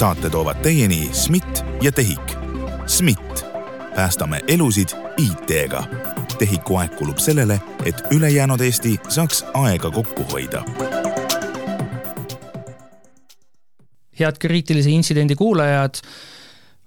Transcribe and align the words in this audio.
saate 0.00 0.30
toovad 0.30 0.56
teieni 0.56 1.10
SMIT 1.12 1.64
ja 1.82 1.92
TEHIK. 1.92 2.32
SMIT, 2.86 3.44
päästame 3.96 4.40
elusid 4.48 4.88
IT-ga. 5.16 5.84
TEHIK-u 6.38 6.76
aeg 6.76 6.94
kulub 6.96 7.18
sellele, 7.18 7.60
et 7.84 8.00
ülejäänud 8.10 8.60
Eesti 8.60 8.96
saaks 9.08 9.44
aega 9.54 9.90
kokku 9.90 10.24
hoida 10.32 10.64
head 14.20 14.36
kriitilise 14.38 14.90
intsidendi 14.90 15.34
kuulajad 15.34 15.94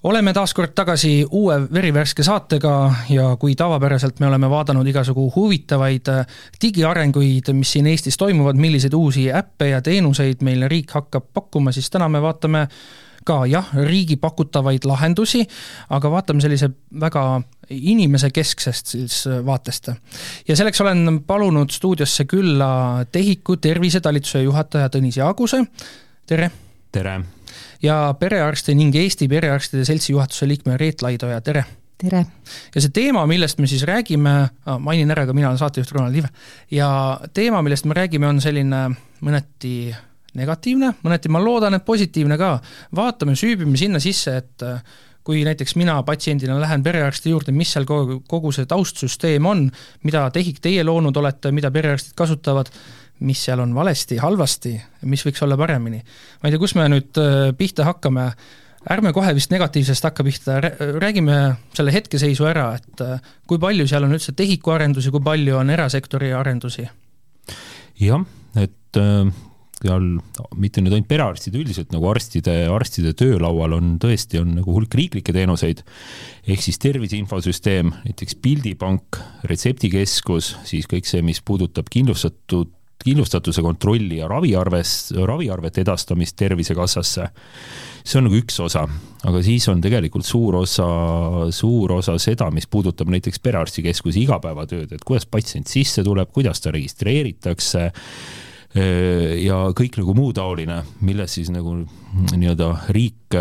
oleme 0.04 0.34
taas 0.34 0.54
kord 0.54 0.74
tagasi 0.76 1.26
uue 1.32 1.56
verivärske 1.74 2.24
saatega 2.24 2.94
ja 3.10 3.36
kui 3.40 3.56
tavapäraselt 3.56 4.20
me 4.20 4.28
oleme 4.28 4.50
vaadanud 4.50 4.88
igasugu 4.88 5.32
huvitavaid 5.36 6.10
äh, 6.10 6.26
digiarenguid, 6.62 7.54
mis 7.54 7.72
siin 7.72 7.88
Eestis 7.88 8.18
toimuvad, 8.18 8.56
milliseid 8.56 8.94
uusi 8.94 9.32
äppe 9.32 9.70
ja 9.70 9.82
teenuseid 9.82 10.42
meil 10.42 10.68
riik 10.70 10.92
hakkab 10.92 11.30
pakkuma, 11.34 11.72
siis 11.72 11.90
täna 11.90 12.10
me 12.10 12.22
vaatame 12.22 12.68
ka 13.26 13.44
jah, 13.50 13.70
riigi 13.88 14.18
pakutavaid 14.22 14.86
lahendusi, 14.88 15.44
aga 15.90 16.12
vaatame 16.12 16.44
sellise 16.44 16.70
väga 17.02 17.42
inimesekesksest 17.70 18.96
siis 18.96 19.20
vaatest. 19.46 19.92
ja 20.48 20.56
selleks 20.56 20.82
olen 20.82 21.22
palunud 21.28 21.72
stuudiosse 21.72 22.26
külla 22.26 23.06
TEHIK-u 23.12 23.58
tervisetalituse 23.58 24.44
juhataja 24.44 24.90
Tõnis 24.94 25.18
Jaaguse, 25.18 25.64
tere! 26.28 26.52
tere! 26.92 27.22
ja 27.84 28.16
perearsti 28.20 28.76
ning 28.76 28.96
Eesti 28.96 29.28
Perearstide 29.28 29.86
Seltsi 29.86 30.14
juhatuse 30.14 30.48
liikme 30.48 30.78
Reet 30.78 31.02
Laidoja, 31.02 31.42
tere! 31.42 31.66
tere! 31.98 32.26
ja 32.76 32.84
see 32.84 32.94
teema, 32.94 33.26
millest 33.30 33.60
me 33.60 33.68
siis 33.68 33.84
räägime, 33.88 34.36
mainin 34.80 35.12
ära 35.12 35.26
ka, 35.28 35.36
mina 35.36 35.52
olen 35.52 35.62
saatejuht 35.62 35.92
Ronald 35.96 36.16
Liive, 36.16 36.32
ja 36.72 36.90
teema, 37.34 37.62
millest 37.66 37.88
me 37.88 37.98
räägime, 37.98 38.28
on 38.28 38.42
selline 38.44 38.90
mõneti 39.24 39.94
negatiivne, 40.40 40.94
mõneti 41.04 41.32
ma 41.32 41.42
loodan, 41.44 41.78
et 41.78 41.86
positiivne 41.86 42.38
ka. 42.38 42.58
vaatame, 42.96 43.36
süübime 43.40 43.78
sinna 43.78 44.02
sisse, 44.04 44.38
et 44.38 44.66
kui 45.24 45.44
näiteks 45.48 45.78
mina 45.80 45.96
patsiendina 46.04 46.58
lähen 46.60 46.84
perearsti 46.84 47.32
juurde, 47.32 47.54
mis 47.56 47.72
seal 47.72 47.86
kogu, 47.88 48.20
kogu 48.28 48.52
see 48.52 48.68
taustsüsteem 48.68 49.46
on, 49.48 49.70
mida 50.04 50.26
TEHIK 50.36 50.60
teie 50.60 50.84
loonud 50.84 51.16
olete, 51.18 51.52
mida 51.56 51.72
perearstid 51.72 52.18
kasutavad 52.20 52.72
mis 53.24 53.44
seal 53.46 53.62
on 53.64 53.72
valesti, 53.76 54.18
halvasti, 54.22 54.74
mis 55.10 55.24
võiks 55.26 55.44
olla 55.46 55.58
paremini. 55.60 56.02
ma 56.42 56.50
ei 56.50 56.54
tea, 56.54 56.62
kus 56.62 56.76
me 56.76 56.90
nüüd 56.92 57.20
äh, 57.22 57.54
pihta 57.58 57.86
hakkame, 57.88 58.26
ärme 58.92 59.14
kohe 59.16 59.32
vist 59.38 59.54
negatiivsest 59.54 60.10
hakka 60.10 60.26
pihta, 60.28 60.58
räägime 61.00 61.38
selle 61.78 61.94
hetkeseisu 61.96 62.50
ära, 62.50 62.74
et 62.80 63.06
äh, 63.06 63.32
kui 63.48 63.62
palju 63.62 63.88
seal 63.88 64.08
on 64.08 64.18
üldse 64.18 64.36
TEHIK-u 64.36 64.76
arendusi, 64.76 65.14
kui 65.14 65.24
palju 65.24 65.60
on 65.62 65.72
erasektori 65.74 66.34
arendusi? 66.36 66.88
jah, 68.02 68.26
et 68.60 69.00
äh, 69.00 69.32
seal 69.84 70.06
mitte 70.60 70.84
nüüd 70.84 70.96
ainult 70.96 71.10
perearstid, 71.10 71.56
üldiselt 71.60 71.92
nagu 71.94 72.08
arstide, 72.12 72.56
arstide 72.72 73.14
töölaual 73.20 73.76
on 73.78 73.98
tõesti, 74.02 74.40
on 74.42 74.56
nagu 74.60 74.76
hulk 74.76 74.96
riiklikke 74.98 75.36
teenuseid, 75.36 75.84
ehk 76.48 76.64
siis 76.64 76.80
tervise 76.82 77.20
infosüsteem, 77.20 77.92
näiteks 78.08 78.40
pildipank, 78.44 79.20
retseptikeskus, 79.50 80.56
siis 80.70 80.88
kõik 80.90 81.10
see, 81.10 81.26
mis 81.26 81.44
puudutab 81.44 81.92
kindlustatud 81.94 82.72
kindlustatuse 83.04 83.62
kontrolli 83.62 84.22
ja 84.22 84.28
raviarvest, 84.32 85.12
raviarvete 85.28 85.82
edastamist 85.84 86.38
Tervisekassasse. 86.40 87.28
see 88.04 88.20
on 88.20 88.26
nagu 88.28 88.36
üks 88.36 88.58
osa, 88.60 88.82
aga 89.24 89.42
siis 89.44 89.64
on 89.72 89.80
tegelikult 89.84 90.26
suur 90.28 90.58
osa, 90.60 90.88
suur 91.56 91.94
osa 91.96 92.18
seda, 92.20 92.50
mis 92.52 92.68
puudutab 92.68 93.08
näiteks 93.12 93.40
perearstikeskuse 93.44 94.20
igapäevatööd, 94.20 94.92
et 94.92 95.04
kuidas 95.08 95.26
patsient 95.26 95.72
sisse 95.72 96.04
tuleb, 96.04 96.32
kuidas 96.36 96.60
ta 96.64 96.72
registreeritakse 96.76 97.86
ja 98.74 99.58
kõik 99.78 100.00
nagu 100.00 100.16
muu 100.18 100.32
taoline, 100.34 100.80
milles 101.06 101.36
siis 101.38 101.52
nagu 101.54 101.76
nii-öelda 102.34 102.70
riik, 102.96 103.36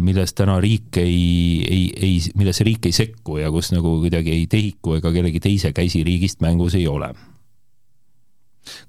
milles 0.00 0.32
täna 0.32 0.54
riik 0.64 0.96
ei, 1.02 1.18
ei, 1.66 1.82
ei, 1.92 2.14
millesse 2.40 2.64
riik 2.64 2.88
ei 2.88 2.96
sekku 2.96 3.36
ja 3.42 3.50
kus 3.52 3.68
nagu 3.76 3.98
kuidagi 4.00 4.32
ei 4.32 4.46
TEHIK-u 4.48 4.96
ega 4.96 5.12
kellegi 5.12 5.44
teise 5.44 5.74
käsi 5.76 6.00
riigist 6.08 6.40
mängus 6.40 6.78
ei 6.80 6.88
ole 6.88 7.12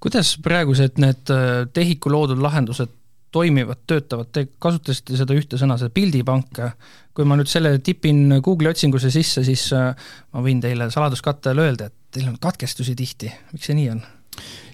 kuidas 0.04 0.36
praegused 0.44 1.00
need 1.02 1.32
äh, 1.34 1.64
TEHIK-u 1.74 2.12
loodud 2.14 2.42
lahendused 2.44 2.92
toimivad, 3.34 3.80
töötavad, 3.90 4.30
te 4.30 4.46
kasutasite 4.62 5.18
seda 5.18 5.34
ühte 5.34 5.58
sõna, 5.58 5.80
seda 5.82 5.90
pildipanka. 5.94 6.74
kui 7.14 7.26
ma 7.30 7.38
nüüd 7.38 7.50
selle 7.50 7.76
tipin 7.86 8.40
Google'i 8.42 8.72
otsingusse 8.74 9.10
sisse, 9.14 9.44
siis 9.46 9.68
äh, 9.74 9.94
ma 10.34 10.42
võin 10.46 10.62
teile 10.62 10.90
saladuskatte 10.94 11.52
all 11.52 11.64
öelda, 11.66 11.90
et 11.90 12.14
teil 12.14 12.30
on 12.30 12.38
katkestusi 12.42 12.96
tihti, 12.98 13.32
miks 13.54 13.70
see 13.70 13.78
nii 13.78 13.90
on? 13.94 14.04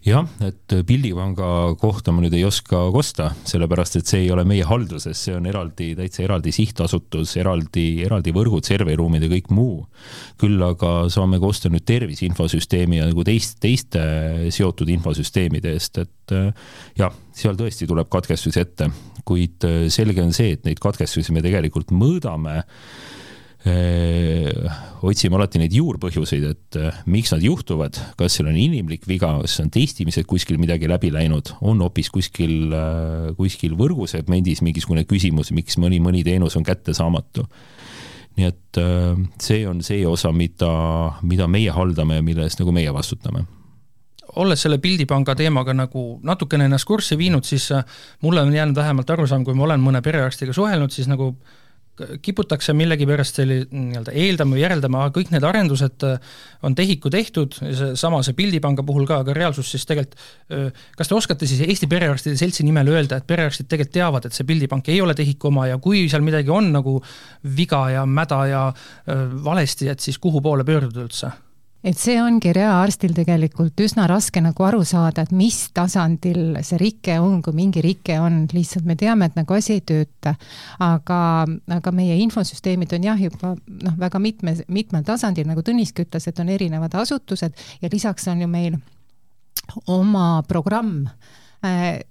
Jah, 0.05 0.27
et 0.45 0.75
pildipanga 0.87 1.75
kohta 1.79 2.13
ma 2.15 2.23
nüüd 2.23 2.33
ei 2.37 2.45
oska 2.47 2.85
kosta, 2.93 3.29
sellepärast 3.47 3.99
et 3.99 4.09
see 4.09 4.23
ei 4.25 4.31
ole 4.33 4.45
meie 4.47 4.65
halduses, 4.67 5.19
see 5.25 5.35
on 5.35 5.47
eraldi, 5.49 5.91
täitsa 5.97 6.23
eraldi 6.25 6.53
sihtasutus, 6.55 7.35
eraldi, 7.41 7.85
eraldi 8.05 8.33
võrgud, 8.35 8.65
serveriruumid 8.67 9.25
ja 9.25 9.31
kõik 9.33 9.51
muu. 9.55 9.83
küll 10.39 10.61
aga 10.63 11.09
saame 11.11 11.39
koostada 11.39 11.75
nüüd 11.75 11.85
tervise 11.87 12.25
infosüsteemi 12.29 13.01
ja 13.01 13.09
nagu 13.09 13.23
teist, 13.27 13.59
teiste 13.59 14.01
seotud 14.55 14.89
infosüsteemide 14.95 15.73
eest, 15.75 15.99
et 15.99 16.35
jah, 16.99 17.15
seal 17.35 17.59
tõesti 17.59 17.87
tuleb 17.89 18.09
katkestusi 18.11 18.63
ette, 18.63 18.89
kuid 19.27 19.65
selge 19.91 20.23
on 20.23 20.33
see, 20.35 20.55
et 20.55 20.67
neid 20.67 20.79
katkestusi 20.81 21.35
me 21.35 21.43
tegelikult 21.45 21.91
mõõdame 21.91 22.63
otsime 23.67 25.35
alati 25.35 25.59
neid 25.59 25.73
juurpõhjuseid, 25.75 26.45
et 26.47 26.77
miks 27.11 27.33
nad 27.33 27.43
juhtuvad, 27.43 27.97
kas 28.19 28.37
seal 28.37 28.47
on 28.51 28.55
inimlik 28.59 29.03
viga, 29.09 29.33
kas 29.41 29.57
on 29.63 29.71
testimised 29.73 30.27
kuskil 30.29 30.59
midagi 30.61 30.87
läbi 30.87 31.11
läinud, 31.11 31.51
on 31.67 31.83
hoopis 31.83 32.11
kuskil, 32.13 32.71
kuskil 33.35 33.75
võrgusegmendis 33.79 34.63
mingisugune 34.63 35.03
küsimus, 35.09 35.51
miks 35.55 35.79
mõni, 35.81 35.99
mõni 36.03 36.23
teenus 36.23 36.55
on 36.59 36.63
kättesaamatu. 36.67 37.47
nii 38.39 38.47
et 38.47 38.77
see 39.43 39.67
on 39.67 39.81
see 39.83 40.05
osa, 40.07 40.31
mida, 40.31 40.71
mida 41.27 41.47
meie 41.47 41.71
haldame 41.75 42.21
ja 42.21 42.23
mille 42.23 42.45
eest 42.47 42.61
nagu 42.61 42.71
meie 42.71 42.93
vastutame 42.93 43.43
olles 44.39 44.61
selle 44.61 44.77
pildipanga 44.77 45.33
teemaga 45.35 45.73
nagu 45.73 46.19
natukene 46.23 46.67
ennast 46.69 46.85
kurssi 46.85 47.17
viinud, 47.17 47.43
siis 47.43 47.71
mulle 48.21 48.41
on 48.41 48.53
jäänud 48.53 48.77
vähemalt 48.77 49.09
arusaam, 49.09 49.43
kui 49.43 49.57
ma 49.57 49.65
olen 49.65 49.81
mõne 49.81 50.03
perearstiga 50.05 50.53
suhelnud, 50.53 50.93
siis 50.93 51.09
nagu 51.09 51.31
äh, 51.33 51.68
kiputakse 52.25 52.73
millegipärast 52.77 53.39
selli-, 53.41 53.65
nii-öelda 53.71 54.13
eeldama 54.15 54.55
või 54.57 54.63
järeldama, 54.63 55.07
kõik 55.15 55.33
need 55.33 55.47
arendused 55.47 56.05
äh, 56.07 56.37
on 56.65 56.77
TEHIK-u 56.77 57.11
tehtud, 57.13 57.57
seesama 57.59 58.21
see 58.25 58.37
Pildipanga 58.37 58.85
puhul 58.87 59.07
ka, 59.09 59.21
aga 59.23 59.35
reaalsus 59.37 59.71
siis 59.73 59.85
tegelikult, 59.89 60.17
kas 60.97 61.09
te 61.09 61.15
oskate 61.15 61.47
siis 61.49 61.63
Eesti 61.63 61.87
Perearstide 61.91 62.37
Seltsi 62.39 62.65
nimel 62.67 62.89
öelda, 62.91 63.19
et 63.19 63.27
perearstid 63.29 63.69
tegelikult 63.69 63.95
teavad, 63.95 64.25
et 64.27 64.35
see 64.35 64.47
Pildipank 64.47 64.89
ei 64.91 65.01
ole 65.01 65.15
TEHIK-u 65.17 65.51
oma 65.51 65.67
ja 65.69 65.79
kui 65.81 66.07
seal 66.11 66.25
midagi 66.25 66.51
on 66.53 66.71
nagu 66.75 66.97
viga 67.57 67.85
ja 67.93 68.05
mäda 68.05 68.41
ja 68.49 68.63
valesti, 69.45 69.89
et 69.91 70.03
siis 70.03 70.19
kuhu 70.21 70.41
poole 70.43 70.67
pöörduda 70.67 71.05
üldse? 71.05 71.31
Et 71.83 71.97
see 71.99 72.17
ongi 72.19 72.51
reaarstil 72.55 73.13
tegelikult 73.15 73.79
üsna 73.85 74.07
raske 74.09 74.41
nagu 74.43 74.65
aru 74.67 74.81
saada, 74.87 75.23
et 75.23 75.31
mis 75.35 75.57
tasandil 75.75 76.59
see 76.65 76.79
rike 76.81 77.15
on, 77.23 77.39
kui 77.45 77.55
mingi 77.55 77.83
rike 77.83 78.19
on, 78.19 78.41
lihtsalt 78.51 78.87
me 78.89 78.97
teame, 78.99 79.29
et 79.29 79.39
nagu 79.39 79.55
asi 79.55 79.77
ei 79.77 79.83
tööta. 79.87 80.35
aga, 80.83 81.19
aga 81.79 81.91
meie 81.95 82.17
infosüsteemid 82.25 82.93
on 82.97 83.09
jah, 83.09 83.19
juba 83.19 83.55
noh, 83.55 83.97
väga 83.99 84.19
mitme, 84.19 84.55
mitmel 84.67 85.03
tasandil, 85.07 85.47
nagu 85.47 85.63
Tõniski 85.63 86.03
ütles, 86.05 86.27
et 86.27 86.39
on 86.39 86.49
erinevad 86.49 86.95
asutused 86.99 87.55
ja 87.81 87.91
lisaks 87.91 88.27
on 88.27 88.41
ju 88.41 88.47
meil 88.47 88.79
oma 89.87 90.41
programm 90.47 91.05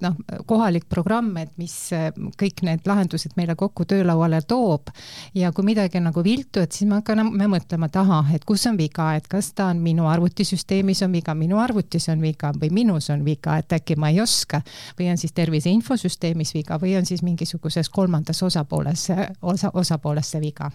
noh, 0.00 0.16
kohalik 0.46 0.84
programm, 0.88 1.30
et 1.40 1.52
mis 1.56 1.74
äh, 1.96 2.10
kõik 2.40 2.62
need 2.66 2.88
lahendused 2.88 3.32
meile 3.38 3.56
kokku 3.58 3.86
töölauale 3.88 4.42
toob. 4.48 4.90
Ja 5.34 5.52
kui 5.56 5.64
midagi 5.64 6.00
on 6.00 6.08
nagu 6.10 6.24
viltu, 6.24 6.60
et 6.60 6.76
siis 6.76 6.88
me 6.88 6.98
hakkame 7.00 7.48
mõtlema, 7.48 7.88
et 7.88 7.96
ahah, 8.00 8.34
et 8.36 8.44
kus 8.48 8.66
on 8.68 8.76
viga, 8.80 9.10
et 9.16 9.28
kas 9.30 9.52
ta 9.56 9.70
on 9.72 9.80
minu 9.84 10.08
arvutisüsteemis 10.10 11.02
on 11.06 11.14
viga, 11.16 11.34
minu 11.38 11.60
arvutis 11.62 12.10
on 12.12 12.20
viga 12.24 12.52
või 12.56 12.72
minus 12.80 13.08
on 13.14 13.24
viga, 13.24 13.58
et 13.62 13.72
äkki 13.78 13.96
ma 13.96 14.12
ei 14.12 14.20
oska. 14.20 14.60
Või 14.98 15.08
on 15.12 15.20
siis 15.20 15.32
tervise 15.32 15.72
infosüsteemis 15.72 16.52
viga 16.56 16.80
või 16.80 16.96
on 16.98 17.08
siis 17.08 17.24
mingisuguses 17.24 17.88
kolmandas 17.88 18.42
osapooles, 18.44 19.08
osa, 19.42 19.72
osapooles 19.74 20.34
see 20.34 20.44
viga 20.44 20.70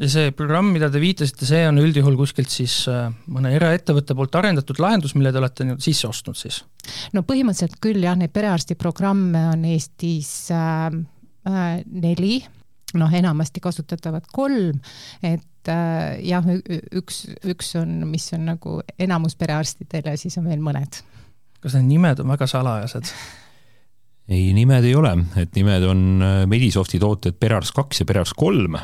ja 0.00 0.08
see 0.12 0.32
programm, 0.36 0.70
mida 0.74 0.88
te 0.92 1.00
viitasite, 1.00 1.46
see 1.48 1.62
on 1.68 1.80
üldjuhul 1.80 2.18
kuskilt 2.18 2.52
siis 2.52 2.82
äh, 2.92 3.08
mõne 3.32 3.54
eraettevõtte 3.56 4.16
poolt 4.16 4.36
arendatud 4.36 4.80
lahendus, 4.82 5.16
mille 5.16 5.32
te 5.32 5.40
olete 5.40 5.66
nüüd 5.68 5.84
sisse 5.84 6.08
ostnud 6.10 6.36
siis? 6.38 6.62
no 7.16 7.24
põhimõtteliselt 7.26 7.78
küll 7.82 8.04
jah, 8.04 8.18
neid 8.18 8.34
perearstiprogramme 8.36 9.46
on 9.54 9.64
Eestis 9.70 10.50
äh, 10.54 10.90
äh, 11.48 11.80
neli, 11.86 12.38
noh, 13.00 13.16
enamasti 13.22 13.62
kasutatavad 13.64 14.28
kolm, 14.32 14.82
et 15.24 15.72
äh, 15.72 16.20
jah, 16.28 16.44
üks, 17.00 17.24
üks 17.48 17.72
on, 17.80 18.02
mis 18.10 18.28
on 18.36 18.46
nagu 18.52 18.80
enamus 19.00 19.38
perearstidel 19.40 20.12
ja 20.12 20.20
siis 20.20 20.36
on 20.40 20.50
veel 20.50 20.60
mõned. 20.64 21.00
kas 21.64 21.78
need 21.78 21.88
nimed 21.94 22.20
on 22.20 22.36
väga 22.36 22.50
salajased? 22.52 23.14
ei, 24.28 24.52
nimed 24.52 24.84
ei 24.84 24.94
ole, 24.98 25.16
et 25.40 25.56
nimed 25.56 25.88
on 25.88 26.06
äh, 26.20 26.38
Medisofti 26.52 27.00
tooted 27.00 27.40
Perearst 27.40 27.72
kaks 27.72 28.04
ja 28.04 28.08
Perearst 28.12 28.36
kolm 28.36 28.76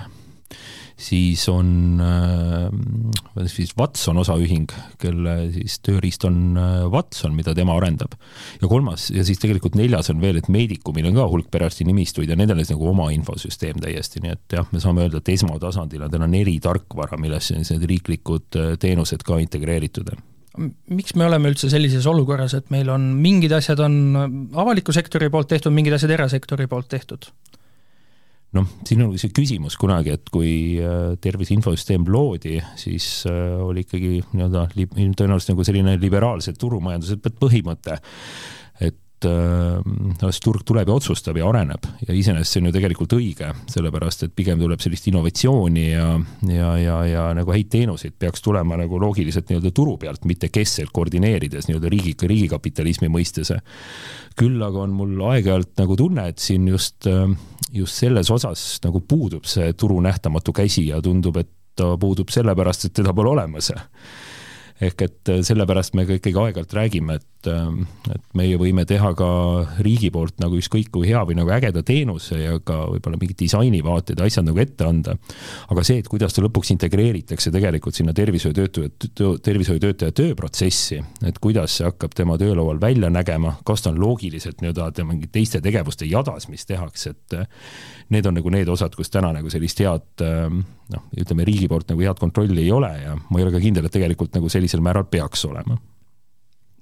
siis 0.97 1.45
on, 1.49 2.01
äh, 2.03 3.47
siis 3.51 3.75
Watson 3.79 4.19
osaühing, 4.23 4.71
kelle 5.03 5.37
siis 5.55 5.79
tööriist 5.85 6.25
on 6.29 6.57
äh, 6.57 6.79
Watson, 6.93 7.35
mida 7.37 7.55
tema 7.55 7.77
arendab. 7.77 8.17
ja 8.61 8.69
kolmas 8.69 9.11
ja 9.11 9.25
siis 9.25 9.41
tegelikult 9.43 9.77
neljas 9.79 10.11
on 10.11 10.21
veel, 10.21 10.41
et 10.41 10.51
Medicumil 10.53 11.11
on 11.11 11.21
ka 11.21 11.29
hulk 11.31 11.51
perearsti 11.51 11.87
nimistuid 11.89 12.31
ja 12.31 12.37
nendel 12.39 12.59
on 12.59 12.67
siis 12.67 12.77
nagu 12.77 12.91
oma 12.93 13.11
infosüsteem 13.15 13.81
täiesti, 13.83 14.23
nii 14.25 14.35
et 14.37 14.59
jah, 14.59 14.69
me 14.73 14.83
saame 14.83 15.07
öelda, 15.07 15.23
et 15.23 15.33
esmatasandil 15.35 16.07
on 16.07 16.13
täna 16.13 16.29
neli 16.31 16.59
tarkvara, 16.63 17.19
millesse 17.21 17.57
on 17.59 17.67
need 17.67 17.89
riiklikud 17.95 18.61
äh, 18.61 18.75
teenused 18.81 19.25
ka 19.27 19.41
integreeritud 19.43 20.13
miks 20.93 21.15
me 21.17 21.25
oleme 21.25 21.49
üldse 21.53 21.71
sellises 21.73 22.07
olukorras, 22.09 22.53
et 22.59 22.69
meil 22.75 22.91
on 22.93 23.07
mingid 23.23 23.55
asjad 23.57 23.81
on 23.81 23.95
avaliku 24.53 24.93
sektori 24.93 25.31
poolt 25.33 25.49
tehtud, 25.49 25.73
mingid 25.73 25.97
asjad 25.97 26.13
erasektori 26.19 26.69
poolt 26.69 26.91
tehtud? 26.93 27.31
Noh, 28.57 28.69
siin 28.87 29.05
on 29.05 29.13
see 29.21 29.33
küsimus 29.35 29.77
kunagi, 29.81 30.15
et 30.17 30.33
kui 30.33 30.53
äh, 30.81 31.15
tervise 31.23 31.55
infosüsteem 31.57 32.05
loodi, 32.13 32.59
siis 32.81 33.25
äh, 33.31 33.55
oli 33.63 33.87
ikkagi 33.87 34.19
nii-öelda 34.33 34.67
tõenäoliselt 34.75 35.55
nagu 35.55 35.67
selline 35.67 35.97
liberaalse 36.01 36.55
turumajanduse 36.59 37.19
põhimõte, 37.41 37.99
et 39.23 40.25
äh, 40.29 40.41
turg 40.43 40.65
tuleb 40.67 40.89
ja 40.89 40.97
otsustab 40.97 41.39
ja 41.39 41.47
areneb 41.49 41.87
ja 42.07 42.15
iseenesest 42.15 42.57
see 42.57 42.63
on 42.63 42.69
ju 42.71 42.75
tegelikult 42.75 43.15
õige, 43.17 43.53
sellepärast 43.71 44.27
et 44.27 44.35
pigem 44.37 44.61
tuleb 44.61 44.83
sellist 44.83 45.07
innovatsiooni 45.11 45.87
ja, 45.91 46.09
ja, 46.51 46.73
ja, 46.81 46.97
ja 47.09 47.29
nagu 47.37 47.55
häid 47.55 47.71
teenuseid 47.73 48.17
peaks 48.19 48.43
tulema 48.45 48.79
nagu 48.81 49.01
loogiliselt 49.01 49.51
nii-öelda 49.51 49.73
turu 49.75 49.97
pealt, 50.03 50.27
mitte 50.29 50.51
keskselt 50.53 50.93
koordineerides 50.95 51.69
nii-öelda 51.69 51.93
riigi, 51.93 52.17
riigikapitalismi 52.21 53.11
mõistes. 53.13 53.53
küll 54.39 54.63
aga 54.65 54.85
on 54.87 54.95
mul 54.97 55.19
aeg-ajalt 55.31 55.77
nagu 55.83 55.97
tunne, 55.97 56.29
et 56.33 56.39
siin 56.39 56.69
just 56.69 57.07
äh, 57.07 57.29
just 57.73 57.97
selles 58.01 58.31
osas 58.31 58.81
nagu 58.85 59.01
puudub 59.01 59.47
see 59.49 59.73
turu 59.73 60.01
nähtamatu 60.01 60.53
käsi 60.53 60.87
ja 60.89 61.01
tundub, 61.03 61.37
et 61.37 61.51
ta 61.77 61.95
puudub 61.97 62.29
sellepärast, 62.29 62.85
et 62.85 62.95
teda 63.01 63.15
pole 63.17 63.33
olemas 63.33 63.73
ehk 64.83 65.05
et 65.07 65.31
äh, 65.31 65.43
sellepärast 65.47 65.95
me 65.95 66.07
ka 66.09 66.17
ikkagi 66.19 66.39
aeg-ajalt 66.39 66.75
räägime, 66.77 67.19
et, 67.21 67.27
ähm, 67.51 67.85
et 68.13 68.23
meie 68.39 68.59
võime 68.61 68.85
teha 68.89 69.13
ka 69.19 69.29
riigi 69.85 70.11
poolt 70.15 70.39
nagu 70.43 70.59
ükskõik 70.59 70.91
kui 70.95 71.09
hea 71.09 71.23
või 71.29 71.37
nagu 71.39 71.53
ägeda 71.55 71.83
teenuse 71.87 72.39
ja 72.41 72.59
ka 72.65 72.83
võib-olla 72.91 73.21
mingid 73.21 73.39
disainivaated 73.43 74.21
ja 74.21 74.29
asjad 74.29 74.47
nagu 74.49 74.61
ette 74.63 74.87
anda. 74.87 75.17
aga 75.73 75.85
see, 75.87 76.03
et 76.03 76.11
kuidas 76.11 76.35
ta 76.35 76.45
lõpuks 76.45 76.73
integreeritakse 76.75 77.53
tegelikult 77.55 77.99
sinna 77.99 78.15
tervishoiutöötaja, 78.17 78.91
tervishoiutöötaja 79.43 80.17
tööprotsessi, 80.17 81.01
et 81.27 81.41
kuidas 81.43 81.79
see 81.79 81.89
hakkab 81.89 82.15
tema 82.17 82.39
töölaual 82.41 82.81
välja 82.81 83.11
nägema, 83.13 83.57
kas 83.65 83.85
ta 83.85 83.93
on 83.93 84.01
loogiliselt 84.03 84.63
nii-öelda 84.63 84.91
tema 84.97 85.13
mingi 85.15 85.31
teiste 85.33 85.61
tegevuste 85.65 86.09
jadas, 86.09 86.49
mis 86.53 86.67
tehakse, 86.69 87.15
et 87.17 87.39
äh, 87.39 87.47
need 88.13 88.27
on 88.27 88.39
nagu 88.39 88.53
need 88.53 88.69
osad, 88.73 88.95
kus 88.97 89.11
täna 89.13 89.33
nagu 89.35 89.51
sellist 89.53 89.81
head 89.83 90.25
ähm, 90.27 90.63
noh, 90.93 91.07
ütleme 91.19 91.47
riigi 91.49 91.69
poolt 91.71 91.93
nagu 91.93 92.05
head 92.05 92.21
kontrolli 92.21 92.65
ei 92.67 92.73
ole 92.75 92.93
ja 93.03 93.17
ma 93.17 93.41
ei 93.41 93.47
ole 93.47 93.55
ka 93.55 93.63
kindel, 93.63 93.89
et 93.89 93.95
tegelikult 93.95 94.37
nagu 94.37 94.51
sellisel 94.53 94.85
määral 94.85 95.09
peaks 95.11 95.47
olema. 95.49 95.79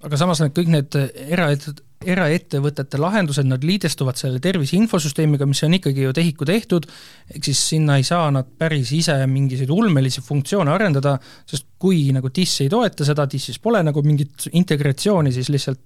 Aga 0.06 0.19
samas 0.20 0.43
need 0.43 0.56
kõik 0.56 0.70
need 0.73 0.99
eraettevõtted, 1.00 1.87
eraettevõtete 2.00 2.97
lahendused, 2.97 3.44
nad 3.44 3.64
liidestuvad 3.67 4.17
selle 4.17 4.41
tervise 4.41 4.79
infosüsteemiga, 4.79 5.44
mis 5.49 5.61
on 5.67 5.76
ikkagi 5.76 6.06
ju 6.06 6.14
TEHIK-u 6.17 6.49
tehtud, 6.49 6.87
ehk 7.35 7.50
siis 7.50 7.61
sinna 7.75 7.99
ei 8.00 8.06
saa 8.08 8.31
nad 8.32 8.49
päris 8.58 8.93
ise 8.97 9.19
mingisuguseid 9.29 9.75
ulmelisi 9.75 10.25
funktsioone 10.25 10.73
arendada, 10.73 11.19
sest 11.49 11.69
kui 11.81 12.06
nagu 12.17 12.32
TIS 12.32 12.62
ei 12.64 12.73
toeta 12.73 13.05
seda, 13.05 13.29
TIS-is 13.29 13.61
pole 13.61 13.82
nagu 13.85 14.00
mingit 14.06 14.49
integratsiooni, 14.49 15.32
siis 15.37 15.52
lihtsalt, 15.52 15.82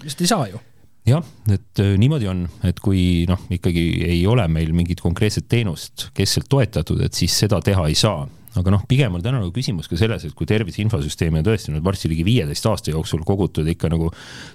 lihtsalt 0.00 0.24
ei 0.24 0.32
saa 0.32 0.48
ju. 0.48 0.64
Jah, 1.10 1.24
et 1.52 1.80
äh, 1.80 1.94
niimoodi 2.00 2.28
on, 2.28 2.42
et 2.64 2.80
kui 2.80 3.26
noh, 3.28 3.44
ikkagi 3.52 3.84
ei 4.08 4.20
ole 4.28 4.44
meil 4.52 4.72
mingit 4.76 5.00
konkreetset 5.04 5.48
teenust 5.48 6.08
keskselt 6.16 6.48
toetatud, 6.48 7.00
et 7.04 7.16
siis 7.16 7.36
seda 7.44 7.60
teha 7.64 7.86
ei 7.88 7.96
saa 7.96 8.24
aga 8.58 8.72
noh, 8.74 8.82
pigem 8.90 9.14
on 9.14 9.22
täna 9.22 9.38
nagu 9.38 9.52
küsimus 9.54 9.86
ka 9.90 9.98
selles, 10.00 10.24
et 10.26 10.34
kui 10.36 10.48
tervise 10.48 10.82
infosüsteemi 10.82 11.40
on 11.40 11.46
tõesti 11.46 11.74
nüüd 11.74 11.84
varsti 11.86 12.10
ligi 12.10 12.24
viieteist 12.26 12.66
aasta 12.66 12.94
jooksul 12.94 13.22
kogutud 13.26 13.68
ikka 13.70 13.90
nagu 13.92 14.10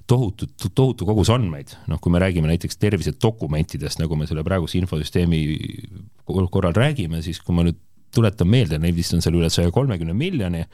tohutu, 0.09 0.49
tohutu 0.67 1.07
kogus 1.07 1.31
andmeid, 1.31 1.75
noh, 1.91 2.01
kui 2.03 2.11
me 2.11 2.19
räägime 2.23 2.49
näiteks 2.51 2.79
tervisedokumentidest, 2.81 4.01
nagu 4.03 4.19
me 4.19 4.27
selle 4.27 4.43
praeguse 4.47 4.81
infosüsteemi 4.81 5.41
korral 6.25 6.75
räägime, 6.75 7.21
siis 7.23 7.39
kui 7.39 7.55
ma 7.55 7.63
nüüd 7.67 7.79
tuletan 8.15 8.49
meelde, 8.51 8.79
neid 8.79 8.95
vist 8.97 9.15
on 9.15 9.23
seal 9.23 9.37
üle 9.39 9.49
saja 9.51 9.71
kolmekümne 9.75 10.15
miljoni 10.15 10.65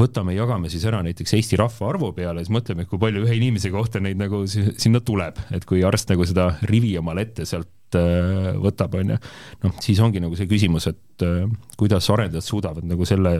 võtame, 0.00 0.34
jagame 0.36 0.70
siis 0.72 0.84
ära 0.88 1.02
näiteks 1.04 1.34
Eesti 1.36 1.58
rahvaarvu 1.60 2.12
peale, 2.16 2.44
siis 2.44 2.54
mõtleme, 2.54 2.86
kui 2.88 3.00
palju 3.00 3.24
ühe 3.26 3.36
inimese 3.36 3.72
kohta 3.74 4.00
neid 4.02 4.20
nagu 4.20 4.42
sinna 4.48 5.02
tuleb, 5.04 5.38
et 5.54 5.66
kui 5.68 5.82
arst 5.86 6.10
nagu 6.12 6.26
seda 6.28 6.52
rivi 6.70 6.94
omale 7.00 7.26
ette 7.26 7.46
sealt 7.48 7.68
võtab, 7.98 8.94
on 9.00 9.14
ju, 9.14 9.18
noh, 9.64 9.74
siis 9.82 10.00
ongi 10.04 10.22
nagu 10.22 10.36
see 10.38 10.48
küsimus, 10.50 10.86
et 10.90 11.26
äh, 11.26 11.42
kuidas 11.80 12.08
arendajad 12.12 12.46
suudavad 12.46 12.86
nagu 12.86 13.08
selle, 13.08 13.38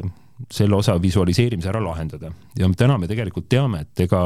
selle 0.50 0.76
osa 0.76 0.97
visualiseerimise 1.02 1.70
ära 1.70 1.82
lahendada. 1.85 2.32
Ja 2.58 2.69
täna 2.76 2.99
me 2.99 3.11
tegelikult 3.11 3.49
teame, 3.52 3.85
et 3.87 4.05
ega 4.06 4.23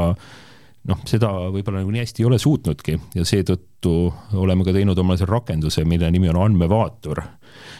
noh, 0.90 1.04
seda 1.08 1.30
võib-olla 1.52 1.82
nagu 1.82 1.92
nii 1.94 2.02
hästi 2.04 2.22
ei 2.22 2.28
ole 2.28 2.38
suutnudki 2.40 2.96
ja 3.16 3.24
seetõttu 3.28 3.94
oleme 4.40 4.66
ka 4.66 4.74
teinud 4.76 4.98
omale 5.00 5.20
selle 5.20 5.32
rakenduse, 5.32 5.84
mille 5.88 6.10
nimi 6.12 6.30
on 6.32 6.40
andmevaatur. 6.44 7.22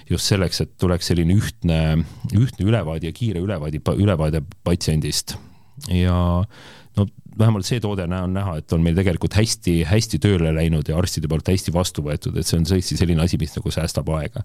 Just 0.08 0.31
selleks, 0.31 0.61
et 0.64 0.76
tuleks 0.81 1.11
selline 1.11 1.35
ühtne, 1.37 1.81
ühtne 2.37 2.69
ülevaade 2.69 3.08
ja 3.08 3.17
kiire 3.17 3.43
ülevaade, 3.44 3.81
ülevaade 3.96 4.44
patsiendist. 4.64 5.37
Ja 5.91 6.17
no 6.96 7.06
vähemalt 7.38 7.66
see 7.66 7.81
toode 7.82 8.06
on 8.06 8.34
näha, 8.34 8.58
et 8.60 8.72
on 8.75 8.82
meil 8.84 8.96
tegelikult 8.98 9.34
hästi-hästi 9.38 10.20
tööle 10.22 10.52
läinud 10.54 10.88
ja 10.88 10.98
arstide 10.98 11.28
poolt 11.31 11.48
hästi 11.50 11.72
vastu 11.75 12.04
võetud, 12.06 12.36
et 12.38 12.46
see 12.46 12.58
on 12.60 12.66
tõesti 12.69 12.98
selline 12.98 13.25
asi, 13.25 13.38
mis 13.40 13.54
nagu 13.56 13.72
säästab 13.75 14.08
aega. 14.14 14.44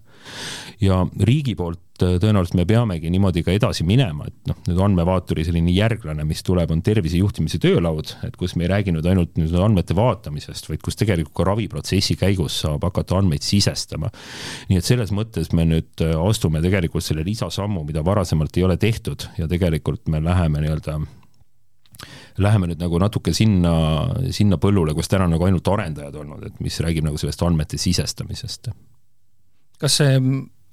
ja 0.80 1.02
riigi 1.26 1.54
poolt 1.58 2.02
äh, 2.04 2.16
tõenäoliselt 2.22 2.56
me 2.58 2.66
peamegi 2.68 3.10
niimoodi 3.12 3.44
ka 3.46 3.54
edasi 3.54 3.86
minema, 3.86 4.26
et 4.30 4.50
noh, 4.50 4.58
nüüd 4.68 4.82
andmevaatori 4.86 5.44
selline 5.46 5.74
järglane, 5.74 6.24
mis 6.28 6.42
tuleb, 6.46 6.72
on 6.74 6.82
tervise 6.86 7.20
juhtimise 7.20 7.60
töölaud, 7.62 8.14
et 8.26 8.36
kus 8.40 8.56
me 8.56 8.66
ei 8.66 8.72
räägi 8.74 8.94
nüüd 8.96 9.06
ainult 9.10 9.38
nüüd 9.38 9.54
andmete 9.60 9.96
vaatamisest, 9.98 10.70
vaid 10.72 10.82
kus 10.84 10.98
tegelikult 11.00 11.36
ka 11.36 11.46
raviprotsessi 11.52 12.18
käigus 12.20 12.58
saab 12.64 12.84
hakata 12.88 13.20
andmeid 13.20 13.46
sisestama. 13.46 14.10
nii 14.70 14.80
et 14.80 14.86
selles 14.88 15.14
mõttes 15.14 15.54
me 15.54 15.68
nüüd 15.68 16.04
äh, 16.06 16.16
astume 16.18 16.62
tegelikult 16.64 17.06
selle 17.06 17.24
lisasammu, 17.26 17.84
mida 17.86 18.04
varasemalt 18.04 18.56
ei 18.58 18.66
ole 18.66 18.76
tehtud 18.80 19.30
ja 19.38 19.48
tegelikult 19.50 20.08
me 20.10 20.22
läheme 20.24 20.64
nii-öelda 20.64 21.00
läheme 22.38 22.70
nüüd 22.70 22.80
nagu 22.82 22.98
natuke 23.02 23.34
sinna, 23.34 23.72
sinna 24.34 24.58
põllule, 24.60 24.94
kus 24.94 25.10
täna 25.10 25.28
nagu 25.30 25.44
ainult 25.46 25.68
arendajad 25.68 26.16
olnud, 26.22 26.46
et 26.46 26.60
mis 26.60 26.80
räägib 26.80 27.06
nagu 27.06 27.18
sellest 27.20 27.42
andmete 27.42 27.78
sisestamisest. 27.80 28.70
kas 29.80 30.00
see 30.02 30.18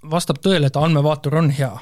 vastab 0.04 0.42
tõele, 0.44 0.68
et 0.68 0.78
andmevaatur 0.78 1.40
on 1.40 1.50
hea? 1.50 1.74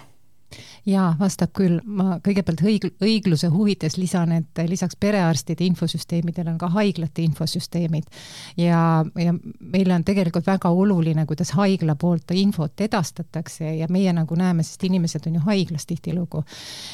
Jaa, 0.86 1.16
vastab 1.20 1.50
küll, 1.58 1.80
ma 1.86 2.20
kõigepealt 2.24 2.62
õig-, 2.62 2.92
õigluse 3.04 3.50
huvides 3.50 3.98
lisan, 3.98 4.32
et 4.38 4.62
lisaks 4.70 4.98
perearstide 5.01 5.65
infosüsteemidele 5.65 6.51
on 6.54 6.60
ka 6.62 6.70
haiglate 6.75 7.24
infosüsteemid. 7.25 8.06
ja, 8.58 9.06
ja 9.18 9.34
meile 9.60 9.96
on 9.96 10.04
tegelikult 10.06 10.46
väga 10.48 10.70
oluline, 10.70 11.25
kuidas 11.25 11.56
haigla 11.58 11.96
poolt 11.96 12.32
infot 12.38 12.82
edastatakse 12.82 13.75
ja 13.80 13.88
meie 13.89 14.13
nagu 14.13 14.36
näeme, 14.38 14.63
sest 14.63 14.84
inimesed 14.84 15.25
on 15.27 15.39
ju 15.39 15.42
haiglas 15.48 15.86
tihtilugu. 15.86 16.44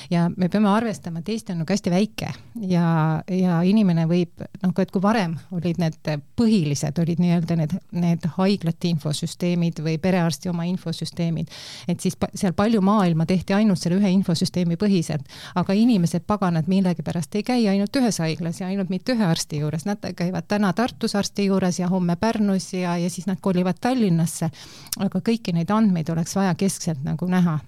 ja 0.09 0.29
me 0.37 0.49
peame 0.49 0.69
arvestama, 0.69 1.19
et 1.19 1.29
Eesti 1.29 1.51
on 1.51 1.61
nagu 1.63 1.73
hästi 1.73 1.91
väike 1.91 2.31
ja, 2.67 2.85
ja 3.27 3.59
inimene 3.67 4.07
võib, 4.07 4.45
noh, 4.63 4.75
et 4.77 4.91
kui 4.91 5.03
varem 5.03 5.35
olid 5.51 5.83
need 5.83 5.99
põhilised, 6.39 7.03
olid 7.03 7.19
nii-öelda 7.19 7.59
need, 7.59 7.75
need 7.91 8.31
haiglate 8.37 8.87
infosüsteemid 8.87 9.83
või 9.83 9.97
perearsti 9.99 10.49
oma 10.49 10.63
infosüsteemid, 10.71 11.51
et 11.91 11.99
siis 11.99 12.15
seal 12.35 12.55
palju 12.55 12.81
maailma 12.81 13.27
tehti 13.27 13.53
ainult 13.53 13.80
selle 13.81 13.99
ühe 13.99 14.11
infosüsteemi 14.15 14.77
põhiselt, 14.79 15.25
aga 15.55 15.75
inimesed, 15.77 16.25
paganad, 16.27 16.69
millegipärast 16.71 17.35
ei 17.35 17.45
käi 17.47 17.59
ainult 17.71 17.95
ühes 17.99 18.21
haiglas 18.23 18.61
ja 18.61 18.69
ainult 18.69 18.91
mitte 18.93 19.15
ühe 19.15 19.25
arsti 19.25 19.61
juures, 19.63 19.85
nad 19.89 20.03
käivad 20.17 20.47
täna 20.47 20.73
Tartus 20.77 21.15
arsti 21.15 21.45
juures 21.49 21.79
ja 21.79 21.89
homme 21.91 22.15
Pärnus 22.15 22.73
ja, 22.73 22.97
ja 22.97 23.09
siis 23.09 23.27
nad 23.27 23.41
kolivad 23.41 23.81
Tallinnasse. 23.81 24.51
aga 24.99 25.19
kõiki 25.19 25.53
neid 25.53 25.71
andmeid 25.71 26.09
oleks 26.09 26.35
vaja 26.35 26.55
keskselt 26.55 27.03
nagu 27.03 27.27
näha. 27.27 27.59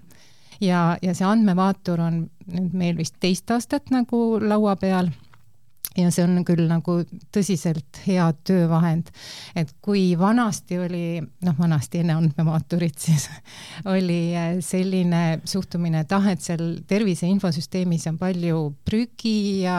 Ja, 0.60 0.96
ja 1.02 1.14
see 1.14 1.26
andmevaatur 1.26 2.00
on 2.00 2.24
nüüd 2.46 2.74
meil 2.78 2.96
vist 2.96 3.16
teist 3.20 3.50
aastat 3.50 3.90
nagu 3.90 4.38
laua 4.40 4.76
peal 4.76 5.10
ja 5.94 6.10
see 6.10 6.24
on 6.26 6.42
küll 6.46 6.64
nagu 6.68 6.96
tõsiselt 7.34 8.00
hea 8.06 8.26
töövahend, 8.46 9.10
et 9.56 9.70
kui 9.84 10.14
vanasti 10.18 10.78
oli, 10.82 11.20
noh, 11.46 11.56
vanasti 11.58 12.00
enne 12.02 12.16
andmemaaturit 12.18 12.98
siis 13.06 13.28
oli 13.94 14.18
äh, 14.34 14.56
selline 14.64 15.40
suhtumine, 15.48 16.02
et 16.04 16.16
ah, 16.16 16.26
et 16.32 16.42
seal 16.42 16.80
tervise 16.90 17.28
infosüsteemis 17.30 18.08
on 18.10 18.18
palju 18.18 18.64
prügi 18.86 19.62
ja 19.62 19.78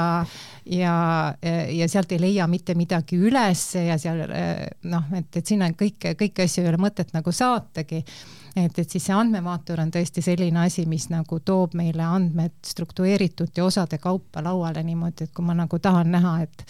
ja, 0.66 0.96
ja 1.44 1.90
sealt 1.92 2.16
ei 2.16 2.22
leia 2.24 2.48
mitte 2.50 2.74
midagi 2.78 3.20
üles 3.20 3.68
ja 3.76 4.00
seal 4.02 4.24
äh, 4.30 4.66
noh, 4.90 5.12
et, 5.18 5.30
et 5.36 5.46
sinna 5.46 5.70
kõike, 5.76 6.16
kõiki 6.20 6.48
asju 6.48 6.64
ei 6.64 6.72
ole 6.72 6.82
mõtet 6.82 7.12
nagu 7.16 7.34
saatagi 7.36 8.04
et, 8.56 8.80
et 8.80 8.90
siis 8.90 9.04
see 9.08 9.16
andmevaatur 9.16 9.82
on 9.84 9.92
tõesti 9.92 10.24
selline 10.24 10.62
asi, 10.66 10.86
mis 10.90 11.10
nagu 11.12 11.40
toob 11.46 11.76
meile 11.78 12.06
andmed 12.06 12.56
struktureeritult 12.66 13.58
ja 13.58 13.66
osade 13.66 14.00
kaupa 14.02 14.44
lauale 14.44 14.84
niimoodi, 14.84 15.28
et 15.28 15.34
kui 15.36 15.46
ma 15.46 15.56
nagu 15.58 15.80
tahan 15.80 16.12
näha, 16.16 16.38
et 16.46 16.66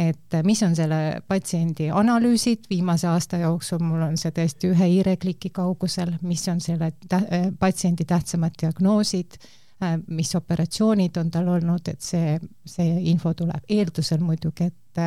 et 0.00 0.36
mis 0.46 0.62
on 0.64 0.74
selle 0.76 1.20
patsiendi 1.28 1.90
analüüsid 1.92 2.70
viimase 2.70 3.08
aasta 3.10 3.36
jooksul, 3.42 3.82
mul 3.84 4.06
on 4.06 4.16
see 4.16 4.32
tõesti 4.32 4.70
ühe 4.72 4.86
hiirekliki 4.94 5.50
kaugusel, 5.52 6.14
mis 6.22 6.46
on 6.48 6.60
selle 6.64 6.92
tä 7.08 7.20
patsiendi 7.58 8.06
tähtsamad 8.08 8.56
diagnoosid 8.62 9.36
mis 10.08 10.34
operatsioonid 10.36 11.16
on 11.16 11.30
tal 11.32 11.48
olnud, 11.48 11.88
et 11.88 12.00
see, 12.04 12.36
see 12.68 12.96
info 13.12 13.32
tuleb, 13.34 13.64
eeldusel 13.68 14.20
muidugi, 14.20 14.68
et 14.68 15.00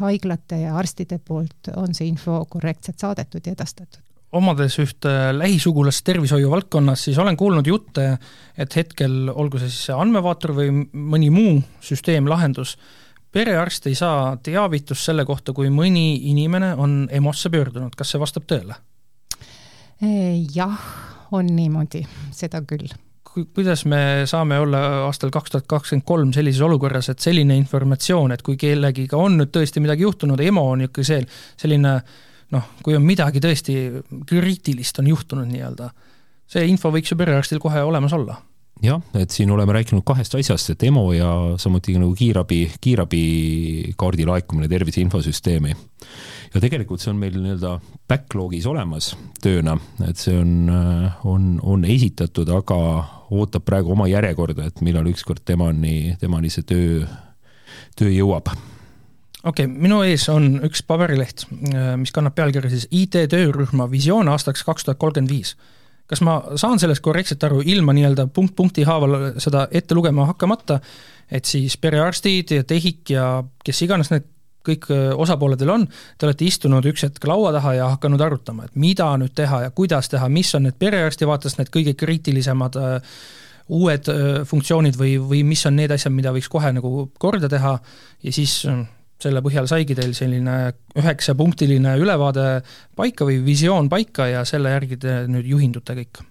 haiglate 0.00 0.60
ja 0.64 0.76
arstide 0.78 1.18
poolt 1.18 1.70
on 1.76 1.94
see 1.94 2.08
info 2.10 2.44
korrektselt 2.50 2.98
saadetud 2.98 3.46
ja 3.46 3.54
edastatud 3.58 4.09
omades 4.32 4.78
ühte 4.78 5.12
lähisugulast 5.34 6.04
tervishoiu 6.06 6.50
valdkonnas, 6.52 7.04
siis 7.08 7.18
olen 7.18 7.36
kuulnud 7.36 7.66
jutte, 7.66 8.12
et 8.58 8.76
hetkel, 8.76 9.30
olgu 9.34 9.58
see 9.58 9.70
siis 9.72 9.90
andmevaatur 9.96 10.54
või 10.54 10.70
mõni 10.92 11.30
muu 11.34 11.58
süsteemlahendus, 11.84 12.76
perearst 13.32 13.86
ei 13.90 13.98
saa 13.98 14.36
teavitust 14.42 15.10
selle 15.10 15.26
kohta, 15.26 15.54
kui 15.54 15.70
mõni 15.74 16.22
inimene 16.30 16.74
on 16.78 17.02
EMO-sse 17.10 17.50
pöördunud, 17.50 17.94
kas 17.98 18.14
see 18.14 18.22
vastab 18.22 18.46
tõele? 18.50 18.78
jah, 20.54 20.76
on 21.36 21.50
niimoodi, 21.52 22.00
seda 22.32 22.62
küll. 22.64 22.88
Kuidas 23.30 23.84
me 23.86 24.24
saame 24.26 24.56
olla 24.58 24.78
aastal 25.04 25.30
kaks 25.30 25.52
tuhat 25.52 25.66
kakskümmend 25.68 26.06
kolm 26.08 26.30
sellises 26.32 26.62
olukorras, 26.64 27.10
et 27.12 27.20
selline 27.20 27.54
informatsioon, 27.60 28.32
et 28.32 28.42
kui 28.42 28.56
kellegiga 28.58 29.20
on 29.20 29.36
nüüd 29.38 29.52
tõesti 29.54 29.82
midagi 29.84 30.06
juhtunud, 30.06 30.40
EMO 30.40 30.64
on 30.72 30.80
niisugune 30.82 31.06
see, 31.06 31.20
selline 31.60 31.92
noh, 32.54 32.70
kui 32.84 32.96
on 32.98 33.06
midagi 33.06 33.42
tõesti 33.42 33.76
kriitilist 34.28 34.98
on 35.02 35.10
juhtunud 35.12 35.50
nii-öelda, 35.50 35.90
see 36.50 36.66
info 36.70 36.92
võiks 36.94 37.12
ju 37.12 37.18
perearstil 37.18 37.62
kohe 37.62 37.82
olemas 37.86 38.14
olla 38.16 38.40
jah, 38.82 39.00
et 39.14 39.30
siin 39.30 39.50
oleme 39.50 39.74
rääkinud 39.76 40.04
kahest 40.06 40.34
asjast, 40.38 40.72
et 40.72 40.82
EMO 40.88 41.04
ja 41.12 41.30
samuti 41.60 41.94
nagu 42.00 42.14
kiirabi, 42.16 42.62
kiirabikaardi 42.80 44.26
laekumine 44.26 44.68
tervise 44.68 45.02
infosüsteemi. 45.04 45.74
ja 46.54 46.60
tegelikult 46.60 47.02
see 47.02 47.12
on 47.12 47.20
meil 47.20 47.36
nii-öelda 47.36 47.76
backlog'is 48.08 48.66
olemas 48.66 49.12
tööna, 49.42 49.76
et 50.08 50.18
see 50.18 50.36
on, 50.38 50.72
on, 51.28 51.52
on 51.62 51.84
esitatud, 51.84 52.48
aga 52.56 52.80
ootab 53.30 53.64
praegu 53.68 53.92
oma 53.92 54.08
järjekorda, 54.10 54.66
et 54.70 54.80
millal 54.80 55.06
ükskord 55.12 55.44
temani, 55.44 56.16
temani 56.20 56.50
see 56.50 56.66
töö, 56.66 57.04
töö 58.00 58.10
jõuab 58.10 58.50
okei 59.44 59.66
okay,, 59.66 59.82
minu 59.86 60.00
ees 60.06 60.28
on 60.32 60.60
üks 60.66 60.82
paberileht, 60.86 61.46
mis 62.00 62.12
kannab 62.14 62.36
pealkirja 62.38 62.72
siis 62.72 62.88
IT-töörühma 62.90 63.88
visioon 63.90 64.28
aastaks 64.32 64.64
kaks 64.66 64.88
tuhat 64.88 65.00
kolmkümmend 65.00 65.32
viis. 65.32 65.54
kas 66.10 66.20
ma 66.26 66.40
saan 66.58 66.80
sellest 66.82 67.04
korrektselt 67.04 67.44
aru, 67.46 67.60
ilma 67.62 67.94
nii-öelda 67.94 68.26
punkt 68.34 68.56
punkti 68.58 68.82
haaval 68.82 69.32
seda 69.38 69.68
ette 69.70 69.94
lugema 69.94 70.26
hakkamata, 70.26 70.80
et 71.30 71.46
siis 71.46 71.76
perearstid 71.78 72.50
ja 72.56 72.64
TEHIK 72.64 73.10
ja 73.14 73.26
kes 73.64 73.82
iganes 73.86 74.10
need 74.10 74.26
kõik 74.66 74.90
osapooled 75.16 75.60
teil 75.60 75.72
on, 75.72 75.86
te 76.18 76.28
olete 76.28 76.44
istunud 76.44 76.84
üks 76.90 77.04
hetk 77.06 77.26
laua 77.28 77.52
taha 77.56 77.74
ja 77.78 77.90
hakanud 77.94 78.20
arutama, 78.20 78.66
et 78.68 78.76
mida 78.80 79.08
nüüd 79.20 79.32
teha 79.36 79.64
ja 79.64 79.74
kuidas 79.74 80.10
teha, 80.12 80.28
mis 80.32 80.52
on 80.58 80.66
need 80.68 80.76
perearsti 80.80 81.28
vaates 81.28 81.56
need 81.58 81.72
kõige 81.72 81.94
kriitilisemad 81.98 82.76
äh, 82.80 83.16
uued 83.72 84.10
äh, 84.12 84.30
funktsioonid 84.48 84.98
või, 85.00 85.16
või 85.22 85.42
mis 85.48 85.64
on 85.68 85.78
need 85.80 85.94
asjad, 85.94 86.12
mida 86.12 86.34
võiks 86.36 86.50
kohe 86.52 86.72
nagu 86.76 87.08
korda 87.22 87.48
teha 87.48 87.76
ja 88.26 88.34
siis 88.34 88.60
äh, 88.68 88.82
selle 89.22 89.42
põhjal 89.44 89.68
saigi 89.70 89.96
teil 89.98 90.14
selline 90.16 90.56
üheksapunktiline 90.98 91.96
ülevaade 92.00 92.46
paika 92.96 93.28
või 93.28 93.40
visioon 93.44 93.90
paika 93.92 94.28
ja 94.30 94.44
selle 94.48 94.72
järgi 94.76 95.00
te 95.00 95.16
nüüd 95.30 95.48
juhindute 95.54 95.96
kõik? 95.98 96.22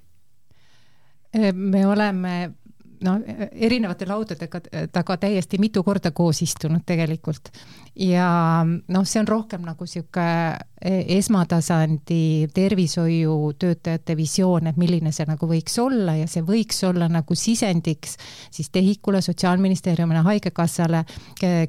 me 1.54 1.86
oleme 1.86 2.36
no 3.06 3.16
erinevate 3.52 4.08
laudadega 4.10 4.62
taga 4.92 5.18
täiesti 5.18 5.60
mitu 5.62 5.84
korda 5.84 6.12
koos 6.12 6.42
istunud 6.42 6.84
tegelikult. 6.86 7.52
ja 7.96 8.64
noh, 8.66 9.06
see 9.06 9.20
on 9.20 9.28
rohkem 9.28 9.64
nagu 9.68 9.84
niisugune 9.84 10.58
esmatasandi 10.80 12.48
tervishoiutöötajate 12.54 14.16
visioon, 14.18 14.70
et 14.70 14.78
milline 14.80 15.12
see 15.12 15.26
nagu 15.28 15.48
võiks 15.50 15.76
olla 15.84 16.14
ja 16.16 16.28
see 16.32 16.44
võiks 16.46 16.80
olla 16.88 17.10
nagu 17.12 17.36
sisendiks 17.36 18.16
siis 18.52 18.70
TEHIK-ule, 18.72 19.20
Sotsiaalministeeriumile, 19.22 20.22
Haigekassale, 20.24 21.04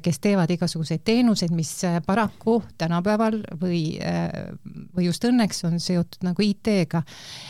kes 0.01 0.21
teevad 0.23 0.53
igasuguseid 0.55 1.03
teenuseid, 1.03 1.51
mis 1.51 1.73
paraku 2.05 2.61
tänapäeval 2.77 3.41
või, 3.59 3.83
või 4.95 5.09
just 5.09 5.27
õnneks 5.27 5.65
on 5.67 5.79
seotud 5.83 6.23
nagu 6.29 6.47
IT-ga. 6.47 7.03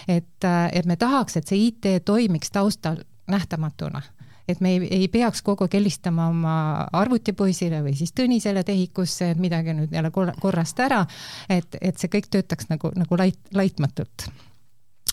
et, 0.08 0.50
et 0.72 0.90
me 0.90 0.98
tahaks, 0.98 1.38
et 1.38 1.48
see 1.48 1.68
IT 1.68 1.92
toimiks 2.06 2.50
taustal 2.52 3.04
nähtamatuna. 3.28 4.02
Et 4.48 4.62
me 4.62 4.74
ei, 4.76 4.88
ei 4.92 5.08
peaks 5.08 5.42
kogu 5.46 5.66
aeg 5.66 5.78
helistama 5.78 6.28
oma 6.32 6.56
arvutipoisile 6.98 7.82
või 7.86 7.94
siis 7.96 8.14
Tõnisele 8.18 8.64
tehikusse, 8.68 9.32
et 9.32 9.42
midagi 9.42 9.76
nüüd 9.78 9.94
jälle 9.96 10.12
korrast 10.12 10.80
ära, 10.82 11.04
et, 11.50 11.78
et 11.82 12.00
see 12.00 12.12
kõik 12.12 12.32
töötaks 12.34 12.72
nagu, 12.72 12.92
nagu 12.98 13.20
lait-, 13.22 13.52
laitmatult. 13.56 14.28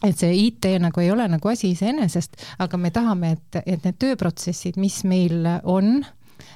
Et 0.07 0.15
see 0.15 0.31
IT 0.47 0.69
nagu 0.79 1.03
ei 1.03 1.11
ole 1.11 1.27
nagu 1.29 1.51
asi 1.51 1.73
iseenesest, 1.75 2.39
aga 2.63 2.79
me 2.79 2.93
tahame, 2.95 3.35
et, 3.35 3.59
et 3.67 3.85
need 3.85 3.99
tööprotsessid, 3.99 4.79
mis 4.79 5.01
meil 5.11 5.43
on, 5.67 5.99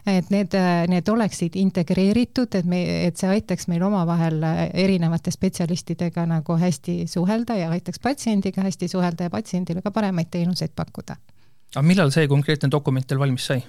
et 0.07 0.31
need, 0.31 0.55
need 0.91 1.11
oleksid 1.11 1.59
integreeritud, 1.59 2.55
et 2.55 2.69
me, 2.71 2.81
et 3.09 3.19
see 3.19 3.31
aitaks 3.31 3.67
meil 3.71 3.83
omavahel 3.87 4.39
erinevate 4.71 5.35
spetsialistidega 5.35 6.25
nagu 6.31 6.57
hästi 6.59 7.03
suhelda 7.11 7.59
ja 7.59 7.71
aitaks 7.75 8.03
patsiendiga 8.03 8.63
hästi 8.63 8.89
suhelda 8.95 9.27
ja 9.27 9.35
patsiendile 9.35 9.83
ka 9.83 9.91
paremaid 9.95 10.31
teenuseid 10.31 10.75
pakkuda 10.79 11.19
aga 11.75 11.87
millal 11.87 12.13
see 12.15 12.29
konkreetne 12.31 12.71
dokument 12.73 13.07
teil 13.09 13.21
valmis 13.21 13.47
sai? 13.51 13.63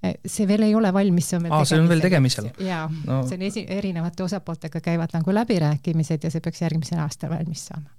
Eh, 0.00 0.14
see 0.24 0.46
veel 0.48 0.62
ei 0.64 0.74
ole 0.74 0.92
valmis, 0.96 1.26
see 1.28 1.36
on 1.36 1.42
veel 1.44 1.52
Aa, 1.52 1.60
tegemisel. 1.60 1.76
see 1.76 1.82
on 1.82 1.88
veel 1.90 2.04
tegemisel? 2.04 2.46
jaa 2.64 2.84
no., 2.88 3.22
see 3.28 3.36
on 3.36 3.42
esi-, 3.50 3.66
erinevate 3.68 4.24
osapooltega 4.24 4.80
käivad 4.84 5.12
nagu 5.12 5.34
läbirääkimised 5.36 6.24
ja 6.24 6.30
see 6.32 6.40
peaks 6.44 6.62
järgmisel 6.64 7.02
aastal 7.04 7.34
valmis 7.34 7.66
saama. 7.68 7.90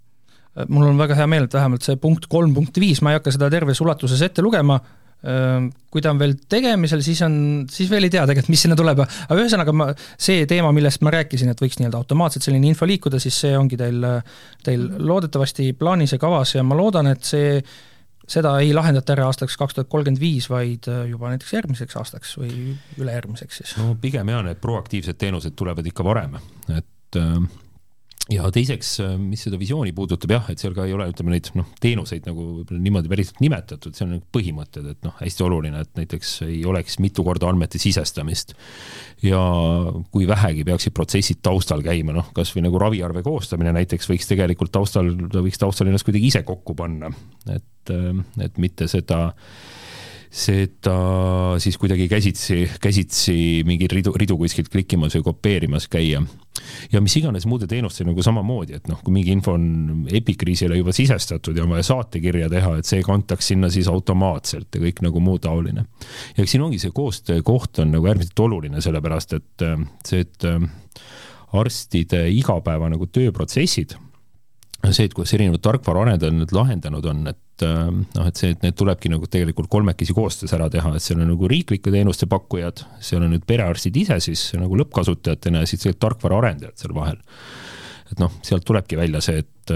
Äh, 0.58 0.66
mul 0.68 0.88
on 0.90 0.98
väga 0.98 1.20
hea 1.20 1.28
meel, 1.30 1.46
et 1.46 1.54
vähemalt 1.54 1.86
see 1.86 2.00
punkt 2.02 2.26
kolm 2.32 2.56
punkt 2.58 2.80
viis, 2.82 3.04
ma 3.06 3.14
ei 3.14 3.20
hakka 3.20 3.36
seda 3.36 3.52
terves 3.54 3.84
ulatuses 3.86 4.24
ette 4.26 4.42
lugema, 4.42 4.80
äh, 5.22 5.68
kui 5.94 6.02
ta 6.02 6.16
on 6.16 6.24
veel 6.24 6.34
tegemisel, 6.50 7.04
siis 7.06 7.22
on, 7.28 7.38
siis 7.70 7.92
veel 7.94 8.10
ei 8.10 8.16
tea 8.18 8.26
tegelikult, 8.26 8.50
mis 8.56 8.66
sinna 8.66 8.80
tuleb, 8.80 9.04
aga 9.06 9.38
ühesõnaga 9.38 9.78
ma, 9.78 9.92
see 10.18 10.50
teema, 10.50 10.74
millest 10.74 11.06
ma 11.06 11.14
rääkisin, 11.14 11.54
et 11.54 11.62
võiks 11.62 11.78
nii-öelda 11.78 12.02
automaatselt 12.02 12.50
selline 12.50 12.72
info 12.72 12.90
liikuda, 12.90 13.22
siis 13.22 13.38
see 13.46 13.54
ongi 13.60 13.78
teil, 13.78 14.02
teil 14.66 14.90
loodetavasti 14.98 15.70
plaanis 15.78 16.18
ja 16.18 16.22
kavas 16.26 16.58
ja 16.58 16.66
ma 16.66 16.82
loodan, 16.82 17.14
et 17.14 17.30
see 17.30 17.62
seda 18.32 18.54
ei 18.64 18.72
lahendata 18.76 19.16
ära 19.16 19.28
aastaks 19.30 19.58
kaks 19.60 19.78
tuhat 19.78 19.90
kolmkümmend 19.92 20.22
viis, 20.22 20.48
vaid 20.52 20.88
äh, 20.92 21.04
juba 21.12 21.32
näiteks 21.34 21.56
järgmiseks 21.58 21.98
aastaks 22.00 22.38
või 22.40 22.76
ülejärgmiseks 23.02 23.62
siis. 23.62 23.76
no 23.82 23.96
pigem 24.02 24.32
jaa, 24.32 24.44
need 24.46 24.62
proaktiivsed 24.64 25.20
teenused 25.22 25.58
tulevad 25.60 25.88
ikka 25.92 26.06
varem, 26.08 26.40
et 26.72 27.20
äh, 27.20 27.38
ja 28.30 28.46
teiseks, 28.54 28.92
äh, 29.02 29.16
mis 29.18 29.42
seda 29.46 29.58
visiooni 29.60 29.94
puudutab 29.98 30.34
jah, 30.36 30.50
et 30.52 30.62
seal 30.62 30.76
ka 30.78 30.86
ei 30.86 30.94
ole, 30.94 31.08
ütleme 31.12 31.34
neid 31.34 31.50
noh, 31.58 31.68
teenuseid 31.82 32.28
nagu 32.30 32.62
niimoodi 32.70 33.10
päriselt 33.12 33.42
nimetatud, 33.44 33.96
see 33.98 34.06
on 34.06 34.14
nagu 34.18 34.26
põhimõtted, 34.36 34.88
et 34.94 35.08
noh, 35.08 35.16
hästi 35.18 35.46
oluline, 35.48 35.82
et 35.82 35.92
näiteks 35.98 36.36
ei 36.46 36.62
oleks 36.70 37.00
mitu 37.02 37.26
korda 37.28 37.50
andmete 37.50 37.82
sisestamist. 37.82 38.56
ja 39.26 39.42
kui 40.14 40.28
vähegi 40.30 40.64
peaksid 40.68 40.94
protsessid 40.98 41.42
taustal 41.46 41.84
käima, 41.86 42.14
noh, 42.16 42.32
kasvõi 42.36 42.66
nagu 42.66 42.80
raviarve 42.82 43.24
koostamine 43.26 43.74
näiteks 43.76 44.10
võiks 44.10 44.30
tegelikult 44.30 44.74
taustal, 44.74 45.14
ta 45.32 45.44
võiks 45.44 45.62
taustal 45.62 45.90
ennast 45.90 46.08
kuidagi 46.08 46.32
ise 46.32 46.46
kokku 46.48 46.78
panna, 46.78 47.12
et, 47.50 47.94
äh, 47.94 48.26
et 48.46 48.62
mitte 48.62 48.90
seda 48.92 49.32
seda 50.32 50.96
siis 51.60 51.76
kuidagi 51.76 52.08
käsitsi, 52.08 52.64
käsitsi 52.82 53.36
mingeid 53.68 53.92
ridu, 53.92 54.14
ridu 54.16 54.38
kuskilt 54.40 54.72
klikkimas 54.72 55.18
või 55.18 55.26
kopeerimas 55.28 55.90
käia. 55.92 56.24
Ja 56.92 57.02
mis 57.04 57.16
iganes 57.20 57.48
muude 57.50 57.68
teenuste 57.70 58.06
nagu 58.08 58.24
samamoodi, 58.24 58.78
et 58.80 58.92
noh, 58.92 59.00
kui 59.04 59.16
mingi 59.16 59.34
info 59.36 59.56
on 59.58 60.06
epikriisile 60.12 60.78
juba 60.80 60.94
sisestatud 60.96 61.58
ja 61.58 61.66
on 61.66 61.74
vaja 61.76 61.88
saatekirja 61.92 62.50
teha, 62.52 62.76
et 62.80 62.90
see 62.90 63.02
kantaks 63.06 63.52
sinna 63.54 63.72
siis 63.74 63.90
automaatselt 63.92 64.76
ja 64.76 64.84
kõik 64.84 65.04
nagu 65.06 65.24
muu 65.24 65.40
taoline. 65.42 65.86
ja 66.38 66.46
siin 66.48 66.66
ongi 66.68 66.80
see 66.82 66.94
koostöö 66.96 67.42
koht 67.46 67.80
on 67.80 67.92
nagu 67.96 68.08
äärmiselt 68.08 68.40
oluline, 68.40 68.82
sellepärast 68.82 69.38
et 69.40 69.68
äh, 69.68 69.78
see, 70.08 70.26
et 70.28 70.48
äh, 70.48 70.62
arstide 71.58 72.26
igapäeva 72.32 72.90
nagu 72.92 73.08
tööprotsessid 73.08 73.98
see, 74.90 75.06
et 75.06 75.14
kuidas 75.14 75.34
erinevad 75.38 75.62
tarkvaraarendajad 75.66 76.36
need 76.36 76.54
lahendanud 76.56 77.08
on, 77.12 77.24
et 77.30 77.66
äh, 77.68 77.90
noh, 77.92 78.28
et 78.28 78.40
see, 78.40 78.54
et 78.56 78.64
need 78.66 78.78
tulebki 78.78 79.12
nagu 79.14 79.30
tegelikult 79.30 79.70
kolmekesi 79.72 80.16
koostöös 80.18 80.54
ära 80.58 80.70
teha, 80.74 80.96
et 80.98 81.06
seal 81.06 81.22
on 81.22 81.30
nagu 81.30 81.50
riiklike 81.52 81.94
teenuste 81.94 82.30
pakkujad, 82.32 82.86
seal 83.04 83.26
on 83.26 83.36
nüüd 83.36 83.46
perearstid 83.50 84.00
ise 84.02 84.18
siis 84.24 84.48
nagu 84.58 84.80
lõppkasutajatena 84.82 85.62
ja 85.62 85.70
siis 85.70 85.84
tegelikult 85.84 86.06
tarkvaraarendajad 86.08 86.82
seal 86.82 86.96
vahel. 86.98 87.22
et 88.12 88.20
noh, 88.20 88.34
sealt 88.44 88.66
tulebki 88.68 88.98
välja 89.00 89.22
see, 89.24 89.44
et, 89.46 89.76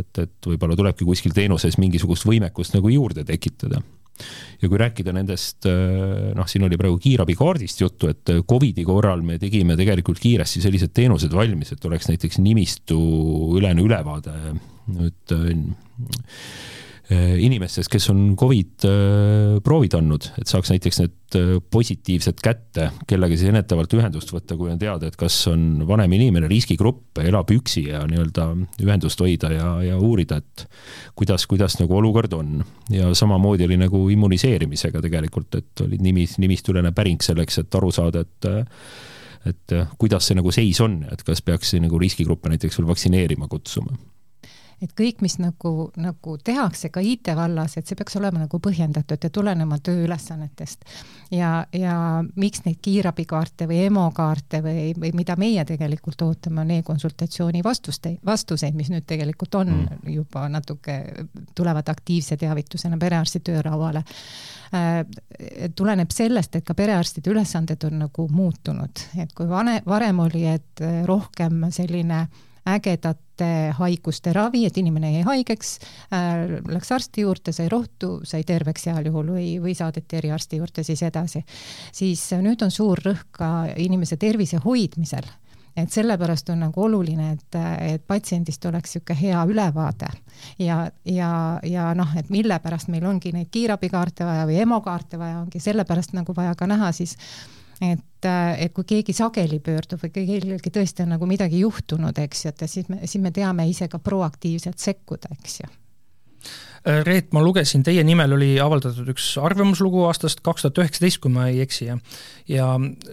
et, 0.00 0.22
et 0.24 0.48
võib-olla 0.50 0.78
tulebki 0.78 1.06
kuskil 1.06 1.36
teenuses 1.36 1.76
mingisugust 1.78 2.26
võimekust 2.26 2.74
nagu 2.74 2.90
juurde 2.90 3.22
tekitada 3.28 3.82
ja 4.62 4.68
kui 4.68 4.80
rääkida 4.80 5.14
nendest, 5.16 5.66
äh, 5.70 6.32
noh, 6.36 6.48
siin 6.50 6.66
oli 6.66 6.78
praegu 6.80 6.98
kiirabikaardist 7.02 7.82
juttu, 7.82 8.10
et 8.12 8.34
äh, 8.34 8.42
Covidi 8.48 8.84
korral 8.86 9.24
me 9.26 9.40
tegime 9.42 9.76
tegelikult 9.78 10.20
kiiresti 10.22 10.64
sellised 10.64 10.94
teenused 10.96 11.34
valmis, 11.34 11.74
et 11.74 11.84
oleks 11.88 12.10
näiteks 12.12 12.40
nimistu 12.44 12.98
ülene 13.58 13.84
ülevaade 13.84 14.36
nüüd 14.86 15.36
inimestest, 17.14 17.86
kes 17.90 18.08
on 18.10 18.22
Covid 18.38 18.84
äh, 18.88 19.58
proovid 19.62 19.94
andnud, 19.94 20.24
et 20.40 20.50
saaks 20.50 20.72
näiteks 20.72 20.98
need 20.98 21.36
äh, 21.38 21.52
positiivsed 21.70 22.40
kätte, 22.42 22.88
kellega 23.06 23.36
siis 23.38 23.52
ennetavalt 23.52 23.94
ühendust 23.94 24.32
võtta, 24.34 24.56
kui 24.58 24.72
on 24.72 24.80
teada, 24.80 25.06
et 25.06 25.18
kas 25.18 25.36
on 25.52 25.84
vanem 25.86 26.16
inimene, 26.18 26.48
riskigrupp, 26.50 27.20
elab 27.22 27.52
üksi 27.54 27.84
ja 27.92 28.02
nii-öelda 28.10 28.48
ühendust 28.82 29.22
hoida 29.22 29.52
ja, 29.54 29.68
ja 29.86 30.00
uurida, 30.02 30.40
et 30.42 30.66
kuidas, 31.14 31.46
kuidas 31.46 31.78
nagu 31.78 31.94
olukord 32.00 32.34
on. 32.34 32.64
ja 32.90 33.12
samamoodi 33.14 33.68
oli 33.68 33.78
nagu 33.78 34.02
immuniseerimisega 34.10 35.04
tegelikult, 35.06 35.60
et 35.62 35.86
oli 35.86 36.00
nimi, 36.02 36.26
nimistülene 36.42 36.90
päring 36.96 37.22
selleks, 37.22 37.62
et 37.62 37.78
aru 37.78 37.92
saada, 37.94 38.26
et 38.26 38.50
et 39.46 39.72
kuidas 39.94 40.26
see 40.26 40.34
nagu 40.34 40.50
seis 40.50 40.80
on, 40.82 41.04
et 41.06 41.22
kas 41.22 41.38
peaks 41.46 41.76
nagu 41.78 42.02
riskigruppe 42.02 42.50
näiteks 42.50 42.80
veel 42.80 42.88
vaktsineerima 42.90 43.46
kutsuma 43.46 43.94
et 44.82 44.92
kõik, 44.96 45.22
mis 45.24 45.38
nagu, 45.40 45.88
nagu 45.96 46.36
tehakse 46.44 46.90
ka 46.92 47.00
IT 47.00 47.30
vallas, 47.36 47.76
et 47.78 47.88
see 47.88 47.96
peaks 47.96 48.18
olema 48.20 48.42
nagu 48.42 48.58
põhjendatud 48.60 49.22
ja 49.24 49.30
tulenema 49.32 49.78
tööülesannetest. 49.80 50.84
ja, 51.30 51.66
ja 51.72 51.96
miks 52.36 52.64
neid 52.66 52.78
kiirabikaarte 52.84 53.68
või 53.70 53.80
EMO 53.86 54.10
kaarte 54.16 54.60
või, 54.64 54.90
või 55.00 55.12
mida 55.16 55.36
meie 55.40 55.64
tegelikult 55.64 56.22
ootame, 56.22 56.60
on 56.60 56.74
e-konsultatsiooni 56.76 57.64
vastuste, 57.64 58.16
vastuseid, 58.26 58.76
mis 58.76 58.90
nüüd 58.92 59.06
tegelikult 59.08 59.54
on 59.62 59.72
mm. 59.72 60.10
juba 60.12 60.46
natuke, 60.52 60.98
tulevad 61.54 61.88
aktiivse 61.88 62.36
teavitusena 62.36 62.98
perearsti 63.00 63.40
töölauale 63.40 64.04
äh, 64.04 65.70
tuleneb 65.74 66.12
sellest, 66.12 66.56
et 66.56 66.66
ka 66.66 66.76
perearstide 66.76 67.32
ülesanded 67.32 67.88
on 67.88 68.02
nagu 68.04 68.28
muutunud, 68.28 69.06
et 69.16 69.32
kui 69.32 69.48
vane, 69.48 69.80
varem 69.86 70.20
oli, 70.26 70.44
et 70.52 70.84
rohkem 71.08 71.64
selline 71.72 72.26
ägedate 72.66 73.72
haiguste 73.78 74.32
ravi, 74.32 74.64
et 74.66 74.76
inimene 74.80 75.12
jäi 75.12 75.22
haigeks 75.26 75.78
äh,, 76.12 76.58
läks 76.72 76.92
arsti 76.92 77.26
juurde, 77.26 77.52
sai 77.52 77.68
rohtu, 77.72 78.20
sai 78.24 78.44
terveks 78.44 78.86
heal 78.90 79.06
juhul 79.10 79.32
või, 79.36 79.48
või 79.62 79.74
saadeti 79.78 80.20
eriarsti 80.20 80.60
juurde 80.60 80.84
siis 80.86 81.02
edasi. 81.06 81.44
siis 81.92 82.28
nüüd 82.42 82.62
on 82.62 82.70
suur 82.70 83.00
rõhk 83.04 83.28
ka 83.38 83.50
inimese 83.76 84.16
tervise 84.16 84.60
hoidmisel 84.64 85.28
et 85.76 85.92
sellepärast 85.92 86.48
on 86.50 86.62
nagu 86.64 86.82
oluline, 86.82 87.32
et, 87.36 87.58
et 87.84 88.06
patsiendist 88.06 88.64
oleks 88.64 88.96
niisugune 88.96 89.18
hea 89.20 89.42
ülevaade 89.44 90.08
ja, 90.58 90.78
ja, 91.04 91.30
ja 91.62 91.90
noh, 91.94 92.16
et 92.16 92.30
mille 92.32 92.58
pärast 92.64 92.88
meil 92.88 93.04
ongi 93.04 93.32
neid 93.36 93.52
kiirabikaarte 93.52 94.24
vaja 94.24 94.48
või 94.48 94.56
EMO 94.64 94.80
kaarte 94.80 95.20
vaja, 95.20 95.42
ongi 95.44 95.60
sellepärast 95.60 96.16
nagu 96.16 96.32
vaja 96.36 96.54
ka 96.56 96.66
näha 96.70 96.92
siis 96.96 97.16
äh, 97.16 97.65
et 97.80 98.72
kui 98.74 98.84
keegi 98.88 99.12
sageli 99.16 99.58
pöördub 99.64 100.00
või 100.02 100.12
kellelgi 100.14 100.72
tõesti 100.72 101.04
on 101.04 101.12
nagu 101.14 101.26
midagi 101.28 101.60
juhtunud, 101.60 102.16
eks 102.24 102.44
ju, 102.44 102.52
et 102.52 102.64
siis 102.70 102.88
me, 102.88 103.02
siis 103.04 103.22
me 103.22 103.32
teame 103.34 103.68
ise 103.68 103.88
ka 103.92 104.00
proaktiivselt 104.02 104.80
sekkuda, 104.82 105.32
eks 105.36 105.60
ju. 105.60 105.68
Äh, 106.86 107.02
Reet, 107.06 107.32
ma 107.34 107.42
lugesin, 107.42 107.82
teie 107.86 108.04
nimel 108.06 108.36
oli 108.36 108.54
avaldatud 108.62 109.08
üks 109.12 109.34
arvamuslugu 109.42 110.06
aastast 110.06 110.42
kaks 110.46 110.66
tuhat 110.66 110.84
üheksateist, 110.84 111.20
kui 111.22 111.32
ma 111.34 111.48
ei 111.50 111.60
eksi, 111.64 111.90
ja 111.90 111.98
ja 112.50 112.68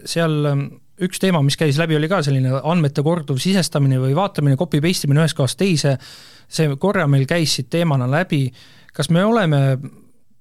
seal 0.09 0.45
ähm, 0.49 0.67
üks 1.01 1.21
teema, 1.21 1.41
mis 1.45 1.57
käis 1.57 1.79
läbi, 1.81 1.97
oli 1.97 2.09
ka 2.11 2.21
selline 2.25 2.59
andmete 2.61 3.03
korduv 3.05 3.41
sisestamine 3.41 3.97
või 4.01 4.13
vaatamine, 4.17 4.59
copy-paste 4.59 5.09
imine 5.09 5.23
ühest 5.23 5.37
kohast 5.37 5.59
teise, 5.59 5.97
see 6.47 6.69
korra 6.79 7.07
meil 7.09 7.25
käis 7.29 7.57
siit 7.57 7.71
teemana 7.73 8.07
läbi, 8.09 8.45
kas 8.93 9.09
me 9.09 9.25
oleme 9.25 9.63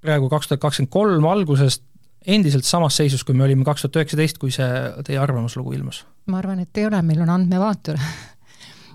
praegu 0.02 0.28
kaks 0.28 0.50
tuhat 0.50 0.62
kakskümmend 0.66 0.92
kolm 0.92 1.26
algusest 1.30 1.86
endiselt 2.26 2.64
samas 2.68 2.96
seisus, 2.96 3.24
kui 3.24 3.34
me 3.34 3.44
olime 3.44 3.64
kaks 3.64 3.84
tuhat 3.84 4.00
üheksateist, 4.00 4.38
kui 4.42 4.52
see 4.54 4.68
teie 5.06 5.18
arvamuslugu 5.22 5.74
ilmus? 5.78 6.04
ma 6.26 6.38
arvan, 6.38 6.62
et 6.62 6.78
ei 6.78 6.86
ole, 6.86 7.02
meil 7.02 7.24
on 7.24 7.32
andmevaatur 7.34 7.98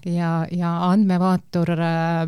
ja, 0.06 0.46
ja 0.51 0.72
andmevaatur, 0.89 1.72
äh, 1.72 2.27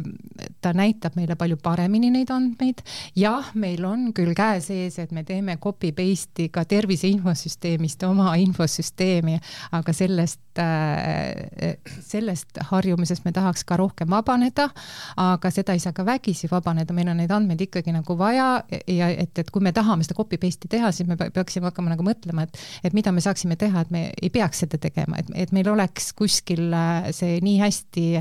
ta 0.61 0.73
näitab 0.73 1.15
meile 1.19 1.35
palju 1.39 1.57
paremini 1.63 2.11
neid 2.13 2.31
andmeid. 2.33 2.81
jah, 3.15 3.51
meil 3.53 3.85
on 3.85 4.09
küll 4.13 4.33
käe 4.38 4.61
sees, 4.63 4.99
et 4.99 5.11
me 5.11 5.23
teeme 5.23 5.57
copy 5.61 5.91
paste'i 5.95 6.49
ka 6.53 6.65
tervise 6.65 7.07
infosüsteemist 7.07 8.03
oma 8.07 8.35
infosüsteemi, 8.39 9.39
aga 9.71 9.93
sellest, 9.93 10.41
äh, 10.59 11.77
sellest 12.01 12.61
harjumisest 12.71 13.25
me 13.25 13.33
tahaks 13.35 13.63
ka 13.63 13.77
rohkem 13.77 14.09
vabaneda. 14.09 14.69
aga 15.17 15.51
seda 15.51 15.73
ei 15.73 15.79
saa 15.79 15.93
ka 15.93 16.05
vägisi 16.05 16.47
vabaneda, 16.51 16.93
meil 16.93 17.09
on 17.09 17.17
neid 17.17 17.31
andmeid 17.31 17.61
ikkagi 17.61 17.93
nagu 17.93 18.17
vaja 18.17 18.63
ja 18.88 19.09
et, 19.09 19.38
et 19.39 19.51
kui 19.51 19.61
me 19.61 19.71
tahame 19.75 20.03
seda 20.03 20.17
copy 20.17 20.38
paste'i 20.41 20.69
teha, 20.69 20.91
siis 20.91 21.07
me 21.07 21.17
peaksime 21.17 21.69
hakkama 21.69 21.93
nagu 21.93 22.05
mõtlema, 22.05 22.45
et, 22.47 22.59
et 22.84 22.95
mida 22.95 23.12
me 23.12 23.21
saaksime 23.23 23.55
teha, 23.60 23.86
et 23.86 23.91
me 23.93 24.05
ei 24.21 24.29
peaks 24.34 24.63
seda 24.63 24.79
tegema, 24.82 25.19
et, 25.19 25.29
et 25.36 25.53
meil 25.55 25.69
oleks 25.71 26.12
kuskil 26.17 26.69
äh, 26.73 27.10
see 27.15 27.39
nii 27.45 27.59
hästi 27.60 27.89
hästi 27.89 28.15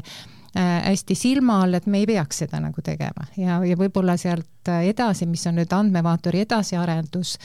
äh, 0.56 0.84
hästi 0.84 1.14
silma 1.14 1.62
all, 1.62 1.74
et 1.74 1.86
me 1.86 1.98
ei 1.98 2.06
peaks 2.06 2.44
seda 2.44 2.60
nagu 2.60 2.82
tegema. 2.82 3.26
Ja, 3.36 3.60
ja 3.64 3.76
võib-olla 3.76 4.16
sealt 4.16 4.68
edasi, 4.68 5.26
mis 5.26 5.46
on 5.46 5.58
nüüd 5.58 5.72
andmevaatori 5.72 6.42
edasiarendus, 6.44 7.36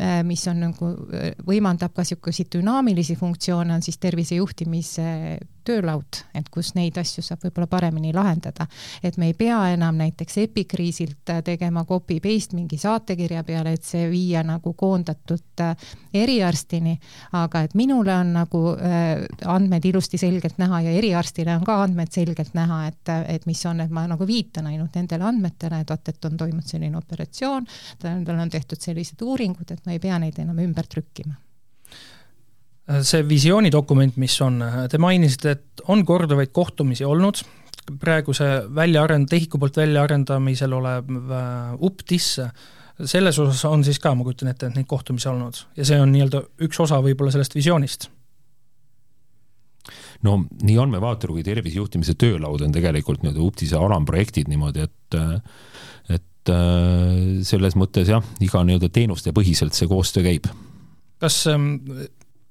äh, 0.00 0.20
mis 0.26 0.46
on 0.48 0.60
nagu, 0.66 0.90
äh, 1.14 1.32
võimaldab 1.46 1.94
ka 1.94 2.02
niisuguseid 2.02 2.50
dünaamilisi 2.54 3.16
funktsioone, 3.16 3.74
on 3.74 3.82
siis 3.82 3.98
tervise 3.98 4.40
juhtimise 4.40 5.38
töölaud, 5.64 6.20
et 6.34 6.48
kus 6.52 6.72
neid 6.76 6.98
asju 7.00 7.22
saab 7.24 7.44
võib-olla 7.44 7.66
paremini 7.70 8.12
lahendada. 8.14 8.66
et 9.02 9.16
me 9.16 9.30
ei 9.30 9.34
pea 9.34 9.58
enam 9.74 9.96
näiteks 10.00 10.38
epikriisilt 10.44 11.30
äh, 11.30 11.42
tegema 11.44 11.84
copy-paste 11.84 12.56
mingi 12.56 12.78
saatekirja 12.78 13.44
peale, 13.44 13.72
et 13.72 13.84
see 13.84 14.08
viia 14.10 14.42
nagu 14.46 14.72
koondatult 14.72 15.64
äh, 15.64 15.76
eriarstini, 16.14 16.96
aga 17.32 17.64
et 17.66 17.74
minule 17.74 18.14
on 18.14 18.32
nagu 18.38 18.64
äh, 18.76 19.26
andmed 19.46 19.84
ilusti 19.84 20.18
selgelt 20.18 20.58
näha 20.58 20.80
ja 20.86 20.96
eriarstile 20.98 21.56
on 21.56 21.64
ka 21.64 21.82
andmed 21.82 22.12
selgelt 22.12 22.54
näha, 22.54 22.86
et, 22.88 23.14
et 23.26 23.46
mis 23.46 23.66
on, 23.66 23.80
et 23.80 23.90
ma 23.90 24.06
nagu 24.10 24.26
viitan 24.26 24.66
ainult 24.70 24.96
nendele 24.96 25.24
andmetele, 25.24 25.82
et 25.82 25.90
vot, 25.90 26.08
et 26.08 26.24
on 26.30 26.40
toimunud 26.40 26.66
selline 26.66 26.98
operatsioon, 26.98 27.68
tal 28.00 28.34
on 28.36 28.50
tehtud 28.50 28.80
sellised 28.80 29.22
uuringud, 29.22 29.70
et 29.70 29.86
ma 29.86 29.96
ei 29.96 30.02
pea 30.02 30.18
neid 30.18 30.38
enam 30.42 30.58
ümber 30.64 30.88
trükkima 30.90 31.38
see 33.06 33.22
visioonidokument, 33.28 34.16
mis 34.20 34.34
on, 34.44 34.60
te 34.90 34.98
mainisite, 34.98 35.56
et 35.56 35.82
on 35.92 36.04
korduvaid 36.06 36.52
kohtumisi 36.54 37.06
olnud, 37.06 37.42
praeguse 38.00 38.48
väljaarend-, 38.74 39.28
TEHIK-u 39.30 39.58
poolt 39.58 39.80
väljaarendamisel 39.80 40.74
olev 40.76 41.10
äh, 41.10 41.74
UPTIS, 41.86 42.30
selles 43.10 43.38
osas 43.40 43.64
on 43.64 43.84
siis 43.86 43.98
ka, 44.02 44.14
ma 44.14 44.26
kujutan 44.26 44.52
ette, 44.52 44.68
et 44.68 44.78
neid 44.78 44.88
kohtumisi 44.90 45.30
olnud. 45.30 45.62
Ja 45.78 45.86
see 45.88 46.00
on 46.00 46.12
nii-öelda 46.14 46.42
üks 46.66 46.80
osa 46.84 47.00
võib-olla 47.04 47.32
sellest 47.34 47.56
visioonist. 47.56 48.10
No 50.26 50.36
nii 50.60 50.76
andmevaatur 50.82 51.32
kui 51.32 51.44
tervisejuhtimise 51.46 52.14
töölaud 52.20 52.60
on 52.66 52.74
tegelikult 52.74 53.22
nii-öelda 53.24 53.40
UPTIS-e 53.46 53.78
alamprojektid 53.80 54.50
niimoodi, 54.52 54.84
et 54.84 55.20
et 56.10 56.52
äh, 56.52 57.40
selles 57.46 57.76
mõttes 57.80 58.10
jah, 58.12 58.24
iga 58.44 58.62
nii-öelda 58.66 58.90
teenustepõhiselt 58.92 59.76
see 59.76 59.88
koostöö 59.88 60.26
käib. 60.26 60.50
kas 61.20 61.46
ähm, 61.48 61.74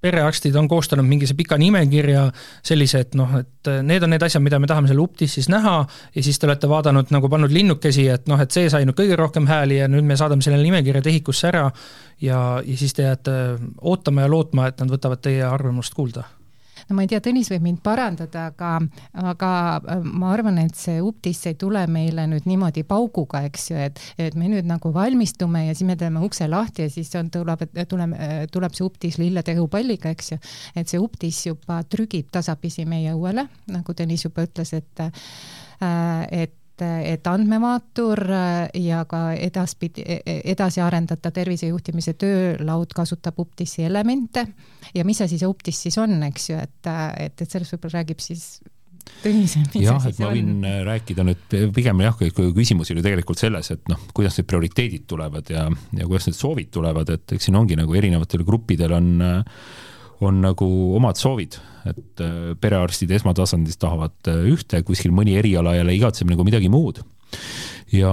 perearstid 0.02 0.56
on 0.56 0.68
koostanud 0.72 1.08
mingi 1.08 1.28
pika 1.38 1.58
nimekirja 1.60 2.26
sellise, 2.66 3.04
et 3.06 3.18
noh, 3.20 3.36
et 3.40 3.72
need 3.84 4.04
on 4.06 4.14
need 4.14 4.24
asjad, 4.24 4.44
mida 4.44 4.60
me 4.60 4.70
tahame 4.70 4.90
seal 4.92 5.02
UPTis 5.04 5.38
siis 5.40 5.50
näha 5.52 5.76
ja 6.16 6.24
siis 6.24 6.40
te 6.40 6.48
olete 6.48 6.70
vaadanud 6.72 7.14
nagu 7.16 7.30
pannud 7.30 7.54
linnukesi, 7.54 8.08
et 8.14 8.28
noh, 8.32 8.40
et 8.42 8.56
see 8.56 8.72
sai 8.72 8.88
nüüd 8.88 8.98
kõige 9.00 9.20
rohkem 9.20 9.50
hääli 9.50 9.82
ja 9.82 9.92
nüüd 9.92 10.08
me 10.08 10.18
saadame 10.20 10.46
selle 10.46 10.62
nimekirja 10.64 11.04
TEHIK-usse 11.06 11.52
ära 11.52 11.68
ja, 12.22 12.42
ja 12.66 12.80
siis 12.80 12.96
te 12.96 13.08
jääte 13.08 13.38
ootama 13.82 14.26
ja 14.28 14.32
lootma, 14.32 14.70
et 14.70 14.84
nad 14.84 14.92
võtavad 14.96 15.24
teie 15.26 15.44
arvamust 15.48 15.98
kuulda 15.98 16.28
no 16.90 16.98
ma 16.98 17.06
ei 17.06 17.12
tea, 17.12 17.22
Tõnis 17.24 17.50
võib 17.54 17.66
mind 17.66 17.82
parandada, 17.86 18.48
aga, 18.52 18.72
aga 19.32 19.52
äh, 19.78 20.04
ma 20.04 20.34
arvan, 20.34 20.60
et 20.64 20.78
see 20.78 21.00
UPTIS 21.04 21.46
ei 21.52 21.58
tule 21.60 21.86
meile 21.92 22.26
nüüd 22.32 22.48
niimoodi 22.50 22.84
pauguga, 22.88 23.44
eks 23.50 23.70
ju, 23.72 23.80
et, 23.90 24.02
et 24.18 24.38
me 24.40 24.50
nüüd 24.52 24.68
nagu 24.70 24.92
valmistume 24.96 25.66
ja 25.68 25.76
siis 25.76 25.88
me 25.90 25.98
teeme 26.00 26.24
ukse 26.26 26.50
lahti 26.50 26.88
ja 26.88 26.94
siis 26.94 27.12
on, 27.20 27.32
tuleb, 27.34 27.66
tuleme, 27.90 28.32
tuleb 28.52 28.78
see 28.78 28.88
UPTIS 28.88 29.20
lillede 29.22 29.58
õhupalliga, 29.58 30.14
eks 30.16 30.34
ju. 30.34 30.40
et 30.80 30.92
see 30.92 31.02
UPTIS 31.02 31.44
juba 31.52 31.82
trügib 31.90 32.32
tasapisi 32.34 32.88
meie 32.90 33.14
õuele, 33.16 33.48
nagu 33.74 33.98
Tõnis 34.00 34.26
juba 34.26 34.48
ütles, 34.48 34.74
et 34.78 35.06
äh, 35.06 36.50
et 36.86 37.20
et 37.20 37.28
andmevaatur 37.28 38.22
ja 38.80 39.04
ka 39.10 39.22
edaspidi, 39.36 40.04
edasi 40.26 40.82
arendatav 40.82 41.34
tervisejuhtimise 41.36 42.16
töölaud 42.20 42.94
kasutab 42.96 43.40
UPTIS-i 43.44 43.86
elemente 43.90 44.46
ja 44.96 45.06
mis 45.06 45.20
see 45.20 45.48
UPTIS 45.48 45.86
siis 45.88 45.98
on, 46.02 46.18
eks 46.30 46.50
ju, 46.52 46.60
et, 46.60 46.92
et, 47.20 47.42
et 47.42 47.48
sellest 47.48 47.76
võib-olla 47.76 48.00
räägib 48.00 48.24
siis 48.24 48.60
Tõnis, 49.20 49.56
jah, 49.74 50.04
et 50.06 50.20
ma 50.22 50.30
võin 50.32 50.52
on? 50.54 50.66
Äh, 50.70 50.80
rääkida 50.86 51.24
nüüd 51.28 51.56
pigem 51.76 52.04
jah, 52.06 52.16
küsimus 52.56 52.92
oli 52.94 53.02
tegelikult 53.04 53.42
selles, 53.42 53.72
et 53.74 53.90
noh, 53.92 54.00
kuidas 54.16 54.38
need 54.38 54.48
prioriteedid 54.48 55.08
tulevad 55.10 55.50
ja, 55.52 55.66
ja 55.98 56.08
kuidas 56.08 56.30
need 56.30 56.38
soovid 56.38 56.70
tulevad, 56.72 57.10
et 57.16 57.34
eks 57.36 57.50
siin 57.50 57.58
ongi 57.60 57.76
nagu 57.80 57.98
erinevatel 57.98 58.46
gruppidel 58.48 58.94
on 58.96 59.10
on 60.26 60.42
nagu 60.44 60.68
omad 60.98 61.20
soovid, 61.20 61.58
et 61.90 62.24
äh, 62.24 62.52
perearstid 62.60 63.12
esmatasandis 63.16 63.80
tahavad 63.80 64.32
äh, 64.32 64.44
ühte, 64.52 64.84
kuskil 64.88 65.16
mõni 65.16 65.38
eriala 65.40 65.78
jälle 65.78 65.96
igatseb 65.96 66.32
nagu 66.32 66.46
midagi 66.48 66.72
muud. 66.72 67.04
Ja 67.90 68.12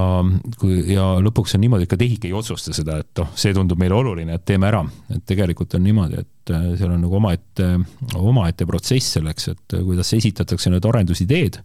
kui, 0.57 0.79
ja 0.89 1.19
lõpuks 1.21 1.53
on 1.57 1.61
niimoodi, 1.61 1.85
et 1.85 1.91
ka 1.91 1.99
TEHIK 2.01 2.31
ei 2.31 2.37
otsusta 2.37 2.73
seda, 2.73 2.97
et 3.03 3.21
noh, 3.21 3.29
see 3.37 3.53
tundub 3.57 3.81
meile 3.81 3.99
oluline, 3.99 4.39
et 4.39 4.45
teeme 4.49 4.71
ära, 4.71 4.81
et 5.13 5.21
tegelikult 5.29 5.75
on 5.77 5.85
niimoodi, 5.85 6.23
et 6.23 6.53
äh, 6.55 6.71
seal 6.79 6.95
on 6.95 7.03
nagu 7.05 7.19
omaette, 7.19 7.67
omaette 8.17 8.69
protsess 8.69 9.19
selleks, 9.19 9.51
et 9.53 9.77
kuidas 9.83 10.15
esitatakse 10.17 10.73
need 10.73 10.89
arendusideed, 10.89 11.61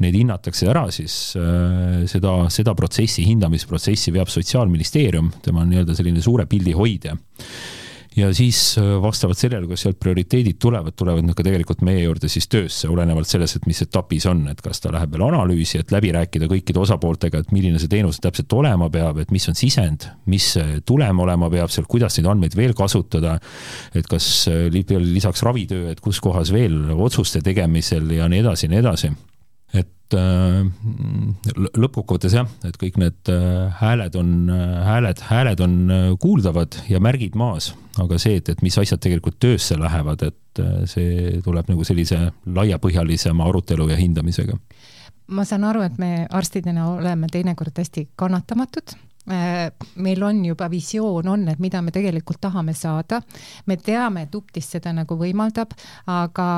neid 0.00 0.16
hinnatakse 0.16 0.70
ära, 0.72 0.86
siis 0.94 1.18
äh, 1.40 2.06
seda, 2.08 2.38
seda 2.54 2.76
protsessi, 2.78 3.26
hindamisprotsessi 3.28 4.14
veab 4.14 4.32
Sotsiaalministeerium, 4.32 5.34
tema 5.44 5.66
on 5.66 5.74
nii-öelda 5.74 5.98
selline 5.98 6.24
suure 6.24 6.48
pildi 6.48 6.78
hoidja 6.78 7.18
ja 8.20 8.30
siis 8.34 8.78
äh, 8.78 8.84
vastavalt 9.02 9.38
sellele, 9.38 9.66
kuidas 9.68 9.84
sealt 9.86 9.98
prioriteedid 10.00 10.58
tulevad, 10.60 10.94
tulevad 10.98 11.26
nad 11.26 11.36
ka 11.38 11.44
tegelikult 11.46 11.84
meie 11.86 12.02
juurde 12.04 12.28
siis 12.30 12.48
töösse, 12.50 12.88
olenevalt 12.90 13.28
sellest, 13.30 13.60
et 13.60 13.68
mis 13.70 13.80
etapis 13.84 14.26
on, 14.30 14.44
et 14.52 14.60
kas 14.64 14.82
ta 14.82 14.92
läheb 14.94 15.14
veel 15.14 15.26
analüüsi, 15.28 15.80
et 15.80 15.94
läbi 15.94 16.12
rääkida 16.16 16.48
kõikide 16.50 16.82
osapooltega, 16.82 17.42
et 17.42 17.54
milline 17.54 17.80
see 17.80 17.90
teenus 17.92 18.20
täpselt 18.22 18.52
olema 18.56 18.90
peab, 18.92 19.22
et 19.22 19.32
mis 19.34 19.48
on 19.50 19.58
sisend, 19.58 20.08
mis 20.30 20.52
tulem 20.88 21.24
olema 21.24 21.50
peab 21.52 21.72
seal, 21.72 21.88
kuidas 21.90 22.18
neid 22.18 22.30
andmeid 22.30 22.56
veel 22.58 22.76
kasutada, 22.78 23.38
et 23.94 24.10
kas 24.10 24.30
äh, 24.50 24.68
lisaks 24.70 25.44
ravitöö, 25.46 25.90
et 25.92 26.04
kus 26.04 26.20
kohas 26.22 26.52
veel 26.54 26.92
otsuste 26.96 27.42
tegemisel 27.44 28.16
ja 28.18 28.28
nii 28.30 28.44
edasi 28.44 28.68
ja 28.68 28.74
nii 28.74 28.84
edasi 28.84 29.14
et 29.76 30.16
äh, 30.18 30.66
lõppkokkuvõttes 31.78 32.34
jah, 32.34 32.48
et 32.66 32.76
kõik 32.80 32.98
need 33.00 33.30
äh, 33.32 33.70
hääled 33.80 34.16
on, 34.18 34.32
äh, 34.52 34.76
hääled, 34.86 35.24
hääled 35.30 35.64
on 35.64 35.76
kuuldavad 36.22 36.80
ja 36.90 37.00
märgid 37.02 37.38
maas, 37.38 37.72
aga 38.02 38.18
see, 38.18 38.40
et, 38.40 38.50
et 38.52 38.64
mis 38.66 38.78
asjad 38.78 39.02
tegelikult 39.02 39.38
töösse 39.42 39.78
lähevad, 39.78 40.26
et 40.26 40.62
see 40.90 41.38
tuleb 41.44 41.68
nagu 41.70 41.84
sellise 41.86 42.18
laiapõhjalisema 42.50 43.46
arutelu 43.46 43.86
ja 43.92 43.98
hindamisega. 44.00 44.58
Ma 45.30 45.44
saan 45.46 45.62
aru, 45.68 45.84
et 45.86 46.00
me 46.02 46.26
arstidena 46.26 46.88
oleme 46.90 47.30
teinekord 47.30 47.76
hästi 47.78 48.08
kannatamatud 48.18 48.96
meil 49.26 50.22
on 50.22 50.44
juba 50.44 50.70
visioon 50.70 51.28
on, 51.28 51.44
et 51.52 51.58
mida 51.60 51.82
me 51.82 51.92
tegelikult 51.92 52.40
tahame 52.40 52.72
saada. 52.74 53.20
me 53.66 53.76
teame, 53.76 54.22
et 54.22 54.34
UPTIS 54.34 54.70
seda 54.76 54.92
nagu 54.96 55.16
võimaldab, 55.16 55.74
aga, 56.06 56.48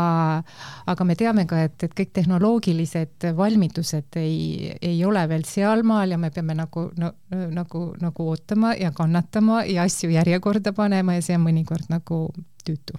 aga 0.86 1.04
me 1.04 1.16
teame 1.18 1.46
ka, 1.46 1.62
et, 1.66 1.82
et 1.82 1.94
kõik 1.98 2.12
tehnoloogilised 2.14 3.28
valmidused 3.36 4.16
ei, 4.16 4.72
ei 4.80 5.04
ole 5.04 5.26
veel 5.28 5.44
sealmaal 5.44 6.14
ja 6.14 6.18
me 6.18 6.30
peame 6.30 6.54
nagu 6.54 6.88
no,, 6.96 7.12
nagu, 7.30 7.84
nagu 8.00 8.30
ootama 8.30 8.74
ja 8.78 8.92
kannatama 8.94 9.64
ja 9.64 9.82
asju 9.82 10.10
järjekorda 10.14 10.72
panema 10.72 11.18
ja 11.18 11.22
see 11.22 11.36
on 11.36 11.46
mõnikord 11.48 11.90
nagu 11.90 12.24
tüütu 12.64 12.98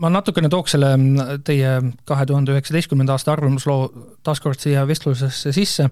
ma 0.00 0.10
natukene 0.10 0.48
tooks 0.50 0.74
selle 0.74 0.94
teie 1.46 1.74
kahe 2.08 2.26
tuhande 2.26 2.54
üheksateistkümnenda 2.54 3.14
aasta 3.14 3.34
arvamusloo 3.34 4.08
taaskord 4.26 4.58
siia 4.58 4.86
vestlusesse 4.88 5.52
sisse, 5.54 5.86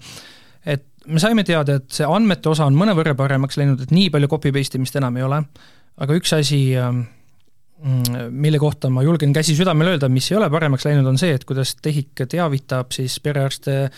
et 0.67 0.87
me 1.07 1.23
saime 1.23 1.45
teada, 1.47 1.79
et 1.81 1.91
see 1.95 2.07
andmete 2.09 2.53
osa 2.53 2.69
on 2.69 2.77
mõnevõrra 2.79 3.17
paremaks 3.19 3.59
läinud, 3.61 3.83
et 3.83 3.95
nii 3.95 4.11
palju 4.15 4.31
copy-paste 4.31 4.79
imist 4.79 4.97
enam 5.01 5.19
ei 5.19 5.27
ole, 5.27 5.43
aga 6.03 6.17
üks 6.19 6.33
asi, 6.37 6.61
ähm, 6.79 7.05
mille 8.31 8.61
kohta 8.63 8.87
ma 8.95 9.03
julgen 9.03 9.33
käsi 9.35 9.57
südamel 9.59 9.91
öelda, 9.91 10.07
mis 10.13 10.29
ei 10.31 10.37
ole 10.39 10.47
paremaks 10.53 10.87
läinud, 10.87 11.07
on 11.11 11.19
see, 11.19 11.33
et 11.35 11.45
kuidas 11.49 11.75
TEHIK 11.83 12.23
teavitab 12.31 12.95
siis 12.95 13.17
perearste 13.25 13.89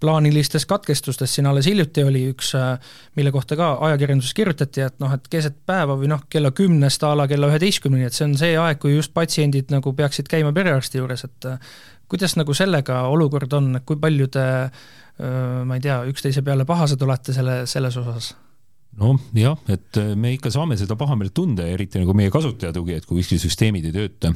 plaanilistest 0.00 0.68
katkestustest, 0.70 1.34
siin 1.34 1.48
alles 1.50 1.66
hiljuti 1.66 2.04
oli 2.06 2.22
üks, 2.30 2.52
äh, 2.58 2.94
mille 3.18 3.34
kohta 3.34 3.58
ka 3.58 3.72
ajakirjanduses 3.88 4.36
kirjutati, 4.38 4.86
et 4.86 5.02
noh, 5.02 5.14
et 5.16 5.26
keset 5.32 5.58
päeva 5.66 5.98
või 5.98 6.12
noh, 6.12 6.22
kella 6.30 6.52
kümnest 6.54 7.02
a 7.02 7.16
la 7.18 7.26
kella 7.30 7.50
üheteistkümneni, 7.50 8.06
et 8.06 8.18
see 8.18 8.28
on 8.28 8.36
see 8.38 8.54
aeg, 8.58 8.78
kui 8.82 8.94
just 8.94 9.14
patsiendid 9.16 9.74
nagu 9.74 9.94
peaksid 9.98 10.30
käima 10.30 10.54
perearsti 10.54 11.02
juures, 11.02 11.26
et 11.26 11.50
äh, 11.50 11.74
kuidas 12.12 12.36
nagu 12.36 12.54
sellega 12.56 13.06
olukord 13.12 13.58
on, 13.58 13.80
kui 13.88 14.00
palju 14.00 14.28
te 14.32 14.46
äh, 14.68 15.60
ma 15.64 15.78
ei 15.78 15.84
tea, 15.84 16.02
üksteise 16.12 16.44
peale 16.44 16.68
pahased 16.68 17.02
olete 17.04 17.36
selle, 17.36 17.62
selles 17.70 18.00
osas? 18.00 18.34
noh, 19.00 19.16
jah, 19.32 19.56
et 19.72 19.96
me 20.20 20.34
ikka 20.34 20.50
saame 20.52 20.76
seda 20.76 20.98
pahameelt 21.00 21.32
tunda, 21.36 21.64
eriti 21.64 22.00
nagu 22.00 22.12
meie 22.16 22.28
kasutaja 22.32 22.74
tugi, 22.76 22.98
et 22.98 23.06
kui 23.08 23.22
kuskil 23.22 23.40
süsteemid 23.40 23.86
ei 23.88 23.94
tööta. 23.94 24.32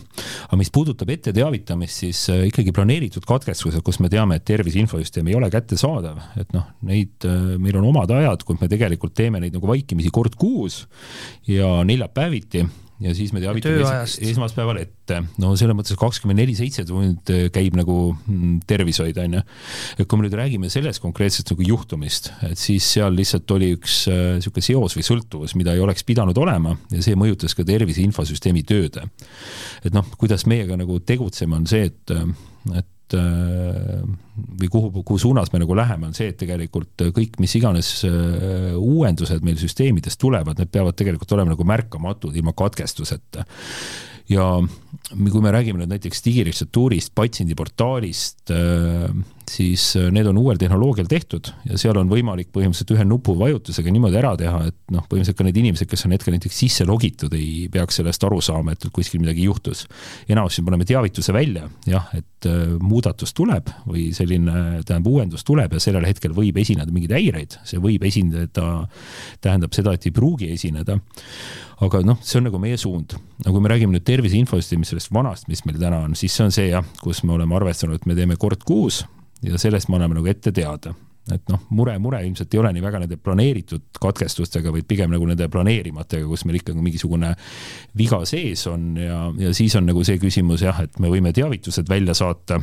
aga 0.46 0.58
mis 0.60 0.72
puudutab 0.72 1.12
ette 1.12 1.34
teavitamist, 1.36 2.00
siis 2.06 2.22
ikkagi 2.48 2.72
planeeritud 2.76 3.26
katkestused, 3.28 3.82
kus 3.84 4.00
me 4.00 4.08
teame, 4.12 4.38
et 4.40 4.46
tervise 4.48 4.80
infosüsteem 4.80 5.28
ei 5.28 5.36
ole 5.36 5.50
kättesaadav, 5.52 6.22
et 6.40 6.56
noh, 6.56 6.70
neid, 6.88 7.28
meil 7.60 7.76
on 7.82 7.90
omad 7.92 8.16
ajad, 8.16 8.46
kus 8.48 8.60
me 8.62 8.70
tegelikult 8.72 9.12
teeme 9.18 9.42
neid 9.44 9.56
nagu 9.56 9.68
vaikimisi 9.68 10.14
kord 10.14 10.40
kuus 10.40 10.86
ja 11.50 11.82
neljapäeviti 11.84 12.64
ja 13.02 13.12
siis 13.16 13.32
me 13.36 13.42
teavitame 13.42 13.82
es 14.02 14.16
esmaspäeval 14.24 14.80
ette. 14.80 15.20
no 15.42 15.52
selles 15.58 15.76
mõttes 15.76 15.98
kakskümmend 16.00 16.40
neli 16.40 16.54
seitse 16.56 16.86
tund 16.88 17.28
käib 17.52 17.76
nagu 17.76 17.98
mm, 18.14 18.62
tervishoid, 18.68 19.18
on 19.20 19.38
ju. 19.38 19.42
et 19.98 20.08
kui 20.08 20.20
me 20.20 20.26
nüüd 20.26 20.36
räägime 20.40 20.70
sellest 20.72 21.02
konkreetsest 21.04 21.52
nagu 21.52 21.66
juhtumist, 21.66 22.32
et 22.48 22.60
siis 22.60 22.88
seal 22.96 23.16
lihtsalt 23.16 23.56
oli 23.56 23.72
üks 23.76 24.02
niisugune 24.08 24.64
äh, 24.64 24.68
seos 24.70 24.96
või 24.98 25.06
sõltuvus, 25.10 25.56
mida 25.60 25.76
ei 25.76 25.84
oleks 25.84 26.06
pidanud 26.08 26.36
olema 26.40 26.76
ja 26.94 27.04
see 27.04 27.18
mõjutas 27.18 27.56
ka 27.56 27.66
tervise 27.68 28.04
infosüsteemi 28.06 28.64
tööd. 28.66 29.00
et 29.84 29.92
noh, 29.94 30.06
kuidas 30.16 30.46
meiega 30.48 30.78
nagu 30.80 31.00
tegutseme, 31.04 31.60
on 31.60 31.68
see, 31.68 31.90
et, 31.90 32.16
et 32.72 32.92
Äh, 33.14 34.00
või 34.60 34.68
kuhu, 34.72 34.90
kuhu 35.06 35.18
suunas 35.20 35.52
me 35.52 35.60
nagu 35.62 35.76
läheme, 35.78 36.08
on 36.08 36.16
see, 36.16 36.32
et 36.32 36.38
tegelikult 36.40 37.04
kõik, 37.14 37.38
mis 37.42 37.54
iganes 37.58 37.90
äh, 38.08 38.74
uuendused 38.74 39.46
meil 39.46 39.60
süsteemides 39.60 40.18
tulevad, 40.18 40.58
need 40.58 40.72
peavad 40.74 40.96
tegelikult 40.98 41.36
olema 41.36 41.54
nagu 41.54 41.66
märkamatud 41.68 42.34
ilma 42.34 42.54
katkestuseta. 42.56 43.46
Ja 44.26 44.48
kui 45.14 45.42
me 45.44 45.52
räägime 45.54 45.84
nüüd 45.84 45.92
näiteks 45.94 46.24
digiretseptuurist, 46.26 47.14
patsiendiportaalist, 47.14 48.50
äh, 48.50 49.14
siis 49.50 49.82
äh, 49.96 50.08
need 50.14 50.26
on 50.26 50.38
uuel 50.40 50.58
tehnoloogial 50.60 51.08
tehtud 51.10 51.50
ja 51.68 51.78
seal 51.80 51.98
on 52.00 52.10
võimalik 52.10 52.50
põhimõtteliselt 52.54 52.92
ühe 52.96 53.06
nupuvajutusega 53.08 53.92
niimoodi 53.94 54.18
ära 54.20 54.32
teha, 54.38 54.62
et 54.70 54.76
noh, 54.94 55.04
põhimõtteliselt 55.06 55.38
ka 55.38 55.46
need 55.46 55.60
inimesed, 55.62 55.90
kes 55.90 56.06
on 56.08 56.14
hetkel 56.16 56.36
näiteks 56.36 56.60
sisse 56.62 56.86
logitud, 56.88 57.34
ei 57.36 57.66
peaks 57.72 58.00
sellest 58.00 58.26
aru 58.26 58.40
saama, 58.44 58.76
et 58.76 58.88
kuskil 58.94 59.22
midagi 59.22 59.46
juhtus. 59.46 59.86
enamasti 60.28 60.62
me 60.62 60.70
paneme 60.70 60.88
teavituse 60.88 61.34
välja, 61.36 61.68
jah, 61.86 62.08
et 62.16 62.50
äh, 62.50 62.64
muudatus 62.80 63.34
tuleb 63.36 63.70
või 63.86 64.08
selline, 64.16 64.82
tähendab, 64.86 65.12
uuendus 65.12 65.46
tuleb 65.46 65.76
ja 65.76 65.82
sellel 65.82 66.06
hetkel 66.08 66.34
võib 66.36 66.58
esineda 66.62 66.92
mingeid 66.92 67.16
häireid, 67.18 67.60
see 67.64 67.82
võib 67.82 68.06
esineda, 68.06 68.86
tähendab 69.44 69.76
seda, 69.76 69.94
et 69.94 70.08
ei 70.08 70.14
pruugi 70.14 70.50
esineda 70.54 70.98
aga 71.84 72.00
noh, 72.06 72.16
see 72.24 72.40
on 72.40 72.46
nagu 72.48 72.58
meie 72.60 72.78
suund. 72.80 73.16
aga 73.42 73.52
kui 73.52 73.60
me 73.60 73.68
räägime 73.68 73.96
nüüd 73.96 74.06
tervise 74.06 74.38
infosüsteemist, 74.40 74.94
sellest 74.94 75.12
vanast, 75.12 75.48
mis 75.50 75.62
meil 75.68 75.78
täna 75.80 76.00
on, 76.06 76.16
siis 76.16 76.32
see 76.32 76.46
on 76.46 76.54
see 76.54 76.70
jah, 76.70 76.86
kus 77.02 77.22
me 77.24 77.36
oleme 77.36 77.56
arvestanud, 77.58 78.00
et 78.00 78.08
me 78.08 78.16
teeme 78.16 78.38
kord 78.40 78.64
kuus 78.64 79.04
ja 79.42 79.58
sellest 79.60 79.90
me 79.90 79.98
anname 79.98 80.20
nagu 80.20 80.32
ette 80.32 80.52
teada 80.54 80.94
et 81.34 81.48
noh, 81.50 81.62
mure, 81.74 81.96
mure 82.02 82.20
ilmselt 82.22 82.52
ei 82.54 82.60
ole 82.60 82.70
nii 82.76 82.82
väga 82.84 83.00
nende 83.02 83.16
planeeritud 83.18 83.98
katkestustega, 83.98 84.70
vaid 84.74 84.86
pigem 84.88 85.10
nagu 85.10 85.26
nende 85.26 85.48
planeerimatega, 85.50 86.26
kus 86.30 86.44
meil 86.46 86.60
ikkagi 86.60 86.82
mingisugune 86.84 87.32
viga 87.98 88.20
sees 88.28 88.62
on 88.70 88.92
ja, 89.00 89.18
ja 89.42 89.50
siis 89.56 89.74
on 89.78 89.88
nagu 89.90 90.04
see 90.06 90.20
küsimus 90.22 90.62
jah, 90.62 90.78
et 90.86 91.00
me 91.02 91.10
võime 91.10 91.34
teavitused 91.36 91.90
välja 91.90 92.14
saata. 92.16 92.60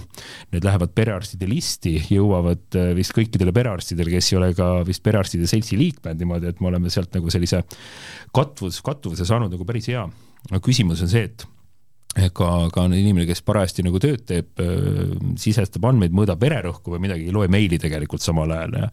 Need 0.53 0.63
lähevad 0.63 0.93
perearstide 0.95 1.49
listi, 1.49 1.97
jõuavad 2.13 2.79
äh, 2.79 2.91
vist 2.97 3.15
kõikidele 3.17 3.55
perearstidele, 3.55 4.13
kes 4.15 4.31
ei 4.31 4.39
ole 4.39 4.51
ka 4.57 4.69
vist 4.87 5.03
perearstide 5.03 5.49
seltsi 5.49 5.79
liikmed 5.79 6.23
niimoodi, 6.23 6.53
et 6.53 6.63
me 6.63 6.71
oleme 6.71 6.93
sealt 6.93 7.11
nagu 7.17 7.33
sellise 7.33 7.65
katvus, 8.35 8.79
kattuvuse 8.85 9.27
saanud 9.27 9.51
nagu 9.51 9.67
päris 9.67 9.91
hea. 9.91 10.07
aga 10.51 10.63
küsimus 10.63 11.03
on 11.03 11.11
see, 11.11 11.27
et 11.27 11.47
ega 12.19 12.49
ka 12.73 12.85
inimene, 12.89 13.25
kes 13.25 13.41
parajasti 13.45 13.85
nagu 13.87 13.99
tööd 14.01 14.21
teeb, 14.29 14.61
sisestab 15.41 15.87
andmeid, 15.89 16.13
mõõdab 16.13 16.41
vererõhku 16.43 16.93
või 16.93 17.01
midagi, 17.07 17.25
ei 17.27 17.33
loe 17.33 17.49
meili 17.51 17.79
tegelikult 17.81 18.21
samal 18.21 18.53
ajal 18.53 18.77
ja 18.83 18.91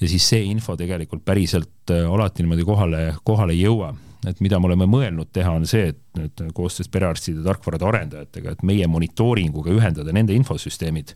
ja 0.00 0.08
siis 0.08 0.24
see 0.32 0.46
info 0.48 0.76
tegelikult 0.80 1.24
päriselt 1.26 1.92
alati 1.92 2.44
niimoodi 2.44 2.64
kohale, 2.64 3.04
kohale 3.24 3.52
ei 3.56 3.66
jõua 3.66 3.92
et 4.28 4.40
mida 4.44 4.58
me 4.60 4.68
oleme 4.70 4.86
mõelnud 4.90 5.30
teha, 5.34 5.52
on 5.58 5.66
see, 5.68 5.90
et 5.92 6.00
nüüd 6.14 6.42
koostöös 6.54 6.88
perearstide 6.92 7.42
tarkvarade 7.44 7.86
arendajatega, 7.88 8.54
et 8.54 8.62
meie 8.66 8.86
monitooringuga 8.90 9.72
ühendada 9.74 10.14
nende 10.14 10.34
infosüsteemid. 10.36 11.14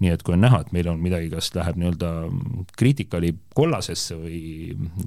nii 0.00 0.12
et 0.14 0.22
kui 0.24 0.34
on 0.34 0.42
näha, 0.44 0.62
et 0.64 0.72
meil 0.72 0.88
on 0.88 1.00
midagi, 1.02 1.28
kas 1.32 1.50
läheb 1.56 1.78
nii-öelda 1.80 2.12
kriitikali 2.78 3.34
kollasesse 3.54 4.16
või, 4.16 4.40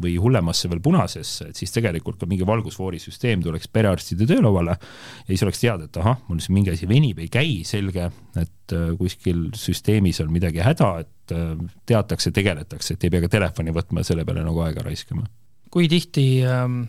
või 0.03 0.15
hullemasse 0.21 0.69
veel 0.69 0.83
punasesse, 0.83 1.49
et 1.49 1.59
siis 1.59 1.73
tegelikult 1.73 2.19
ka 2.21 2.29
mingi 2.29 2.45
valgusfoorisüsteem 2.47 3.43
tuleks 3.43 3.71
perearstide 3.73 4.27
töölauale 4.29 4.77
ja 4.77 5.29
siis 5.31 5.45
oleks 5.47 5.63
teada, 5.63 5.89
et 5.89 6.01
ahah, 6.01 6.21
mul 6.27 6.41
siin 6.43 6.57
mingi 6.59 6.73
asi 6.75 6.89
venib, 6.89 7.19
ei 7.23 7.31
käi, 7.31 7.61
selge, 7.67 8.11
et 8.35 8.77
äh, 8.77 8.93
kuskil 8.99 9.49
süsteemis 9.57 10.21
on 10.23 10.31
midagi 10.33 10.63
häda, 10.63 10.93
et 11.01 11.35
äh, 11.35 11.53
teatakse, 11.89 12.33
tegeletakse, 12.35 12.95
et 12.95 13.05
ei 13.07 13.13
pea 13.13 13.25
ka 13.25 13.35
telefoni 13.39 13.73
võtma 13.75 14.05
ja 14.05 14.11
selle 14.11 14.25
peale 14.27 14.45
nagu 14.45 14.65
aega 14.65 14.85
raiskama. 14.85 15.27
kui 15.71 15.87
tihti 15.87 16.43
ähm 16.43 16.81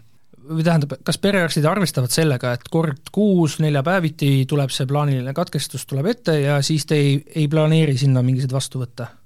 või 0.48 0.64
tähendab, 0.66 0.96
kas 1.06 1.18
perearstid 1.22 1.66
arvestavad 1.68 2.12
sellega, 2.12 2.54
et 2.56 2.68
kord 2.72 3.10
kuus 3.14 3.58
neljapäeviti 3.62 4.34
tuleb 4.50 4.72
see 4.74 4.88
plaaniline 4.90 5.34
katkestus 5.36 5.86
tuleb 5.86 6.10
ette 6.12 6.38
ja 6.40 6.60
siis 6.62 6.86
te 6.86 6.98
ei, 6.98 7.16
ei 7.34 7.48
planeeri 7.48 7.96
sinna 7.98 8.24
mingisuguseid 8.26 8.56
vastu 8.56 8.82
võtta? 8.82 9.08
Äh, 9.08 9.21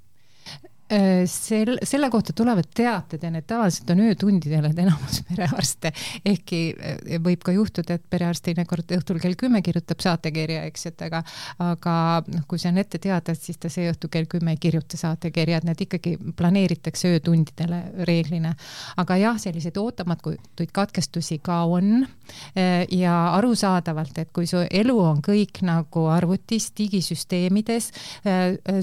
sel, 1.27 1.79
selle 1.83 2.11
kohta 2.11 2.33
tulevad 2.33 2.69
teated 2.75 3.23
ja 3.23 3.31
need 3.35 3.47
tavaliselt 3.49 3.91
on 3.91 4.03
öötundidel, 4.07 4.69
et 4.69 4.79
enamus 4.79 5.19
perearste, 5.29 5.91
ehkki 6.25 6.61
äh, 6.79 7.17
võib 7.23 7.43
ka 7.47 7.55
juhtuda, 7.57 7.97
et 7.99 8.05
perearst 8.11 8.45
teinekord 8.47 8.95
õhtul 8.95 9.19
kell 9.23 9.35
kümme 9.39 9.63
kirjutab 9.67 10.05
saatekirja, 10.05 10.63
eks, 10.71 10.87
et 10.93 11.07
aga 11.09 11.25
aga 11.63 11.97
noh, 12.31 12.47
kui 12.47 12.63
see 12.63 12.71
on 12.71 12.79
ette 12.83 13.01
teada, 13.03 13.35
et 13.35 13.43
siis 13.43 13.59
ta 13.59 13.71
see 13.73 13.91
õhtu 13.91 14.11
kell 14.13 14.31
kümme 14.31 14.55
ei 14.55 14.63
kirjuta 14.63 14.99
saatekirja, 15.01 15.59
et 15.59 15.69
need 15.69 15.85
ikkagi 15.89 16.17
planeeritakse 16.39 17.17
öötundidele 17.17 17.83
reeglina. 18.07 18.55
aga 18.97 19.19
jah, 19.19 19.41
selliseid 19.43 19.77
ootamatuid 19.83 20.71
katkestusi 20.73 21.41
ka 21.43 21.65
on 21.67 22.07
äh, 22.07 22.87
ja 22.95 23.17
arusaadavalt, 23.35 24.19
et 24.23 24.31
kui 24.33 24.47
su 24.47 24.63
elu 24.71 24.99
on 25.03 25.23
kõik 25.25 25.65
nagu 25.67 26.07
arvutis, 26.13 26.71
digisüsteemides, 26.77 27.91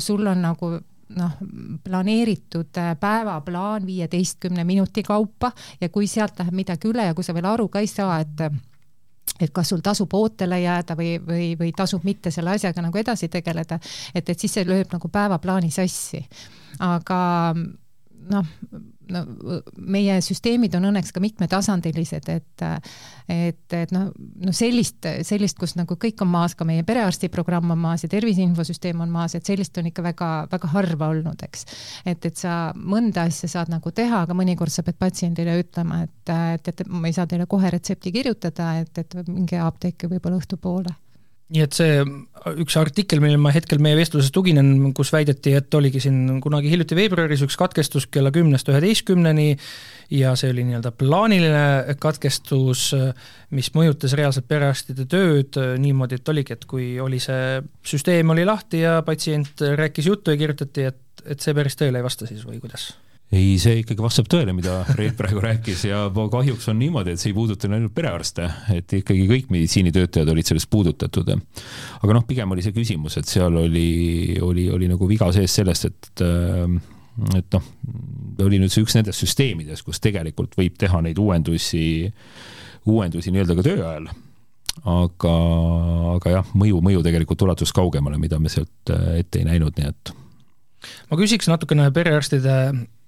sul 0.03 0.27
on 0.27 0.41
nagu 0.43 0.69
noh, 1.09 1.31
planeeritud 1.83 2.77
äh, 2.77 2.93
päevaplaan 2.99 3.85
viieteistkümne 3.85 4.63
minuti 4.63 5.03
kaupa 5.03 5.51
ja 5.81 5.89
kui 5.89 6.07
sealt 6.07 6.39
läheb 6.39 6.53
midagi 6.53 6.89
üle 6.89 7.05
ja 7.09 7.13
kui 7.13 7.23
sa 7.23 7.33
veel 7.33 7.49
aru 7.49 7.67
ka 7.69 7.83
ei 7.83 7.87
saa, 7.87 8.19
et 8.23 8.47
et 9.41 9.51
kas 9.55 9.69
sul 9.69 9.81
tasub 9.83 10.13
ootele 10.13 10.59
jääda 10.61 10.95
või, 10.99 11.15
või, 11.27 11.53
või 11.59 11.71
tasub 11.75 12.03
mitte 12.03 12.31
selle 12.31 12.53
asjaga 12.53 12.83
nagu 12.83 12.97
edasi 12.99 13.29
tegeleda, 13.31 13.79
et, 14.13 14.29
et 14.29 14.39
siis 14.39 14.53
see 14.53 14.65
lööb 14.67 14.91
nagu 14.93 15.09
päevaplaani 15.09 15.71
sassi. 15.71 16.21
aga 16.79 17.19
noh, 18.29 18.47
no 19.11 19.21
meie 19.77 20.15
süsteemid 20.23 20.75
on 20.77 20.87
õnneks 20.89 21.13
ka 21.13 21.21
mitmetasandilised, 21.23 22.29
et 22.31 22.63
et, 23.31 23.75
et 23.77 23.91
noh, 23.95 24.09
no 24.43 24.53
sellist, 24.55 25.05
sellist, 25.27 25.57
kus 25.59 25.75
nagu 25.79 25.95
kõik 25.99 26.21
on 26.23 26.31
maas, 26.31 26.55
ka 26.59 26.67
meie 26.67 26.83
perearstiprogramm 26.87 27.71
on 27.75 27.81
maas 27.83 28.03
ja 28.03 28.11
tervise 28.11 28.43
infosüsteem 28.43 28.99
on 29.03 29.11
maas, 29.13 29.35
et 29.37 29.47
sellist 29.47 29.77
on 29.79 29.87
ikka 29.89 30.05
väga, 30.05 30.31
väga 30.51 30.71
harva 30.73 31.11
olnud, 31.13 31.45
eks. 31.47 31.65
et, 32.05 32.25
et 32.25 32.39
sa 32.39 32.73
mõnda 32.75 33.27
asja 33.29 33.51
saad 33.51 33.71
nagu 33.73 33.91
teha, 33.95 34.23
aga 34.25 34.37
mõnikord 34.37 34.73
sa 34.73 34.83
pead 34.83 34.99
patsiendile 34.99 35.55
ütlema, 35.61 36.03
et, 36.07 36.35
et, 36.57 36.73
et 36.73 36.83
ma 36.89 37.07
ei 37.09 37.15
saa 37.15 37.29
teile 37.29 37.47
kohe 37.49 37.71
retsepti 37.73 38.11
kirjutada, 38.15 38.73
et, 38.83 39.03
et 39.03 39.17
minge 39.27 39.59
apteeki 39.59 40.11
võib-olla 40.11 40.41
õhtupoole 40.41 40.97
nii 41.53 41.63
et 41.63 41.75
see 41.75 41.99
üks 42.59 42.75
artikkel, 42.79 43.19
millele 43.23 43.41
ma 43.41 43.51
hetkel 43.53 43.81
meie 43.83 43.97
vestluses 43.97 44.31
tuginen, 44.33 44.91
kus 44.95 45.11
väideti, 45.13 45.53
et 45.59 45.75
oligi 45.77 46.01
siin 46.03 46.39
kunagi 46.43 46.71
hiljuti 46.71 46.97
veebruaris 46.97 47.43
üks 47.45 47.57
katkestus 47.59 48.07
kella 48.11 48.31
kümnest 48.35 48.71
üheteistkümneni 48.71 49.49
ja 50.17 50.33
see 50.39 50.51
oli 50.53 50.65
nii-öelda 50.67 50.93
plaaniline 50.97 51.95
katkestus, 52.03 52.89
mis 53.53 53.71
mõjutas 53.77 54.15
reaalselt 54.19 54.47
perearstide 54.49 55.07
tööd 55.09 55.59
niimoodi, 55.83 56.19
et 56.19 56.33
oligi, 56.33 56.57
et 56.57 56.67
kui 56.69 56.93
oli 57.03 57.21
see 57.23 57.61
süsteem 57.85 58.33
oli 58.33 58.47
lahti 58.47 58.83
ja 58.83 58.99
patsient 59.05 59.63
rääkis 59.83 60.09
juttu 60.11 60.33
ja 60.33 60.41
kirjutati, 60.41 60.89
et, 60.91 61.25
et 61.27 61.43
see 61.43 61.55
päris 61.55 61.79
tõele 61.79 62.01
ei 62.01 62.07
vasta 62.07 62.29
siis 62.29 62.43
või 62.47 62.59
kuidas? 62.63 62.91
Ei, 63.33 63.57
see 63.61 63.79
ikkagi 63.81 64.03
vastab 64.03 64.29
tõele, 64.31 64.53
mida 64.55 64.81
Reet 64.97 65.15
praegu 65.17 65.41
rääkis 65.43 65.85
ja 65.87 66.05
kahjuks 66.13 66.69
on 66.71 66.79
niimoodi, 66.81 67.15
et 67.15 67.21
see 67.21 67.31
ei 67.31 67.37
puuduta 67.37 67.69
ainult 67.69 67.93
perearste, 67.95 68.47
et 68.75 68.97
ikkagi 68.99 69.25
kõik 69.29 69.51
meditsiinitöötajad 69.53 70.29
olid 70.33 70.49
sellest 70.49 70.69
puudutatud. 70.73 71.31
aga 71.33 72.17
noh, 72.17 72.25
pigem 72.29 72.51
oli 72.53 72.65
see 72.65 72.75
küsimus, 72.75 73.17
et 73.17 73.29
seal 73.29 73.55
oli, 73.63 74.37
oli, 74.41 74.69
oli 74.71 74.89
nagu 74.91 75.09
viga 75.09 75.31
sees 75.35 75.55
sellest, 75.59 75.89
et 75.89 76.25
et 77.37 77.53
noh, 77.53 77.65
oli 78.41 78.57
nüüd 78.61 78.73
see 78.73 78.85
üks 78.85 78.95
nendest 78.97 79.21
süsteemidest, 79.21 79.85
kus 79.85 80.01
tegelikult 80.01 80.55
võib 80.57 80.77
teha 80.81 81.01
neid 81.05 81.19
uuendusi, 81.21 82.09
uuendusi 82.89 83.33
nii-öelda 83.33 83.57
ka 83.57 83.65
töö 83.65 83.81
ajal 83.81 84.09
aga, 84.81 85.35
aga 86.15 86.33
jah, 86.39 86.49
mõju, 86.57 86.81
mõju 86.83 87.03
tegelikult 87.05 87.45
ulatus 87.45 87.73
kaugemale, 87.75 88.17
mida 88.21 88.39
me 88.41 88.49
sealt 88.51 88.89
ette 89.19 89.41
ei 89.41 89.47
näinud, 89.47 89.77
nii 89.77 89.89
et. 89.91 90.13
ma 91.11 91.19
küsiks 91.19 91.49
natukene 91.51 91.89
perearstide 91.93 92.57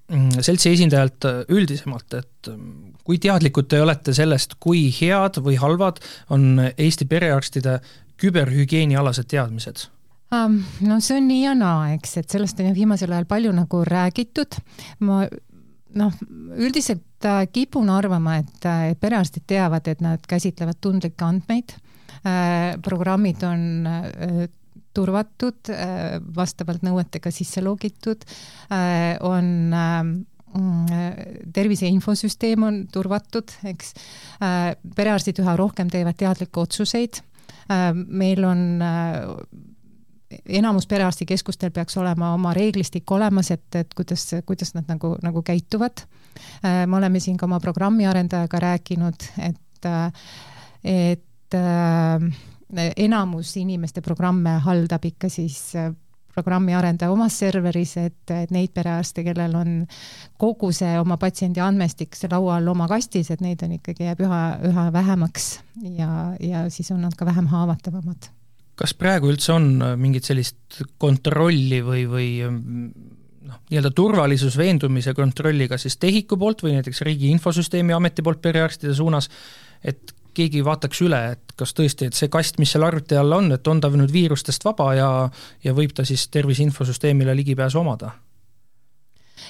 seltsi 0.09 0.69
esindajalt 0.75 1.25
äh, 1.25 1.41
üldisemalt, 1.49 2.13
et 2.13 2.49
ähm, 2.51 2.93
kui 3.05 3.17
teadlikud 3.21 3.69
te 3.69 3.81
olete 3.81 4.13
sellest, 4.13 4.57
kui 4.61 4.87
head 4.93 5.39
või 5.41 5.57
halvad 5.61 6.01
on 6.33 6.59
Eesti 6.77 7.07
perearstide 7.09 7.79
küberhügieenialased 8.21 9.29
teadmised? 9.31 9.87
Um, 10.33 10.59
no 10.85 10.99
see 11.03 11.19
on 11.19 11.27
nii 11.29 11.41
ja 11.43 11.55
naa, 11.57 11.89
eks, 11.95 12.17
et 12.21 12.33
sellest 12.33 12.59
on 12.61 12.69
ju 12.69 12.75
viimasel 12.77 13.13
ajal 13.13 13.27
palju 13.29 13.53
nagu 13.55 13.81
räägitud. 13.87 14.59
ma 15.05 15.23
noh, 15.95 16.13
üldiselt 16.57 17.25
äh, 17.25 17.45
kipun 17.53 17.89
arvama, 17.89 18.39
et 18.43 18.69
äh, 18.69 18.91
perearstid 18.99 19.47
teavad, 19.47 19.87
et 19.87 20.05
nad 20.05 20.21
käsitlevad 20.27 20.81
tundlikke 20.81 21.25
andmeid. 21.25 21.79
programmid 22.81 23.43
on 23.45 23.85
turvatud, 24.95 25.71
äh, 25.73 26.17
vastavalt 26.35 26.85
nõuetega 26.85 27.31
sisse 27.33 27.63
logitud, 27.63 28.23
äh, 28.73 29.15
on 29.25 29.49
mm, 29.75 31.51
tervise 31.55 31.89
infosüsteem 31.91 32.65
on 32.67 32.81
turvatud, 32.91 33.53
eks. 33.71 33.93
Äh, 34.43 34.73
perearstid 34.97 35.41
üha 35.43 35.55
rohkem 35.59 35.91
teevad 35.93 36.19
teadlikke 36.19 36.63
otsuseid. 36.63 37.23
meil 38.05 38.43
on 38.45 38.59
enamus 40.45 40.85
perearstikeskustel 40.85 41.71
peaks 41.73 41.97
olema 41.97 42.33
oma 42.35 42.51
reeglistik 42.53 43.09
olemas, 43.11 43.49
et, 43.51 43.65
et 43.75 43.93
kuidas, 43.97 44.27
kuidas 44.45 44.75
nad 44.75 44.85
nagu, 44.87 45.15
nagu 45.25 45.41
käituvad. 45.41 46.05
me 46.61 46.97
oleme 46.97 47.19
siin 47.19 47.37
ka 47.37 47.45
oma 47.45 47.59
programmiarendajaga 47.59 48.59
rääkinud, 48.59 49.25
et, 49.49 49.89
et 50.83 51.57
enamus 52.97 53.55
inimeste 53.57 54.01
programme 54.01 54.57
haldab 54.65 55.05
ikka 55.05 55.29
siis 55.29 55.59
äh, 55.75 55.93
programmiarendaja 56.35 57.11
omas 57.11 57.37
serveris, 57.39 57.95
et, 58.01 58.31
et 58.33 58.51
neid 58.53 58.73
perearste, 58.75 59.23
kellel 59.25 59.55
on 59.55 59.73
kogu 60.41 60.71
see 60.75 60.97
oma 60.99 61.17
patsiendi 61.21 61.63
andmestik 61.63 62.17
laua 62.31 62.59
all 62.59 62.71
oma 62.73 62.89
kastis, 62.91 63.31
et 63.31 63.43
neid 63.43 63.63
on 63.65 63.75
ikkagi, 63.77 64.09
jääb 64.09 64.23
üha, 64.25 64.41
üha 64.69 64.85
vähemaks 64.93 65.49
ja, 65.95 66.09
ja 66.43 66.65
siis 66.73 66.91
on 66.95 67.05
nad 67.05 67.15
ka 67.17 67.27
vähem 67.27 67.47
haavatavamad. 67.53 68.31
kas 68.75 68.93
praegu 68.99 69.31
üldse 69.31 69.53
on 69.55 69.69
äh, 69.81 69.95
mingit 69.99 70.27
sellist 70.27 70.81
kontrolli 70.99 71.79
või, 71.85 72.03
või 72.11 72.29
ähm, 72.43 72.59
noh, 73.47 73.61
nii-öelda 73.71 73.93
turvalisusveendumise 73.95 75.15
kontrolli 75.15 75.69
kas 75.71 75.87
siis 75.87 75.95
TEHIK-u 76.01 76.39
poolt 76.41 76.65
või 76.65 76.75
näiteks 76.75 77.01
Riigi 77.07 77.31
Infosüsteemi 77.31 77.95
Ameti 77.95 78.25
poolt 78.25 78.43
perearstide 78.43 78.93
suunas, 78.97 79.29
et 79.83 80.14
keegi 80.35 80.63
vaataks 80.65 81.01
üle, 81.05 81.21
et 81.35 81.55
kas 81.59 81.73
tõesti, 81.75 82.09
et 82.09 82.17
see 82.17 82.29
kast, 82.31 82.59
mis 82.61 82.71
seal 82.75 82.85
arvuti 82.87 83.17
all 83.19 83.33
on, 83.35 83.51
et 83.55 83.67
on 83.71 83.81
ta 83.81 83.91
nüüd 83.93 84.13
viirustest 84.13 84.65
vaba 84.67 84.91
ja, 84.97 85.09
ja 85.63 85.73
võib 85.77 85.95
ta 85.95 86.05
siis 86.07 86.27
tervise 86.33 86.65
infosüsteemile 86.67 87.35
ligipääsu 87.35 87.81
omada? 87.81 88.13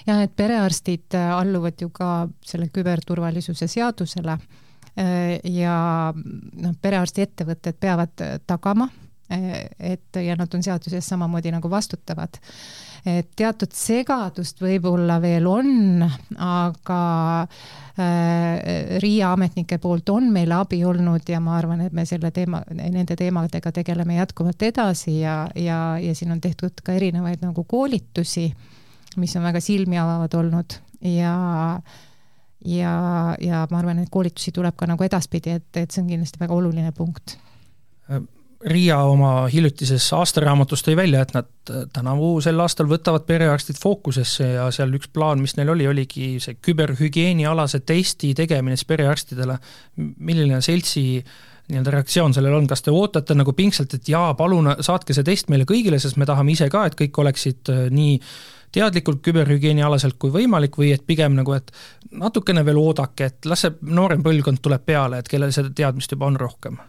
jah, 0.05 0.21
et 0.21 0.35
perearstid 0.37 1.15
äh, 1.17 1.31
alluvad 1.35 1.81
ju 1.81 1.89
ka 1.93 2.27
selle 2.45 2.69
küberturvalisuse 2.73 3.67
seadusele 3.71 4.37
äh, 4.37 5.39
ja 5.51 5.77
noh, 6.15 6.77
perearstiettevõtted 6.81 7.79
peavad 7.81 8.25
äh, 8.25 8.37
tagama, 8.47 8.89
et 9.29 10.19
ja 10.21 10.35
nad 10.38 10.53
on 10.53 10.63
seaduse 10.63 10.99
ees 10.99 11.07
samamoodi 11.09 11.53
nagu 11.53 11.69
vastutavad. 11.69 12.38
Et 13.05 13.27
teatud 13.38 13.69
segadust 13.73 14.61
võib-olla 14.61 15.19
veel 15.21 15.45
on, 15.49 16.01
aga 16.41 17.01
äh, 18.01 18.97
RIA 19.01 19.31
ametnike 19.33 19.77
poolt 19.81 20.09
on 20.13 20.31
meile 20.33 20.57
abi 20.57 20.81
olnud 20.85 21.29
ja 21.29 21.41
ma 21.41 21.57
arvan, 21.59 21.83
et 21.85 21.93
me 21.93 22.05
selle 22.09 22.31
teema, 22.33 22.63
nende 22.73 23.17
teemadega 23.17 23.71
tegeleme 23.75 24.17
jätkuvalt 24.17 24.65
edasi 24.65 25.19
ja, 25.19 25.43
ja, 25.53 25.79
ja 26.01 26.15
siin 26.17 26.33
on 26.33 26.41
tehtud 26.41 26.81
ka 26.85 26.97
erinevaid 26.97 27.45
nagu 27.45 27.65
koolitusi, 27.69 28.49
mis 29.21 29.38
on 29.38 29.45
väga 29.45 29.61
silmi 29.61 30.01
avavad 30.01 30.33
olnud. 30.41 30.81
Ja 31.05 31.35
ja, 32.65 32.93
ja 33.38 33.65
ma 33.69 33.77
arvan, 33.77 34.01
et 34.01 34.09
koolitusi 34.09 34.53
tuleb 34.53 34.73
ka 34.77 34.89
nagu 34.89 35.05
edaspidi, 35.05 35.59
et, 35.59 35.69
et 35.77 35.91
see 35.91 36.01
on 36.01 36.09
kindlasti 36.09 36.41
väga 36.41 36.57
oluline 36.57 36.89
punkt 36.95 37.38
RIA 38.65 38.97
oma 39.06 39.32
hiljutises 39.51 40.08
aastaraamatus 40.17 40.82
tõi 40.86 40.95
välja, 40.97 41.21
et 41.21 41.34
nad 41.36 41.69
äh, 41.69 41.84
tänavu 41.93 42.39
sel 42.41 42.60
aastal 42.63 42.89
võtavad 42.89 43.28
perearstid 43.28 43.78
fookusesse 43.78 44.47
ja 44.56 44.69
seal 44.73 44.93
üks 44.97 45.12
plaan, 45.13 45.43
mis 45.43 45.54
neil 45.58 45.69
oli, 45.75 45.86
oligi 45.88 46.36
see 46.41 46.58
küberhügieenialase 46.65 47.84
testi 47.86 48.34
tegemine 48.38 48.78
siis 48.78 48.89
perearstidele. 48.89 49.60
milline 50.17 50.62
seltsi 50.65 51.06
nii-öelda 51.69 51.93
reaktsioon 51.93 52.34
sellel 52.34 52.54
on, 52.58 52.67
kas 52.69 52.82
te 52.86 52.93
ootate 52.93 53.38
nagu 53.38 53.54
pingsalt, 53.54 53.93
et 53.97 54.10
jaa, 54.10 54.34
palun 54.38 54.71
saatke 54.86 55.13
see 55.13 55.25
test 55.25 55.49
meile 55.49 55.65
kõigile, 55.69 55.99
sest 56.01 56.17
me 56.17 56.25
tahame 56.25 56.54
ise 56.54 56.69
ka, 56.69 56.86
et 56.89 56.97
kõik 56.97 57.21
oleksid 57.21 57.73
äh, 57.73 57.86
nii 57.93 58.19
teadlikult 58.75 59.21
küberhügieenialaselt 59.23 60.17
kui 60.19 60.34
võimalik 60.34 60.78
või 60.78 60.89
et 60.95 61.06
pigem 61.06 61.38
nagu, 61.38 61.54
et 61.54 61.69
natukene 62.17 62.65
veel 62.65 62.82
oodake, 62.82 63.30
et 63.30 63.45
las 63.45 63.62
see 63.65 63.78
noorem 63.93 64.25
põlvkond 64.25 64.62
tuleb 64.65 64.84
peale, 64.86 65.21
et 65.21 65.30
kellel 65.32 65.54
seda 65.54 65.69
teadmist 65.69 66.17
juba 66.17 66.34
on 66.34 66.41
rohkem 66.41 66.82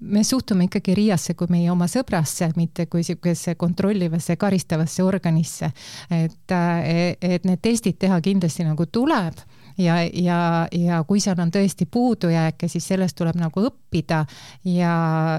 me 0.00 0.24
suhtume 0.24 0.68
ikkagi 0.68 0.94
RIA-sse 0.94 1.34
kui 1.38 1.50
meie 1.50 1.70
oma 1.72 1.88
sõbrasse, 1.90 2.50
mitte 2.56 2.86
kui 2.86 3.02
niisugusesse 3.04 3.54
kontrollivasse, 3.60 4.36
karistavasse 4.36 5.02
organisse. 5.02 5.72
et, 6.10 6.50
äh, 6.52 7.16
et 7.20 7.44
need 7.44 7.60
testid 7.62 7.98
teha 7.98 8.20
kindlasti 8.20 8.64
nagu 8.64 8.86
tuleb 8.86 9.40
ja, 9.78 9.96
ja, 10.12 10.68
ja 10.72 11.00
kui 11.08 11.20
seal 11.20 11.40
on 11.42 11.50
tõesti 11.54 11.86
puudujääke, 11.90 12.68
siis 12.68 12.86
sellest 12.88 13.16
tuleb 13.18 13.38
nagu 13.40 13.66
õppida 13.68 14.24
ja, 14.70 14.94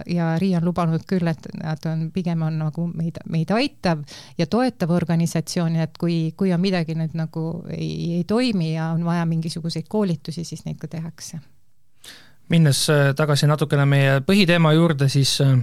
ja 0.08 0.30
Riia 0.42 0.60
on 0.60 0.70
lubanud 0.70 1.06
küll, 1.08 1.28
et 1.32 1.48
nad 1.62 1.90
on, 1.90 2.10
pigem 2.16 2.44
on 2.46 2.60
nagu 2.66 2.88
meid, 2.92 3.20
meid 3.32 3.52
aitav 3.56 4.04
ja 4.38 4.48
toetav 4.48 4.92
organisatsioon 4.96 5.80
et 5.86 5.98
kui, 6.02 6.34
kui 6.38 6.54
on 6.54 6.64
midagi 6.64 6.98
nüüd 6.98 7.16
nagu 7.18 7.48
ei, 7.72 8.20
ei 8.20 8.24
toimi 8.28 8.74
ja 8.74 8.92
on 8.96 9.06
vaja 9.08 9.26
mingisuguseid 9.30 9.90
koolitusi, 9.90 10.44
siis 10.44 10.66
neid 10.66 10.80
ka 10.82 10.92
tehakse. 10.92 11.40
Minnes 12.50 12.86
äh, 12.90 13.14
tagasi 13.18 13.48
natukene 13.50 13.86
meie 13.90 14.20
põhiteema 14.26 14.74
juurde, 14.76 15.10
siis 15.10 15.38
äh, 15.42 15.56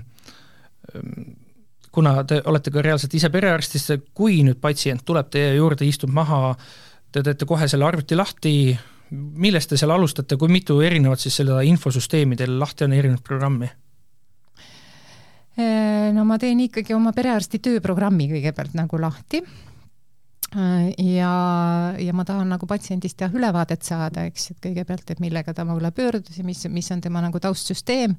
kuna 1.92 2.22
te 2.24 2.40
olete 2.44 2.72
ka 2.74 2.82
reaalselt 2.82 3.14
ise 3.14 3.30
perearstist, 3.30 3.92
kui 4.14 4.40
nüüd 4.46 4.60
patsient 4.62 5.04
tuleb 5.04 5.30
teie 5.30 5.54
juurde, 5.56 5.86
istub 5.86 6.10
maha, 6.14 6.56
te 7.12 7.22
teete 7.22 7.46
kohe 7.48 7.68
selle 7.68 7.86
arvuti 7.86 8.16
lahti, 8.18 8.54
millest 9.12 9.72
te 9.72 9.76
seal 9.76 9.92
alustate, 9.92 10.38
kui 10.40 10.48
mitu 10.48 10.80
erinevat 10.80 11.20
siis 11.20 11.36
seda 11.42 11.60
infosüsteemi 11.68 12.38
teil 12.40 12.56
lahti 12.58 12.88
on, 12.88 12.96
erinevat 12.96 13.24
programmi? 13.24 13.70
no 16.16 16.22
ma 16.24 16.38
teen 16.40 16.62
ikkagi 16.64 16.94
oma 16.96 17.10
perearsti 17.12 17.58
tööprogrammi 17.60 18.24
kõigepealt 18.30 18.72
nagu 18.72 18.96
lahti 18.96 19.42
ja, 20.52 21.32
ja 21.98 22.12
ma 22.12 22.24
tahan 22.28 22.50
nagu 22.52 22.66
patsiendist 22.68 23.20
jah, 23.24 23.32
ülevaadet 23.32 23.84
saada, 23.86 24.26
eks, 24.28 24.50
et 24.52 24.62
kõigepealt, 24.66 25.14
et 25.14 25.20
millega 25.24 25.54
ta 25.56 25.64
mulle 25.68 25.92
pöördus 25.96 26.38
ja 26.38 26.44
mis, 26.44 26.64
mis 26.68 26.90
on 26.92 27.00
tema 27.00 27.22
nagu 27.24 27.40
taustsüsteem, 27.40 28.16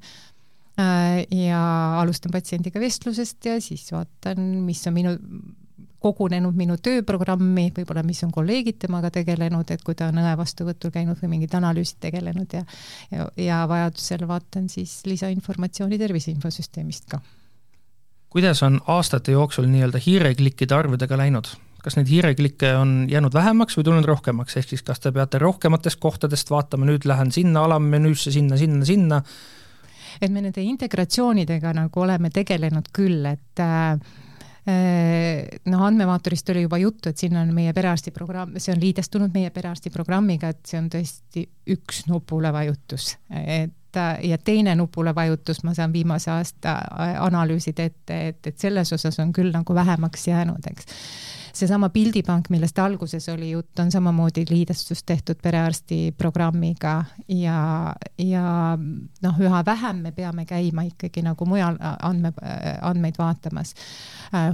ja 1.30 1.60
alustan 2.00 2.32
patsiendiga 2.34 2.80
vestlusest 2.82 3.46
ja 3.46 3.60
siis 3.62 3.86
vaatan, 3.94 4.40
mis 4.66 4.82
on 4.90 4.96
minu 4.96 5.12
kogunenud 6.04 6.56
minu 6.58 6.76
tööprogrammi, 6.82 7.70
võib-olla 7.76 8.02
mis 8.04 8.20
on 8.26 8.32
kolleegid 8.34 8.76
temaga 8.82 9.10
tegelenud, 9.14 9.70
et 9.72 9.84
kui 9.86 9.96
ta 9.96 10.10
on 10.10 10.20
õe 10.20 10.34
vastuvõtul 10.36 10.92
käinud 10.94 11.20
või 11.22 11.30
mingid 11.36 11.54
analüüsid 11.56 12.02
tegelenud 12.02 12.58
ja 12.58 12.64
ja, 13.14 13.28
ja 13.40 13.62
vajadusel 13.70 14.26
vaatan 14.28 14.68
siis 14.72 14.98
lisainformatsiooni 15.08 15.98
tervise 16.00 16.32
infosüsteemist 16.34 17.08
ka. 17.14 17.22
kuidas 18.34 18.62
on 18.66 18.80
aastate 18.86 19.32
jooksul 19.32 19.70
nii-öelda 19.70 20.02
hiireklikkide 20.04 20.76
arvudega 20.76 21.16
läinud? 21.22 21.54
Kas 21.84 21.98
neid 21.98 22.08
hiireklikke 22.08 22.70
on 22.80 22.94
jäänud 23.10 23.34
vähemaks 23.36 23.76
või 23.78 23.84
tulnud 23.84 24.08
rohkemaks, 24.08 24.56
ehk 24.56 24.72
siis 24.72 24.82
kas 24.86 25.02
te 25.04 25.12
peate 25.12 25.38
rohkematest 25.42 26.00
kohtadest 26.00 26.50
vaatama, 26.50 26.88
nüüd 26.88 27.04
lähen 27.08 27.32
sinna 27.34 27.66
alammenüüsse, 27.68 28.32
sinna, 28.32 28.56
sinna, 28.60 28.88
sinna, 28.88 29.20
et 30.20 30.32
me 30.32 30.42
nende 30.44 30.62
integratsioonidega 30.64 31.74
nagu 31.76 32.04
oleme 32.04 32.30
tegelenud 32.34 32.88
küll, 32.94 33.26
et 33.28 33.62
äh, 33.62 33.98
noh, 34.64 35.84
andmevaatorist 35.90 36.48
oli 36.54 36.64
juba 36.64 36.80
juttu, 36.80 37.12
et 37.12 37.20
sinna 37.20 37.42
on 37.44 37.52
meie 37.56 37.74
perearsti 37.76 38.14
programm, 38.14 38.56
see 38.56 38.72
on 38.74 38.80
liidestunud 38.80 39.34
meie 39.34 39.52
perearsti 39.54 39.92
programmiga, 39.92 40.54
et 40.54 40.64
see 40.70 40.80
on 40.80 40.90
tõesti 40.92 41.46
üks 41.74 42.04
nupule 42.08 42.52
vajutus, 42.54 43.14
et 43.28 44.00
äh, 44.00 44.16
ja 44.30 44.40
teine 44.40 44.76
nupule 44.78 45.14
vajutus, 45.14 45.60
ma 45.68 45.76
saan 45.76 45.92
viimase 45.92 46.32
aasta 46.32 46.78
analüüsid 47.26 47.84
ette, 47.84 48.20
et, 48.32 48.42
et 48.46 48.58
selles 48.58 48.96
osas 48.96 49.20
on 49.20 49.36
küll 49.36 49.52
nagu 49.54 49.76
vähemaks 49.76 50.28
jäänud, 50.32 50.72
eks 50.72 50.92
seesama 51.54 51.88
pildipank, 51.94 52.48
millest 52.50 52.78
alguses 52.78 53.28
oli 53.32 53.50
jutt, 53.50 53.78
on 53.78 53.90
samamoodi 53.92 54.44
liidestus 54.50 55.04
tehtud 55.06 55.38
perearsti 55.42 56.14
programmiga 56.18 56.96
ja, 57.28 57.94
ja 58.18 58.44
noh, 59.22 59.40
üha 59.40 59.62
vähem 59.66 60.02
me 60.06 60.12
peame 60.12 60.44
käima 60.48 60.84
ikkagi 60.88 61.22
nagu 61.24 61.46
mujal 61.48 61.78
andme, 61.80 62.32
andmeid 62.82 63.18
vaatamas. 63.18 63.74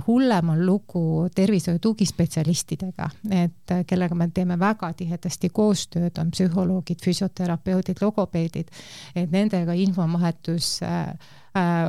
hullem 0.06 0.48
on 0.54 0.64
lugu 0.66 1.28
tervishoiu 1.34 1.78
tugispetsialistidega, 1.78 3.10
et 3.30 3.76
kellega 3.86 4.14
me 4.14 4.28
teeme 4.34 4.58
väga 4.58 4.92
tihedasti 4.96 5.48
koostööd, 5.48 6.18
on 6.18 6.30
psühholoogid, 6.30 7.00
füsioterapeudid, 7.04 8.02
logopeedid, 8.02 8.70
et 9.14 9.30
nendega 9.32 9.72
infovahetus 9.72 10.80
äh, 10.82 11.14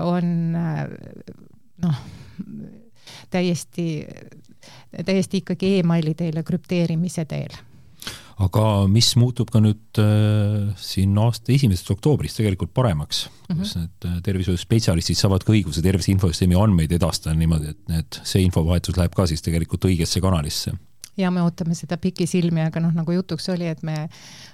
on 0.06 0.56
äh, 0.56 0.88
noh, 1.84 2.02
täiesti 3.30 4.06
täiesti 5.06 5.41
ikkagi 5.41 5.78
emaili 5.80 6.13
teel 6.17 6.38
ja 6.38 6.43
krüpteerimise 6.45 7.26
teel 7.26 7.54
aga 8.41 8.65
mis 8.89 9.12
muutub 9.19 9.52
ka 9.54 9.62
nüüd 9.63 10.00
äh, 10.02 10.71
siin 10.82 11.17
aasta 11.21 11.54
esimesest 11.54 11.91
oktoobrist 11.93 12.39
tegelikult 12.39 12.74
paremaks 12.74 13.26
mm, 13.28 13.34
-hmm. 13.50 13.60
kus 13.60 13.76
need 13.78 14.08
äh, 14.08 14.21
tervishoiuspetsialistid 14.26 15.19
saavad 15.19 15.45
ka 15.45 15.54
õiguse 15.54 15.84
tervise 15.86 16.12
infosüsteemi 16.13 16.58
andmeid 16.58 16.91
edastada 16.97 17.36
niimoodi, 17.38 17.76
et 17.76 17.91
need, 17.91 18.21
see 18.24 18.43
infovahetus 18.45 18.97
läheb 18.97 19.15
ka 19.17 19.28
siis 19.30 19.45
tegelikult 19.45 19.89
õigesse 19.89 20.24
kanalisse 20.24 20.74
ja 21.17 21.32
me 21.32 21.43
ootame 21.45 21.76
seda 21.78 21.97
pikisilmi, 22.02 22.63
aga 22.65 22.82
noh, 22.84 22.93
nagu 22.95 23.13
jutuks 23.13 23.50
oli, 23.54 23.67
et 23.67 23.82
me 23.84 23.97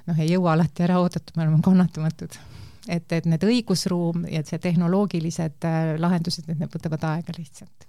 noh, 0.07 0.19
ei 0.19 0.31
jõua 0.33 0.55
alati 0.57 0.83
ära 0.87 0.99
oodata, 0.99 1.35
me 1.35 1.45
oleme 1.45 1.61
kannatamatud. 1.63 2.39
et, 2.87 3.11
et 3.11 3.25
need 3.25 3.43
õigusruum 3.43 4.25
ja 4.31 4.43
see 4.47 4.59
tehnoloogilised 4.63 5.69
äh, 5.69 5.93
lahendused, 5.99 6.49
et 6.49 6.59
need 6.59 6.73
võtavad 6.73 7.13
aega 7.13 7.37
lihtsalt 7.37 7.87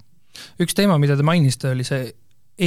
üks 0.62 0.76
teema, 0.76 0.98
mida 0.98 1.16
te 1.16 1.26
mainisite, 1.26 1.72
oli 1.74 1.86
see 1.86 2.08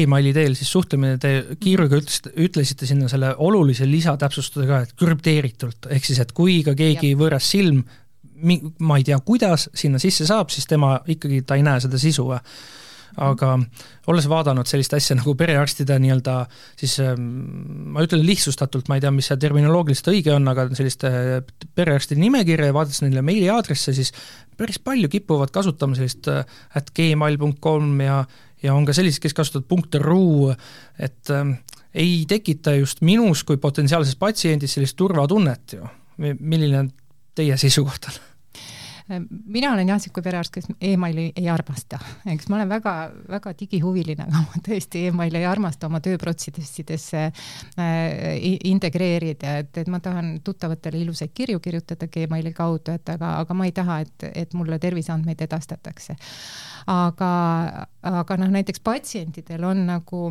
emaili 0.01 0.31
teel 0.35 0.53
siis 0.55 0.69
suhtlemine, 0.71 1.17
te 1.19 1.31
kiiruga 1.59 1.99
ütlesite, 1.99 2.31
ütlesite 2.39 2.87
sinna 2.87 3.09
selle 3.11 3.33
olulise 3.43 3.87
lisatäpsustuse 3.89 4.67
ka, 4.69 4.83
et 4.85 4.93
krüpteeritult, 4.99 5.89
ehk 5.91 6.07
siis 6.07 6.21
et 6.23 6.31
kui 6.35 6.61
ka 6.63 6.75
keegi 6.79 7.11
Jab. 7.11 7.23
võõras 7.25 7.49
silm 7.51 7.83
ma 8.79 8.97
ei 8.97 9.03
tea, 9.05 9.19
kuidas 9.25 9.67
sinna 9.77 9.99
sisse 10.01 10.25
saab, 10.25 10.49
siis 10.49 10.65
tema 10.69 10.95
ikkagi, 11.11 11.43
ta 11.45 11.57
ei 11.59 11.65
näe 11.65 11.81
seda 11.83 11.99
sisu 12.01 12.25
või? 12.31 12.39
Aga 13.17 13.55
olles 14.11 14.27
vaadanud 14.31 14.69
sellist 14.69 14.93
asja 14.95 15.17
nagu 15.19 15.33
perearstide 15.37 15.97
nii-öelda 15.99 16.35
siis 16.79 16.97
ähm, 17.03 17.25
ma 17.95 18.05
ütlen 18.05 18.23
lihtsustatult, 18.25 18.87
ma 18.87 18.97
ei 18.97 19.03
tea, 19.03 19.11
mis 19.15 19.27
see 19.31 19.39
terminoloogiliselt 19.41 20.11
õige 20.13 20.35
on, 20.35 20.47
aga 20.51 20.69
sellist 20.77 21.03
äh, 21.07 21.41
perearstide 21.75 22.21
nimekirja 22.21 22.69
ja 22.71 22.77
vaadates 22.77 23.01
neile 23.03 23.23
meiliaadresse, 23.25 23.95
siis 23.97 24.13
päris 24.57 24.79
palju 24.79 25.11
kipuvad 25.11 25.51
kasutama 25.53 25.97
sellist 25.99 26.31
äh, 26.31 26.45
at 26.77 26.93
gmail.com 26.95 27.99
ja 28.05 28.23
ja 28.61 28.75
on 28.77 28.85
ka 28.85 28.93
selliseid, 28.93 29.23
kes 29.23 29.33
kasutavad 29.33 29.95
.ru, 30.03 30.51
et 31.01 31.31
ähm, 31.33 31.55
ei 31.97 32.25
tekita 32.29 32.75
just 32.77 33.01
minus 33.05 33.43
kui 33.43 33.57
potentsiaalses 33.57 34.15
patsiendis 34.21 34.77
sellist 34.77 34.95
turvatunnet 34.99 35.77
ju. 35.79 35.87
milline 36.21 36.85
teie 37.35 37.57
seisukoht 37.57 38.11
on? 38.11 38.19
mina 39.19 39.71
olen 39.73 39.89
jah, 39.89 39.99
niisugune 39.99 40.23
perearst, 40.23 40.53
kes 40.53 40.67
emaili 40.81 41.27
ei 41.35 41.49
armasta, 41.49 41.99
eks 42.33 42.47
ma 42.49 42.59
olen 42.59 42.69
väga, 42.69 42.93
väga 43.29 43.53
digihuviline, 43.59 44.27
aga 44.27 44.43
ma 44.45 44.61
tõesti 44.67 45.05
emaili 45.09 45.41
ei 45.41 45.47
armasta 45.49 45.89
oma 45.89 46.01
tööprotsessidesse 46.03 47.23
äh, 47.25 48.13
integreerida, 48.69 49.57
et, 49.63 49.81
et 49.83 49.91
ma 49.91 49.99
tahan 50.03 50.37
tuttavatele 50.45 51.01
ilusaid 51.03 51.33
kirju 51.33 51.59
kirjutada 51.59 52.07
Gmaili 52.11 52.53
kaudu, 52.55 52.95
et 52.95 53.13
aga, 53.13 53.35
aga 53.41 53.57
ma 53.57 53.67
ei 53.67 53.75
taha, 53.75 53.99
et, 54.05 54.29
et 54.45 54.55
mulle 54.57 54.79
terviseandmeid 54.79 55.41
edastatakse. 55.47 56.15
aga, 56.87 57.33
aga 58.01 58.37
noh, 58.41 58.49
näiteks 58.51 58.81
patsientidel 58.83 59.63
on 59.63 59.85
nagu 59.89 60.23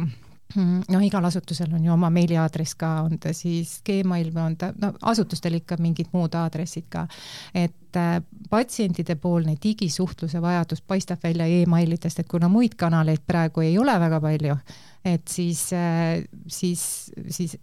noh, 0.90 1.02
igal 1.04 1.24
asutusel 1.24 1.74
on 1.74 1.84
ju 1.84 1.92
oma 1.92 2.10
meiliaadress 2.10 2.74
ka, 2.78 2.94
on 3.06 3.18
ta 3.22 3.34
siis 3.36 3.78
Gmail 3.86 4.32
või 4.34 4.42
on 4.42 4.56
ta, 4.58 4.72
no 4.80 4.92
asutustel 5.12 5.60
ikka 5.60 5.78
mingid 5.82 6.10
muud 6.12 6.34
aadressid 6.34 6.88
ka. 6.90 7.06
et 7.54 7.74
äh, 7.96 8.20
patsientide 8.50 9.14
poolne 9.20 9.56
digisuhtluse 9.62 10.42
vajadus 10.42 10.82
paistab 10.82 11.22
välja 11.24 11.46
emailidest, 11.46 12.20
et 12.20 12.28
kuna 12.28 12.48
muid 12.48 12.76
kanaleid 12.78 13.22
praegu 13.26 13.64
ei 13.64 13.78
ole 13.78 13.94
väga 14.00 14.20
palju, 14.20 14.56
et 15.04 15.28
siis, 15.28 15.62
äh, 15.72 16.22
siis, 16.46 16.82
siis, 17.28 17.56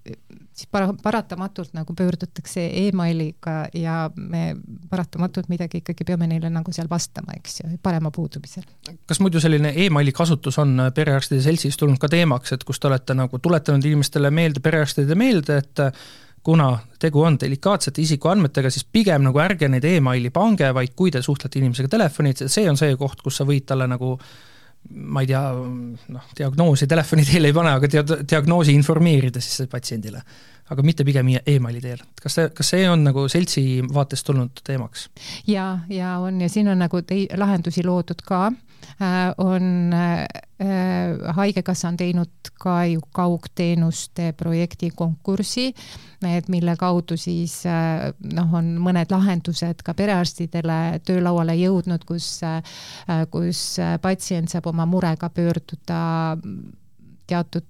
siis 0.54 0.70
para-, 0.72 0.94
paratamatult 1.04 1.74
nagu 1.78 1.94
pöördutakse 1.94 2.66
emailiga 2.88 3.58
ja 3.74 4.10
me 4.16 4.56
paratamatult 4.90 5.50
midagi 5.50 5.84
ikkagi 5.84 6.08
peame 6.08 6.28
neile 6.32 6.50
nagu 6.54 6.74
seal 6.74 6.90
vastama, 6.90 7.36
eks 7.38 7.60
ju, 7.62 7.72
parema 7.84 8.12
puudumisel. 8.12 8.64
kas 9.06 9.20
muidu 9.20 9.42
selline 9.44 9.74
emaili 9.86 10.12
kasutus 10.16 10.60
on 10.64 10.90
perearstide 10.96 11.42
seltsis 11.46 11.78
tulnud 11.78 12.00
ka 12.02 12.10
teemaks, 12.12 12.56
et 12.56 12.64
kus 12.64 12.80
te 12.80 12.88
olete 12.90 13.18
nagu 13.18 13.40
tuletanud 13.40 13.86
inimestele 13.86 14.32
meelde, 14.32 14.64
perearstidele 14.64 15.20
meelde, 15.20 15.62
et 15.64 15.86
kuna 16.48 16.78
tegu 17.00 17.22
on 17.28 17.36
delikaatsete 17.40 18.02
isikuandmetega, 18.02 18.70
siis 18.72 18.86
pigem 18.88 19.26
nagu 19.28 19.40
ärge 19.44 19.68
neid 19.68 19.84
emaili 19.90 20.30
pange, 20.32 20.70
vaid 20.74 20.94
kui 20.96 21.12
te 21.12 21.20
suhtlete 21.22 21.60
inimesega 21.60 21.92
telefonit, 21.92 22.46
see 22.48 22.70
on 22.72 22.80
see 22.80 22.96
koht, 23.00 23.20
kus 23.26 23.42
sa 23.42 23.48
võid 23.48 23.66
talle 23.68 23.88
nagu 23.92 24.14
ma 24.88 25.24
ei 25.26 25.28
tea, 25.28 25.42
noh, 26.16 26.30
diagnoosi 26.38 26.88
telefoni 26.88 27.26
teel 27.28 27.50
ei 27.50 27.56
pane, 27.56 27.74
aga 27.76 27.90
dia-, 27.92 28.22
diagnoosi 28.32 28.76
informeerida 28.78 29.44
siis 29.44 29.68
patsiendile. 29.72 30.22
aga 30.68 30.84
mitte 30.84 31.04
pigem 31.08 31.30
emaili 31.48 31.82
teel. 31.84 32.00
kas 32.22 32.40
see, 32.40 32.50
kas 32.56 32.72
see 32.74 32.88
on 32.90 33.04
nagu 33.08 33.28
seltsi 33.32 33.84
vaatest 33.94 34.26
tulnud 34.28 34.64
teemaks? 34.64 35.10
ja, 35.48 35.80
ja 35.90 36.18
on 36.24 36.40
ja 36.42 36.50
siin 36.50 36.72
on 36.72 36.80
nagu 36.80 37.02
tei-, 37.04 37.28
lahendusi 37.36 37.84
loodud 37.84 38.24
ka 38.24 38.46
on 39.38 39.94
äh, 39.94 40.26
Haigekassa 41.36 41.88
on 41.88 41.98
teinud 41.98 42.52
ka 42.60 42.86
ju 42.86 43.02
kaugteenuste 43.14 44.32
projekti 44.38 44.90
konkursi, 44.96 45.74
et 46.26 46.50
mille 46.50 46.76
kaudu 46.80 47.18
siis 47.18 47.60
äh, 47.70 48.10
noh, 48.34 48.54
on 48.58 48.74
mõned 48.82 49.14
lahendused 49.14 49.84
ka 49.86 49.94
perearstidele 49.94 51.00
töölauale 51.06 51.56
jõudnud, 51.60 52.06
kus, 52.10 52.40
äh, 52.44 52.62
kus 53.32 53.78
patsient 54.02 54.50
saab 54.50 54.72
oma 54.74 54.86
murega 54.90 55.30
pöörduda 55.30 56.02
teatud 57.28 57.66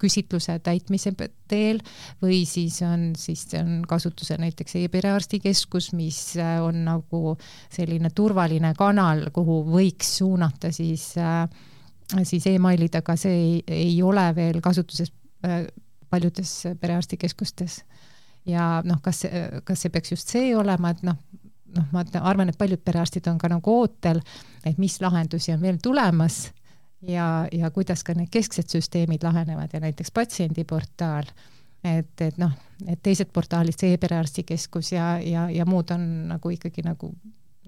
küsitluse 0.00 0.58
täitmise 0.64 1.12
teel 1.48 1.80
või 2.22 2.42
siis 2.48 2.80
on, 2.86 3.12
siis 3.18 3.46
on 3.58 3.82
kasutusel 3.88 4.40
näiteks 4.42 4.76
e-perearstikeskus, 4.82 5.92
mis 5.96 6.20
on 6.62 6.84
nagu 6.86 7.36
selline 7.72 8.10
turvaline 8.14 8.74
kanal, 8.78 9.28
kuhu 9.34 9.62
võiks 9.68 10.16
suunata 10.18 10.72
siis, 10.72 11.12
siis 12.22 12.46
emailid, 12.52 13.00
aga 13.00 13.16
see 13.20 13.34
ei, 13.34 13.54
ei 13.84 14.02
ole 14.02 14.28
veel 14.36 14.60
kasutuses 14.64 15.12
paljudes 16.10 16.52
perearstikeskustes. 16.80 17.82
ja 18.46 18.82
noh, 18.84 19.00
kas, 19.02 19.24
kas 19.64 19.80
see 19.82 19.90
peaks 19.90 20.12
just 20.12 20.28
see 20.28 20.52
olema, 20.56 20.92
et 20.92 21.02
noh, 21.02 21.16
noh, 21.74 21.86
ma 21.92 22.04
arvan, 22.20 22.50
et 22.52 22.58
paljud 22.58 22.82
perearstid 22.84 23.26
on 23.30 23.38
ka 23.40 23.48
nagu 23.50 23.78
ootel, 23.80 24.20
et 24.64 24.78
mis 24.78 25.00
lahendusi 25.00 25.54
on 25.54 25.62
veel 25.64 25.80
tulemas 25.82 26.46
ja, 27.08 27.46
ja 27.52 27.70
kuidas 27.70 28.04
ka 28.04 28.14
need 28.16 28.30
kesksed 28.32 28.70
süsteemid 28.70 29.24
lahenevad 29.26 29.72
ja 29.72 29.80
näiteks 29.80 30.12
patsiendiportaal, 30.14 31.28
et, 31.84 32.20
et 32.20 32.38
noh, 32.40 32.52
et 32.88 33.00
teised 33.02 33.32
portaalid, 33.32 33.76
see 33.78 33.94
e-perearstikeskus 33.94 34.92
ja, 34.92 35.14
ja, 35.22 35.48
ja 35.52 35.66
muud 35.68 35.92
on 35.94 36.06
nagu 36.32 36.54
ikkagi 36.54 36.84
nagu 36.86 37.12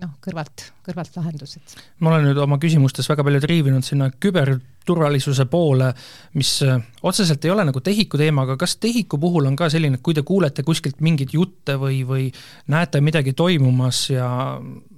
noh, 0.03 0.13
kõrvalt, 0.25 0.71
kõrvalt 0.85 1.15
lahendused. 1.17 1.77
ma 2.05 2.13
olen 2.13 2.29
nüüd 2.29 2.41
oma 2.41 2.59
küsimustes 2.61 3.09
väga 3.09 3.25
palju 3.27 3.41
triivinud 3.45 3.87
sinna 3.87 4.11
küber 4.13 4.57
turvalisuse 4.87 5.47
poole, 5.51 5.91
mis 6.39 6.51
äh, 6.67 6.83
otseselt 7.03 7.45
ei 7.45 7.53
ole 7.55 7.65
nagu 7.67 7.81
TEHIK-u 7.81 8.21
teema, 8.21 8.45
aga 8.47 8.59
kas 8.61 8.77
TEHIK-u 8.83 9.19
puhul 9.23 9.49
on 9.49 9.57
ka 9.59 9.71
selline, 9.73 9.99
et 9.99 10.05
kui 10.05 10.15
te 10.15 10.25
kuulete 10.27 10.65
kuskilt 10.67 11.01
mingeid 11.05 11.33
jutte 11.35 11.79
või, 11.81 12.03
või 12.09 12.29
näete 12.73 13.01
midagi 13.05 13.35
toimumas 13.37 14.05
ja 14.13 14.29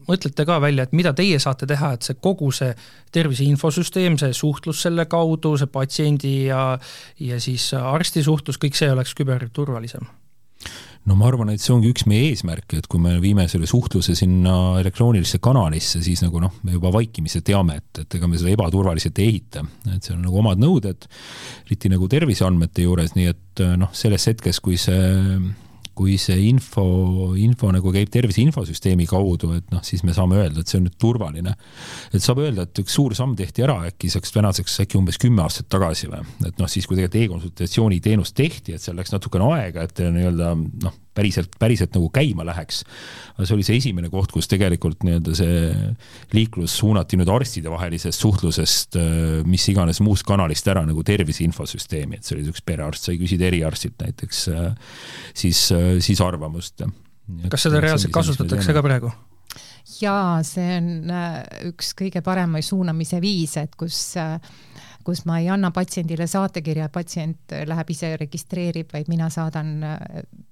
mõtlete 0.08 0.46
ka 0.48 0.58
välja, 0.62 0.86
et 0.86 0.94
mida 0.96 1.12
teie 1.16 1.38
saate 1.42 1.68
teha, 1.68 1.94
et 1.96 2.06
see 2.06 2.18
kogu 2.22 2.50
see 2.54 2.72
tervise 3.14 3.46
infosüsteem, 3.46 4.18
see 4.20 4.36
suhtlus 4.36 4.82
selle 4.86 5.08
kaudu, 5.10 5.56
see 5.60 5.70
patsiendi 5.72 6.34
ja 6.48 6.62
ja 7.20 7.40
siis 7.42 7.70
arsti 7.78 8.24
suhtlus, 8.24 8.60
kõik 8.60 8.78
see 8.78 8.90
oleks 8.92 9.14
küberturvalisem? 9.18 10.08
no 11.08 11.16
ma 11.16 11.28
arvan, 11.30 11.52
et 11.52 11.62
see 11.62 11.72
ongi 11.72 11.90
üks 11.92 12.04
meie 12.10 12.32
eesmärke, 12.32 12.80
et 12.80 12.88
kui 12.90 13.00
me 13.00 13.14
viime 13.22 13.46
selle 13.48 13.68
suhtluse 13.70 14.12
sinna 14.18 14.80
elektroonilisse 14.82 15.40
kanalisse, 15.44 16.02
siis 16.04 16.20
nagu 16.24 16.42
noh, 16.42 16.58
me 16.66 16.74
juba 16.74 16.92
vaikimisi 16.94 17.40
teame, 17.46 17.78
et, 17.80 18.02
et 18.02 18.18
ega 18.18 18.28
me 18.28 18.40
seda 18.40 18.52
ebaturvaliselt 18.52 19.22
ei 19.22 19.30
ehita, 19.32 19.64
et 19.94 20.02
seal 20.04 20.18
on 20.18 20.26
nagu 20.26 20.42
omad 20.42 20.60
nõuded, 20.60 21.08
eriti 21.66 21.92
nagu 21.92 22.10
terviseandmete 22.12 22.84
juures, 22.84 23.14
nii 23.16 23.32
et 23.32 23.64
noh, 23.80 23.94
selles 23.96 24.28
hetkes, 24.32 24.60
kui 24.64 24.76
see 24.80 25.00
kui 25.98 26.16
see 26.20 26.38
info, 26.48 26.84
info 27.38 27.72
nagu 27.74 27.92
käib 27.94 28.10
tervise 28.14 28.42
infosüsteemi 28.44 29.08
kaudu, 29.10 29.52
et 29.58 29.74
noh, 29.74 29.82
siis 29.86 30.04
me 30.06 30.14
saame 30.16 30.38
öelda, 30.38 30.62
et 30.62 30.70
see 30.70 30.78
on 30.78 30.86
nüüd 30.86 30.98
turvaline. 31.00 31.56
et 32.12 32.24
saab 32.24 32.42
öelda, 32.44 32.68
et 32.68 32.82
üks 32.84 32.94
suur 32.94 33.16
samm 33.18 33.34
tehti 33.38 33.66
ära 33.66 33.80
äkki 33.88 34.10
saaks 34.12 34.34
tänaseks 34.36 34.80
äkki 34.84 35.00
umbes 35.00 35.18
kümme 35.18 35.42
aastat 35.44 35.68
tagasi 35.72 36.10
või, 36.12 36.22
et 36.46 36.62
noh, 36.62 36.70
siis 36.70 36.86
kui 36.86 36.98
tegelikult 36.98 37.24
e-konsultatsiooni 37.24 38.00
teenus 38.04 38.32
tehti, 38.36 38.76
et 38.76 38.84
seal 38.84 38.98
läks 38.98 39.12
natukene 39.14 39.50
aega, 39.56 39.86
et 39.88 40.02
nii-öelda 40.04 40.54
noh 40.86 41.02
päriselt, 41.18 41.56
päriselt 41.60 41.94
nagu 41.96 42.08
käima 42.14 42.46
läheks. 42.46 42.82
see 43.42 43.54
oli 43.54 43.66
see 43.66 43.78
esimene 43.80 44.10
koht, 44.12 44.32
kus 44.34 44.48
tegelikult 44.50 45.04
nii-öelda 45.06 45.34
see 45.38 45.58
liiklus 46.36 46.76
suunati 46.80 47.18
nüüd 47.20 47.30
arstidevahelisest 47.32 48.24
suhtlusest 48.24 48.98
äh, 48.98 49.08
mis 49.48 49.66
iganes 49.72 50.02
muust 50.04 50.26
kanalist 50.28 50.68
ära 50.70 50.84
nagu 50.86 51.04
tervise 51.06 51.44
infosüsteemi, 51.46 52.18
et 52.18 52.26
see 52.26 52.38
oli 52.38 52.48
üks 52.52 52.64
perearst, 52.66 53.08
sai 53.08 53.18
küsida 53.20 53.48
eriarstilt 53.50 53.98
näiteks 54.04 54.44
äh, 54.54 54.70
siis, 55.34 55.68
äh, 55.74 55.96
siis 56.04 56.22
arvamust. 56.24 56.86
kas 57.48 57.68
seda 57.68 57.82
reaalselt 57.84 58.14
kasutatakse 58.14 58.76
ka 58.76 58.84
praegu? 58.84 59.12
jaa, 59.98 60.40
see 60.44 60.78
on 60.78 61.12
üks 61.70 61.94
kõige 61.98 62.22
paremaid 62.24 62.66
suunamise 62.66 63.20
viise, 63.24 63.64
et 63.68 63.78
kus 63.78 63.98
äh, 64.20 64.36
kus 65.04 65.24
ma 65.28 65.38
ei 65.40 65.48
anna 65.48 65.70
patsiendile 65.74 66.26
saatekirja, 66.28 66.88
patsient 66.92 67.54
läheb 67.66 67.90
ise 67.92 68.10
registreerib, 68.20 68.90
vaid 68.92 69.08
mina 69.08 69.28
saadan 69.32 69.70
äh, 69.86 69.96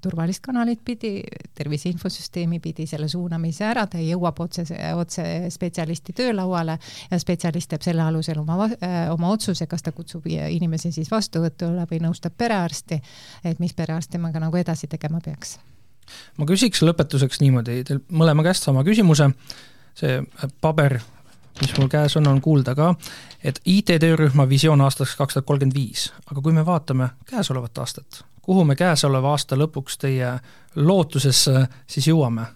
turvalist 0.02 0.42
kanalit 0.44 0.80
pidi, 0.84 1.12
tervise 1.56 1.90
infosüsteemi 1.92 2.60
pidi 2.64 2.86
selle 2.88 3.08
suunamise 3.12 3.66
ära, 3.68 3.86
ta 3.90 4.00
jõuab 4.00 4.40
otse, 4.46 4.64
otse 4.96 5.26
spetsialisti 5.52 6.14
töölauale 6.16 6.78
ja 7.10 7.20
spetsialist 7.20 7.72
teeb 7.74 7.84
selle 7.86 8.04
alusel 8.06 8.40
oma, 8.42 8.70
äh, 8.80 8.98
oma 9.12 9.32
otsuse, 9.34 9.68
kas 9.70 9.84
ta 9.86 9.92
kutsub 9.96 10.26
inimese 10.26 10.92
siis 10.94 11.10
vastuvõtule 11.12 11.86
või 11.90 12.00
nõustab 12.06 12.36
perearsti, 12.38 13.00
et 13.44 13.62
mis 13.62 13.74
perearst 13.76 14.14
temaga 14.14 14.42
nagu 14.42 14.56
edasi 14.56 14.88
tegema 14.90 15.20
peaks. 15.24 15.58
Ma 16.38 16.46
küsiks 16.46 16.84
lõpetuseks 16.86 17.40
niimoodi, 17.42 17.80
teil 17.86 18.00
mõlema 18.14 18.44
käest 18.46 18.66
sama 18.66 18.84
küsimuse, 18.86 19.32
see 19.98 20.20
paber 20.62 21.00
mis 21.60 21.74
mul 21.78 21.88
käes 21.88 22.16
on, 22.16 22.26
on 22.28 22.40
kuulda 22.40 22.74
ka, 22.74 22.94
et 23.44 23.60
IT-töörühma 23.64 24.48
visioon 24.48 24.80
aastaks 24.80 25.16
kaks 25.16 25.34
tuhat 25.34 25.46
kolmkümmend 25.46 25.76
viis, 25.76 26.10
aga 26.30 26.42
kui 26.42 26.52
me 26.52 26.66
vaatame 26.66 27.08
käesolevat 27.30 27.78
aastat, 27.78 28.24
kuhu 28.42 28.64
me 28.64 28.76
käesoleva 28.76 29.34
aasta 29.34 29.58
lõpuks 29.58 29.98
teie 29.98 30.36
lootuses 30.76 31.48
siis 31.86 32.08
jõuame? 32.08 32.46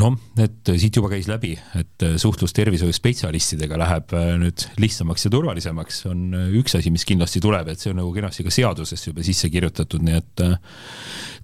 Noh, 0.00 0.14
et 0.40 0.70
siit 0.80 0.96
juba 0.96 1.10
käis 1.12 1.26
läbi, 1.28 1.52
et 1.76 2.04
suhtlus 2.20 2.54
tervishoiuspetsialistidega 2.56 3.76
läheb 3.80 4.14
äh, 4.16 4.30
nüüd 4.40 4.64
lihtsamaks 4.80 5.26
ja 5.26 5.32
turvalisemaks, 5.34 6.00
on 6.08 6.22
äh, 6.38 6.46
üks 6.60 6.76
asi, 6.78 6.92
mis 6.94 7.04
kindlasti 7.08 7.42
tuleb, 7.44 7.68
et 7.72 7.82
see 7.82 7.92
on 7.92 8.00
nagu 8.00 8.12
kenasti 8.14 8.46
ka 8.46 8.54
seadusesse 8.54 9.10
juba 9.10 9.26
sisse 9.26 9.50
kirjutatud, 9.52 10.04
nii 10.06 10.16
et 10.16 10.44
äh, 10.46 10.80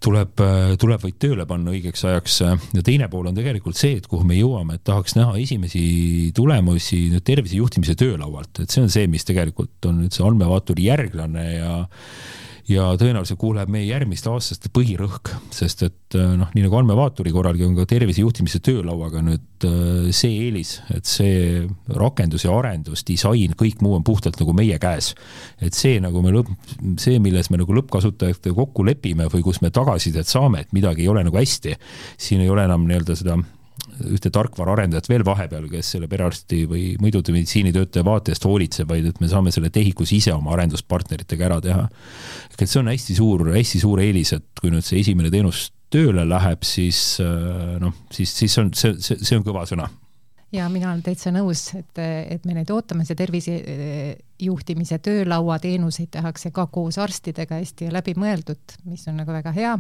tuleb, 0.04 0.40
tuleb 0.80 1.04
vaid 1.04 1.20
tööle 1.20 1.44
panna 1.50 1.74
õigeks 1.74 2.06
ajaks. 2.08 2.40
ja 2.78 2.82
teine 2.86 3.08
pool 3.12 3.28
on 3.28 3.36
tegelikult 3.36 3.76
see, 3.76 3.98
et 3.98 4.06
kuhu 4.08 4.24
me 4.24 4.38
jõuame, 4.38 4.78
et 4.78 4.84
tahaks 4.86 5.16
näha 5.18 5.36
esimesi 5.42 5.82
tulemusi 6.36 7.08
nüüd 7.12 7.26
tervise 7.26 7.58
juhtimise 7.58 7.98
töölaualt, 7.98 8.62
et 8.62 8.70
see 8.70 8.84
on 8.84 8.92
see, 8.92 9.08
mis 9.10 9.26
tegelikult 9.28 9.90
on 9.90 10.04
nüüd 10.04 10.14
see 10.14 10.24
andmevaaturi 10.24 10.88
järglane 10.88 11.48
ja 11.58 11.72
ja 12.68 12.90
tõenäoliselt 13.00 13.38
kuhu 13.40 13.54
läheb 13.56 13.70
meie 13.72 13.86
järgmiste 13.88 14.28
aastaste 14.30 14.70
põhirõhk, 14.74 15.30
sest 15.54 15.84
et 15.86 16.16
äh, 16.18 16.34
noh, 16.38 16.50
nii 16.54 16.66
nagu 16.66 16.78
andmevaaturi 16.80 17.32
korralgi 17.32 17.64
on 17.64 17.76
ka 17.78 17.86
tervise 17.88 18.22
juhtimise 18.22 18.60
töölauaga 18.64 19.22
nüüd 19.24 19.66
äh, 19.66 20.10
see 20.16 20.36
eelis, 20.44 20.76
et 20.94 21.08
see 21.08 21.64
rakendus 21.96 22.44
ja 22.44 22.52
arendus, 22.56 23.04
disain, 23.08 23.56
kõik 23.58 23.80
muu 23.84 23.96
on 23.96 24.04
puhtalt 24.06 24.40
nagu 24.42 24.54
meie 24.56 24.78
käes. 24.82 25.14
et 25.64 25.76
see 25.76 25.96
nagu 26.04 26.22
me 26.24 26.34
lõpp, 26.34 26.52
see, 27.00 27.18
milles 27.24 27.48
me 27.50 27.62
nagu 27.62 27.78
lõppkasutajatega 27.80 28.56
kokku 28.56 28.84
lepime 28.84 29.30
või 29.32 29.44
kus 29.46 29.62
me 29.64 29.72
tagasisidet 29.72 30.28
saame, 30.28 30.66
et 30.66 30.76
midagi 30.76 31.06
ei 31.06 31.12
ole 31.12 31.24
nagu 31.24 31.40
hästi, 31.40 31.78
siin 32.20 32.44
ei 32.44 32.52
ole 32.52 32.68
enam 32.68 32.84
nii-öelda 32.88 33.16
seda 33.16 33.40
ühte 34.06 34.30
tarkvaraarendajat 34.34 35.08
veel 35.10 35.24
vahepeal, 35.26 35.68
kes 35.72 35.94
selle 35.94 36.08
perearsti 36.10 36.62
või 36.70 36.84
muidu 37.02 37.22
meditsiinitöötaja 37.26 38.06
vaate 38.06 38.34
eest 38.34 38.46
hoolitseb, 38.48 38.88
vaid 38.90 39.08
et 39.10 39.20
me 39.22 39.30
saame 39.30 39.52
selle 39.54 39.72
tehikus 39.74 40.12
ise 40.16 40.34
oma 40.34 40.54
arenduspartneritega 40.56 41.48
ära 41.50 41.60
teha. 41.64 41.88
ehk 42.52 42.62
et 42.62 42.70
see 42.70 42.82
on 42.82 42.92
hästi 42.92 43.18
suur, 43.18 43.48
hästi 43.54 43.82
suur 43.84 44.02
eelis, 44.04 44.34
et 44.38 44.48
kui 44.60 44.72
nüüd 44.74 44.86
see 44.86 45.00
esimene 45.02 45.32
teenus 45.34 45.68
tööle 45.92 46.24
läheb, 46.28 46.66
siis 46.68 47.18
äh, 47.24 47.78
noh, 47.80 47.94
siis, 48.12 48.34
siis 48.36 48.58
on 48.60 48.74
see, 48.76 48.98
see, 49.00 49.18
see 49.22 49.38
on 49.38 49.46
kõva 49.46 49.64
sõna 49.68 49.88
ja 50.52 50.68
mina 50.72 50.90
olen 50.90 51.02
täitsa 51.04 51.30
nõus, 51.34 51.66
et, 51.76 51.98
et 52.00 52.46
me 52.48 52.54
neid 52.56 52.70
ootame, 52.72 53.04
see 53.04 53.16
tervisejuhtimise 53.18 54.98
töölaua 55.04 55.58
teenuseid 55.60 56.10
tehakse 56.14 56.50
ka 56.56 56.66
koos 56.72 56.98
arstidega 57.02 57.58
hästi 57.60 57.90
läbimõeldud, 57.92 58.76
mis 58.88 59.04
on 59.10 59.20
nagu 59.20 59.34
väga 59.34 59.52
hea. 59.56 59.74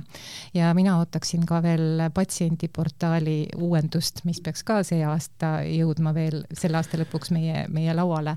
ja 0.54 0.72
mina 0.76 0.98
ootaksin 1.00 1.46
ka 1.48 1.62
veel 1.64 2.04
patsiendiportaali 2.14 3.38
uuendust, 3.56 4.24
mis 4.28 4.42
peaks 4.44 4.64
ka 4.68 4.82
see 4.84 5.00
aasta 5.06 5.58
jõudma 5.64 6.12
veel 6.14 6.44
selle 6.52 6.80
aasta 6.80 7.00
lõpuks 7.00 7.32
meie, 7.32 7.64
meie 7.72 7.96
lauale. 7.96 8.36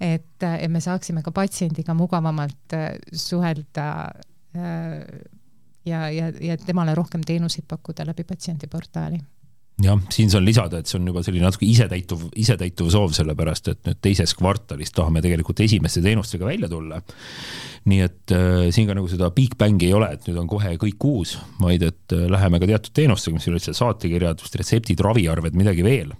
et, 0.00 0.42
et 0.42 0.70
me 0.70 0.82
saaksime 0.82 1.22
ka 1.22 1.32
patsiendiga 1.32 1.94
mugavamalt 1.94 2.74
äh, 2.74 2.90
suhelda 3.12 3.88
ja, 5.86 6.10
ja, 6.10 6.30
ja 6.40 6.56
temale 6.58 6.94
rohkem 6.94 7.22
teenuseid 7.22 7.68
pakkuda 7.68 8.06
läbi 8.08 8.24
patsiendiportaali 8.24 9.20
jah, 9.82 9.98
siin 10.12 10.30
saan 10.32 10.46
lisada, 10.46 10.80
et 10.80 10.90
see 10.90 10.98
on 10.98 11.06
juba 11.10 11.22
selline 11.26 11.46
natuke 11.46 11.66
isetäituv, 11.68 12.28
isetäituv 12.40 12.90
soov, 12.92 13.12
sellepärast 13.16 13.72
et 13.72 13.80
nüüd 13.86 14.00
teises 14.02 14.34
kvartalis 14.38 14.92
tahame 14.94 15.22
tegelikult 15.24 15.62
esimeste 15.64 16.02
teenustega 16.04 16.48
välja 16.48 16.70
tulla. 16.72 17.00
nii 17.88 18.00
et 18.04 18.34
äh, 18.34 18.68
siin 18.74 18.88
ka 18.88 18.96
nagu 18.98 19.08
seda 19.08 19.30
big 19.32 19.54
bang'i 19.58 19.88
ei 19.88 19.94
ole, 19.96 20.10
et 20.12 20.26
nüüd 20.28 20.38
on 20.42 20.48
kohe 20.50 20.74
kõik 20.82 21.04
uus, 21.08 21.38
vaid 21.62 21.84
et 21.86 22.16
äh, 22.16 22.26
läheme 22.30 22.60
ka 22.60 22.68
teatud 22.68 22.94
teenustega, 22.94 23.38
mis 23.38 23.46
ei 23.46 23.52
ole 23.52 23.60
üldse 23.62 23.76
saatekirjad, 23.78 24.42
retseptid, 24.60 25.04
raviarved, 25.04 25.56
midagi 25.56 25.86
veel 25.86 26.16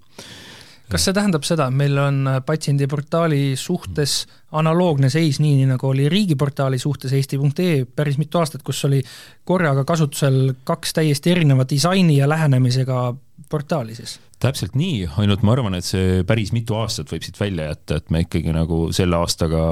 kas 0.88 1.04
see 1.04 1.12
tähendab 1.12 1.44
seda, 1.44 1.66
et 1.68 1.76
meil 1.76 1.98
on 2.00 2.22
äh, 2.30 2.40
patsiendiportaali 2.46 3.52
suhtes 3.60 4.22
analoogne 4.56 5.10
seis, 5.12 5.42
nii, 5.42 5.66
nagu 5.68 5.90
oli 5.90 6.08
riigiportaali 6.08 6.78
suhtes 6.80 7.12
eesti.ee 7.12 7.82
päris 7.84 8.16
mitu 8.22 8.40
aastat, 8.40 8.62
kus 8.64 8.86
oli 8.88 9.02
korraga 9.44 9.84
kasutusel 9.88 10.54
kaks 10.64 10.96
täiesti 10.96 11.34
erineva 11.34 11.66
disaini 11.68 12.22
ja 12.22 12.28
lähenemisega 12.30 13.02
portaali 13.48 13.94
siis? 13.94 14.20
Täpselt 14.42 14.76
nii, 14.78 15.02
ainult 15.18 15.42
ma 15.46 15.54
arvan, 15.56 15.74
et 15.78 15.86
see 15.86 16.22
päris 16.26 16.52
mitu 16.54 16.76
aastat 16.78 17.10
võib 17.10 17.24
siit 17.26 17.38
välja 17.40 17.68
jätta, 17.72 17.98
et 17.98 18.12
me 18.14 18.22
ikkagi 18.22 18.52
nagu 18.54 18.80
selle 18.94 19.18
aastaga 19.18 19.62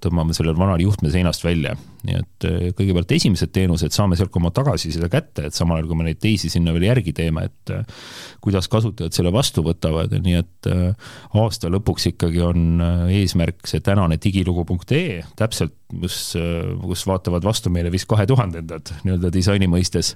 tõmbame 0.00 0.36
selle 0.36 0.54
vanal 0.56 0.80
juhtme 0.80 1.12
seinast 1.12 1.44
välja. 1.44 1.74
nii 2.04 2.16
et 2.20 2.44
eh, 2.44 2.64
kõigepealt 2.76 3.12
esimesed 3.16 3.52
teenused 3.52 3.94
saame 3.96 4.16
sealt 4.16 4.28
ka 4.32 4.36
oma 4.40 4.50
tagasiside 4.52 5.08
kätte, 5.12 5.46
et 5.48 5.56
samal 5.56 5.78
ajal 5.78 5.88
kui 5.88 5.96
me 6.00 6.08
neid 6.08 6.18
teisi 6.20 6.50
sinna 6.52 6.74
veel 6.76 6.84
järgi 6.90 7.14
teeme, 7.16 7.46
et 7.48 7.72
eh, 7.72 8.02
kuidas 8.44 8.68
kasutajad 8.72 9.16
selle 9.16 9.32
vastu 9.32 9.64
võtavad, 9.64 10.12
nii 10.24 10.36
et 10.40 10.68
eh, 10.72 11.12
aasta 11.40 11.72
lõpuks 11.72 12.10
ikkagi 12.12 12.44
on 12.44 12.84
eesmärk 13.12 13.68
see 13.68 13.84
tänane 13.84 14.18
digilugu.ee, 14.20 15.22
täpselt, 15.36 15.76
kus, 15.94 16.34
kus 16.82 17.04
vaatavad 17.06 17.44
vastu 17.44 17.70
meile 17.72 17.92
vist 17.92 18.08
kahe 18.10 18.26
tuhandendad 18.28 18.90
nii-öelda 19.04 19.30
disaini 19.32 19.68
mõistes 19.70 20.14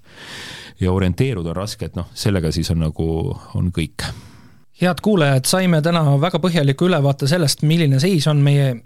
ja 0.80 0.92
orienteeruda 0.92 1.52
on 1.52 1.58
raske, 1.58 1.88
et 1.88 1.96
noh, 1.98 2.08
sellega 2.14 2.52
siis 2.54 2.70
on 2.74 2.82
nagu, 2.86 3.08
on 3.58 3.72
kõik. 3.74 3.97
Head 4.80 5.00
kuulajad, 5.02 5.46
saime 5.48 5.82
täna 5.82 6.04
väga 6.20 6.40
põhjaliku 6.42 6.86
ülevaate 6.88 7.28
sellest, 7.30 7.64
milline 7.66 7.98
seis 8.02 8.28
on 8.30 8.42
meie 8.44 8.76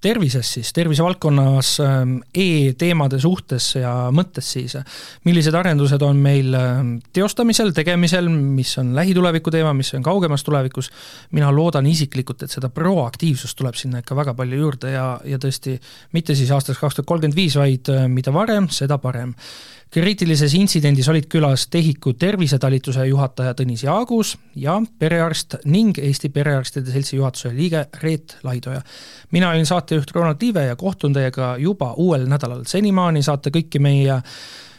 tervises 0.00 0.48
siis, 0.54 0.70
tervisevaldkonnas 0.72 1.70
ähm, 1.84 2.14
e-teemade 2.34 3.18
suhtes 3.20 3.66
ja 3.76 3.92
mõttes 4.16 4.46
siis, 4.54 4.76
millised 5.28 5.56
arendused 5.56 6.00
on 6.06 6.22
meil 6.24 6.54
ähm, 6.56 6.94
teostamisel, 7.12 7.74
tegemisel, 7.76 8.30
mis 8.30 8.72
on 8.80 8.94
lähituleviku 8.96 9.52
teema, 9.52 9.74
mis 9.76 9.92
on 9.98 10.06
kaugemas 10.06 10.44
tulevikus, 10.46 10.88
mina 11.36 11.50
loodan 11.52 11.88
isiklikult, 11.90 12.46
et 12.46 12.54
seda 12.54 12.72
proaktiivsust 12.72 13.58
tuleb 13.60 13.76
sinna 13.76 14.00
ikka 14.00 14.16
väga 14.16 14.34
palju 14.38 14.62
juurde 14.62 14.94
ja, 14.94 15.10
ja 15.28 15.40
tõesti 15.42 15.76
mitte 16.16 16.38
siis 16.38 16.52
aastaks 16.56 16.80
kaks 16.80 16.96
tuhat 17.00 17.10
kolmkümmend 17.10 17.36
viis, 17.36 17.58
vaid 17.60 17.92
äh, 17.92 18.08
mida 18.08 18.32
varem, 18.32 18.70
seda 18.72 18.96
parem 19.02 19.34
kriitilises 19.90 20.54
intsidendis 20.54 21.08
olid 21.08 21.26
külas 21.30 21.66
TEHIK-u 21.70 22.12
tervisetalituse 22.18 23.06
juhataja 23.06 23.54
Tõnis 23.58 23.82
Jaagus 23.84 24.36
ja 24.56 24.76
perearst 24.98 25.56
ning 25.64 25.98
Eesti 25.98 26.30
Perearstide 26.30 26.92
Seltsi 26.92 27.16
juhatuse 27.16 27.54
liige 27.54 27.86
Reet 28.02 28.36
Laidoja. 28.42 28.82
mina 29.30 29.50
olin 29.50 29.66
saatejuht 29.66 30.10
Ronald 30.14 30.38
Tiive 30.38 30.64
ja 30.64 30.76
kohtun 30.76 31.12
teiega 31.12 31.56
juba 31.58 31.92
uuel 31.92 32.26
nädalal, 32.28 32.64
senimaani 32.66 33.22
saate 33.22 33.50
kõiki 33.50 33.78
meie 33.78 34.20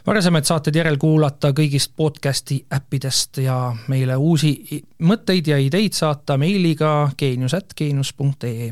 varasemaid 0.07 0.47
saateid 0.47 0.75
järelkuulata 0.75 1.51
kõigist 1.51 1.91
podcasti 1.95 2.65
äppidest 2.73 3.37
ja 3.37 3.75
meile 3.87 4.15
uusi 4.15 4.83
mõtteid 5.03 5.47
ja 5.47 5.57
ideid 5.57 5.93
saata 5.93 6.37
meiliga 6.37 7.11
geenius.geenius.ee 7.17 8.71